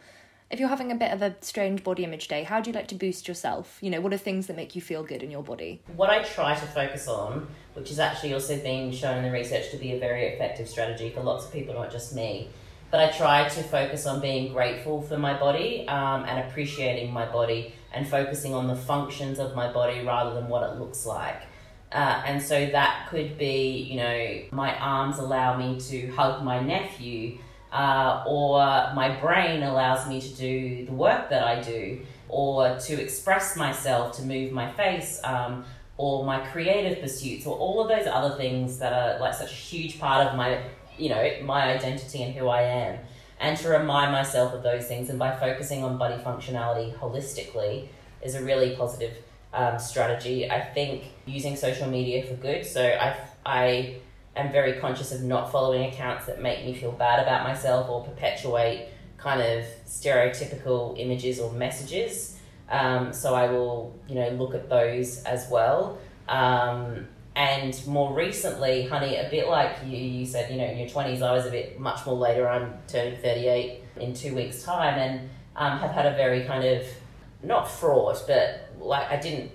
if 0.51 0.59
you're 0.59 0.69
having 0.69 0.91
a 0.91 0.95
bit 0.95 1.11
of 1.11 1.24
a 1.24 1.36
strange 1.41 1.84
body 1.84 2.03
image 2.03 2.28
day, 2.28 2.43
how 2.43 2.61
do 2.61 2.69
you 2.69 2.76
like 2.76 2.89
to 2.89 2.95
boost 2.95 3.28
yourself? 3.28 3.80
You 3.82 3.89
know, 3.89 4.01
what 4.01 4.13
are 4.13 4.19
things 4.19 4.45
that 4.45 4.55
make 4.55 4.76
you 4.76 4.84
feel 4.84 5.01
good 5.01 5.24
in 5.24 5.32
your 5.32 5.41
body? 5.41 5.82
What 5.95 6.11
I 6.11 6.21
try 6.21 6.53
to 6.53 6.65
focus 6.67 7.07
on, 7.07 7.47
which 7.74 7.89
has 7.89 7.97
actually 7.97 8.36
also 8.36 8.59
been 8.59 8.91
shown 8.91 9.17
in 9.17 9.24
the 9.24 9.32
research 9.32 9.71
to 9.71 9.78
be 9.78 9.93
a 9.93 9.99
very 9.99 10.28
effective 10.28 10.69
strategy 10.69 11.09
for 11.09 11.21
lots 11.21 11.45
of 11.45 11.51
people, 11.51 11.74
not 11.74 11.91
just 11.91 12.13
me, 12.13 12.49
but 12.91 12.99
I 12.99 13.09
try 13.09 13.49
to 13.49 13.63
focus 13.63 14.05
on 14.05 14.21
being 14.21 14.53
grateful 14.53 15.01
for 15.01 15.17
my 15.17 15.34
body 15.39 15.88
um, 15.88 16.24
and 16.26 16.47
appreciating 16.47 17.11
my 17.11 17.26
body 17.26 17.74
and 17.91 18.07
focusing 18.07 18.53
on 18.53 18.67
the 18.67 18.76
functions 18.76 19.39
of 19.39 19.55
my 19.55 19.74
body 19.74 20.05
rather 20.05 20.36
than 20.36 20.47
what 20.49 20.69
it 20.69 20.78
looks 20.78 21.07
like. 21.07 21.41
Uh, 21.93 22.23
and 22.25 22.41
so 22.41 22.65
that 22.65 23.07
could 23.09 23.37
be, 23.37 23.87
you 23.89 23.97
know, 23.97 24.41
my 24.51 24.75
arms 24.79 25.19
allow 25.19 25.55
me 25.55 25.79
to 25.79 26.07
hug 26.07 26.43
my 26.43 26.59
nephew, 26.59 27.37
uh, 27.71 28.23
or 28.25 28.57
my 28.95 29.15
brain 29.21 29.61
allows 29.61 30.07
me 30.07 30.19
to 30.19 30.29
do 30.35 30.85
the 30.85 30.91
work 30.91 31.29
that 31.29 31.43
I 31.43 31.61
do, 31.61 31.99
or 32.29 32.77
to 32.79 32.93
express 32.99 33.55
myself, 33.55 34.17
to 34.17 34.23
move 34.23 34.51
my 34.51 34.71
face, 34.71 35.19
um, 35.23 35.63
or 35.97 36.25
my 36.25 36.39
creative 36.47 36.99
pursuits, 36.99 37.45
or 37.45 37.55
all 37.57 37.81
of 37.81 37.87
those 37.89 38.07
other 38.07 38.35
things 38.37 38.79
that 38.79 38.91
are 38.91 39.19
like 39.19 39.35
such 39.35 39.51
a 39.51 39.55
huge 39.55 39.99
part 39.99 40.25
of 40.25 40.35
my, 40.35 40.63
you 40.97 41.09
know, 41.09 41.31
my 41.43 41.73
identity 41.75 42.23
and 42.23 42.33
who 42.33 42.47
I 42.47 42.63
am. 42.63 42.99
And 43.39 43.55
to 43.57 43.69
remind 43.69 44.11
myself 44.11 44.53
of 44.53 44.63
those 44.63 44.87
things, 44.87 45.09
and 45.09 45.19
by 45.19 45.35
focusing 45.35 45.83
on 45.83 45.97
body 45.97 46.15
functionality 46.23 46.97
holistically, 46.97 47.89
is 48.23 48.33
a 48.33 48.43
really 48.43 48.75
positive 48.75 49.17
um, 49.53 49.79
strategy. 49.79 50.49
I 50.49 50.61
think 50.61 51.05
using 51.25 51.55
social 51.55 51.87
media 51.87 52.25
for 52.25 52.33
good. 52.35 52.65
So 52.65 52.83
I, 52.83 53.15
I 53.45 53.95
am 54.35 54.51
very 54.51 54.79
conscious 54.79 55.11
of 55.11 55.21
not 55.23 55.51
following 55.51 55.91
accounts 55.91 56.25
that 56.25 56.41
make 56.41 56.65
me 56.65 56.73
feel 56.73 56.91
bad 56.91 57.21
about 57.21 57.43
myself 57.47 57.89
or 57.89 58.03
perpetuate 58.03 58.89
kind 59.17 59.41
of 59.41 59.65
stereotypical 59.87 60.99
images 60.99 61.39
or 61.39 61.51
messages. 61.53 62.37
Um, 62.69 63.13
so 63.13 63.35
I 63.35 63.49
will, 63.51 63.97
you 64.07 64.15
know, 64.15 64.29
look 64.29 64.55
at 64.55 64.69
those 64.69 65.23
as 65.23 65.49
well. 65.49 65.97
Um, 66.27 67.07
and 67.35 67.87
more 67.87 68.13
recently, 68.13 68.85
honey, 68.85 69.15
a 69.15 69.27
bit 69.29 69.47
like 69.47 69.77
you, 69.85 69.97
you 69.97 70.25
said, 70.25 70.51
you 70.51 70.57
know, 70.57 70.65
in 70.65 70.77
your 70.77 70.87
20s, 70.87 71.21
I 71.21 71.31
was 71.31 71.45
a 71.45 71.51
bit 71.51 71.79
much 71.79 72.05
more 72.05 72.15
later. 72.15 72.47
I'm 72.47 72.73
turning 72.87 73.19
38 73.19 73.81
in 73.97 74.13
two 74.13 74.35
weeks' 74.35 74.63
time 74.63 74.99
and 74.99 75.29
um, 75.55 75.79
have 75.79 75.91
had 75.91 76.05
a 76.05 76.15
very 76.15 76.45
kind 76.45 76.63
of, 76.63 76.85
not 77.41 77.69
fraught, 77.69 78.23
but 78.27 78.72
like 78.86 79.09
I 79.09 79.17
didn't 79.17 79.51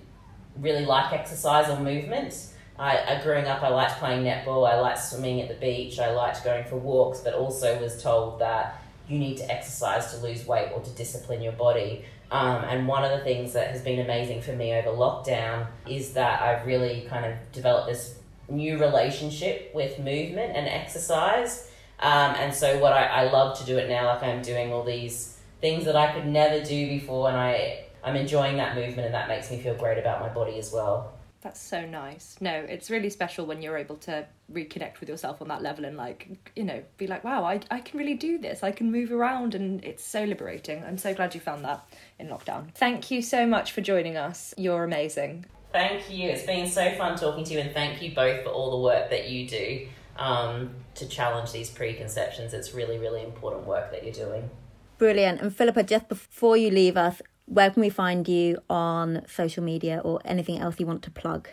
really 0.57 0.85
like 0.85 1.13
exercise 1.13 1.69
or 1.69 1.81
movement. 1.81 2.35
I, 2.79 2.99
I 2.99 3.23
growing 3.23 3.47
up, 3.47 3.63
I 3.63 3.69
liked 3.69 3.99
playing 3.99 4.25
netball, 4.25 4.69
I 4.69 4.81
liked 4.81 5.01
swimming 5.01 5.41
at 5.41 5.49
the 5.49 5.55
beach, 5.55 5.99
I 5.99 6.13
liked 6.13 6.45
going 6.45 6.65
for 6.65 6.77
walks, 6.77 7.21
but 7.21 7.35
also 7.35 7.81
was 7.81 8.01
told 8.01 8.41
that 8.41 8.83
you 9.09 9.19
need 9.19 9.39
to 9.39 9.51
exercise 9.51 10.13
to 10.13 10.19
lose 10.19 10.47
weight 10.47 10.71
or 10.75 10.81
to 10.81 10.91
discipline 10.91 11.43
your 11.43 11.53
body. 11.53 12.05
Um, 12.31 12.63
and 12.65 12.87
one 12.87 13.05
of 13.05 13.11
the 13.11 13.25
things 13.25 13.55
that 13.55 13.71
has 13.71 13.81
been 13.81 13.99
amazing 14.01 14.43
for 14.43 14.53
me 14.53 14.75
over 14.75 14.91
lockdown 14.91 15.67
is 15.89 16.13
that 16.13 16.43
I've 16.43 16.67
really 16.67 17.07
kind 17.09 17.25
of 17.25 17.35
developed 17.53 17.89
this 17.89 18.19
new 18.49 18.79
relationship 18.79 19.73
with 19.75 19.99
movement 19.99 20.55
and 20.55 20.69
exercise. 20.69 21.71
Um, 22.01 22.35
and 22.37 22.55
so, 22.55 22.79
what 22.79 22.93
I, 22.93 23.05
I 23.05 23.31
love 23.31 23.59
to 23.59 23.65
do 23.65 23.79
it 23.79 23.89
now, 23.89 24.07
like 24.07 24.23
I'm 24.23 24.43
doing 24.43 24.73
all 24.73 24.85
these 24.85 25.39
things 25.61 25.85
that 25.87 25.97
I 25.97 26.13
could 26.13 26.27
never 26.27 26.63
do 26.63 26.87
before, 26.87 27.29
and 27.29 27.37
I, 27.37 27.87
I'm 28.09 28.17
enjoying 28.17 28.57
that 28.57 28.75
movement, 28.75 29.07
and 29.07 29.15
that 29.15 29.29
makes 29.29 29.51
me 29.51 29.61
feel 29.61 29.75
great 29.75 29.99
about 29.99 30.21
my 30.21 30.29
body 30.29 30.59
as 30.59 30.73
well. 30.73 31.13
That's 31.41 31.61
so 31.61 31.87
nice. 31.87 32.37
No, 32.41 32.53
it's 32.53 32.91
really 32.91 33.11
special 33.11 33.47
when 33.47 33.63
you're 33.63 33.77
able 33.77 33.97
to 33.99 34.27
reconnect 34.53 34.99
with 34.99 35.09
yourself 35.09 35.41
on 35.41 35.49
that 35.49 35.63
level 35.63 35.85
and 35.85 35.97
like, 35.97 36.51
you 36.57 36.65
know, 36.65 36.83
be 36.97 37.07
like, 37.07 37.23
wow, 37.23 37.45
I, 37.45 37.61
I 37.71 37.79
can 37.79 37.99
really 37.99 38.15
do 38.15 38.39
this. 38.39 38.65
I 38.65 38.73
can 38.73 38.91
move 38.91 39.13
around 39.13 39.55
and 39.55 39.85
it's 39.85 40.05
so 40.05 40.25
liberating. 40.25 40.83
I'm 40.83 40.99
so 40.99 41.15
glad 41.15 41.37
you 41.37 41.41
found 41.41 41.65
that 41.65 41.87
in 42.19 42.27
lockdown. 42.27 42.75
Thank 42.75 43.13
you 43.13 43.23
so 43.23 43.47
much 43.47 43.71
for 43.71 43.83
joining 43.83 44.17
us. 44.17 44.53
You're 44.57 44.83
amazing. 44.83 45.47
Thank 45.71 46.11
you. 46.11 46.29
It's 46.29 46.43
been 46.45 46.67
so 46.67 46.91
fun 46.97 47.17
talking 47.17 47.45
to 47.45 47.53
you, 47.53 47.61
and 47.61 47.73
thank 47.73 48.03
you 48.03 48.15
both 48.15 48.43
for 48.43 48.49
all 48.49 48.71
the 48.73 48.83
work 48.83 49.11
that 49.11 49.29
you 49.29 49.47
do 49.47 49.87
um, 50.17 50.71
to 50.97 51.07
challenge 51.07 51.53
these 51.53 51.71
preconceptions. 51.71 52.53
It's 52.53 52.75
really, 52.75 52.99
really 52.99 53.23
important 53.23 53.67
work 53.67 53.93
that 53.93 54.03
you're 54.03 54.13
doing. 54.27 54.51
brilliant. 54.97 55.41
And 55.41 55.55
Phillippa, 55.55 55.85
just 55.85 56.09
before 56.09 56.57
you 56.57 56.71
leave 56.71 56.97
us, 56.97 57.23
where 57.49 57.71
can 57.71 57.81
we 57.81 57.89
find 57.89 58.29
you 58.29 58.59
on 58.69 59.23
social 59.27 59.63
media 59.63 60.01
or 60.05 60.21
anything 60.25 60.59
else 60.59 60.79
you 60.79 60.87
want 60.87 61.03
to 61.03 61.11
plug? 61.11 61.49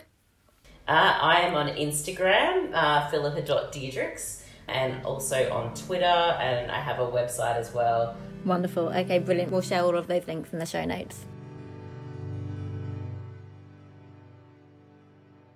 Uh, 0.86 1.18
I 1.20 1.40
am 1.40 1.54
on 1.54 1.68
Instagram, 1.68 2.70
uh, 2.72 3.08
phillippa.diedrichs, 3.08 4.42
and 4.68 5.04
also 5.04 5.50
on 5.50 5.74
Twitter, 5.74 6.04
and 6.04 6.70
I 6.70 6.80
have 6.80 7.00
a 7.00 7.06
website 7.06 7.56
as 7.56 7.72
well. 7.74 8.16
Wonderful. 8.44 8.88
Okay, 8.90 9.18
brilliant. 9.18 9.50
We'll 9.50 9.62
share 9.62 9.82
all 9.82 9.96
of 9.96 10.06
those 10.06 10.26
links 10.28 10.52
in 10.52 10.60
the 10.60 10.66
show 10.66 10.84
notes. 10.84 11.24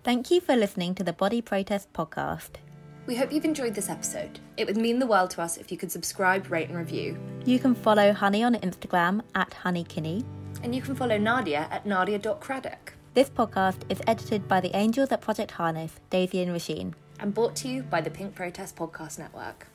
Thank 0.03 0.31
you 0.31 0.41
for 0.41 0.57
listening 0.57 0.95
to 0.97 1.05
the 1.05 1.13
Body 1.13 1.43
Protest 1.43 1.93
podcast. 1.93 2.57
We 3.07 3.17
hope 3.17 3.33
you've 3.33 3.45
enjoyed 3.45 3.75
this 3.75 3.89
episode. 3.89 4.39
It 4.57 4.67
would 4.67 4.77
mean 4.77 4.99
the 4.99 5.07
world 5.07 5.31
to 5.31 5.43
us 5.43 5.57
if 5.57 5.73
you 5.73 5.79
could 5.79 5.91
subscribe, 5.91 6.51
rate, 6.51 6.69
and 6.69 6.79
review. 6.79 7.19
You 7.45 7.59
can 7.59 7.75
follow 7.75 8.13
Honey 8.13 8.43
on 8.43 8.55
Instagram 8.57 9.23
at 9.35 9.51
honeykinny. 9.51 10.25
And 10.63 10.75
you 10.75 10.83
can 10.83 10.95
follow 10.95 11.17
Nadia 11.17 11.67
at 11.71 11.87
nadia.craddock. 11.87 12.93
This 13.15 13.31
podcast 13.31 13.83
is 13.89 14.01
edited 14.07 14.47
by 14.47 14.61
the 14.61 14.77
angels 14.77 15.11
at 15.11 15.21
Project 15.21 15.53
Harness, 15.53 15.99
Daisy 16.11 16.43
and 16.43 16.55
Rasheen. 16.55 16.95
And 17.19 17.35
brought 17.35 17.57
to 17.57 17.69
you 17.69 17.83
by 17.83 18.01
the 18.01 18.11
Pink 18.11 18.35
Protest 18.35 18.77
Podcast 18.77 19.19
Network. 19.19 19.67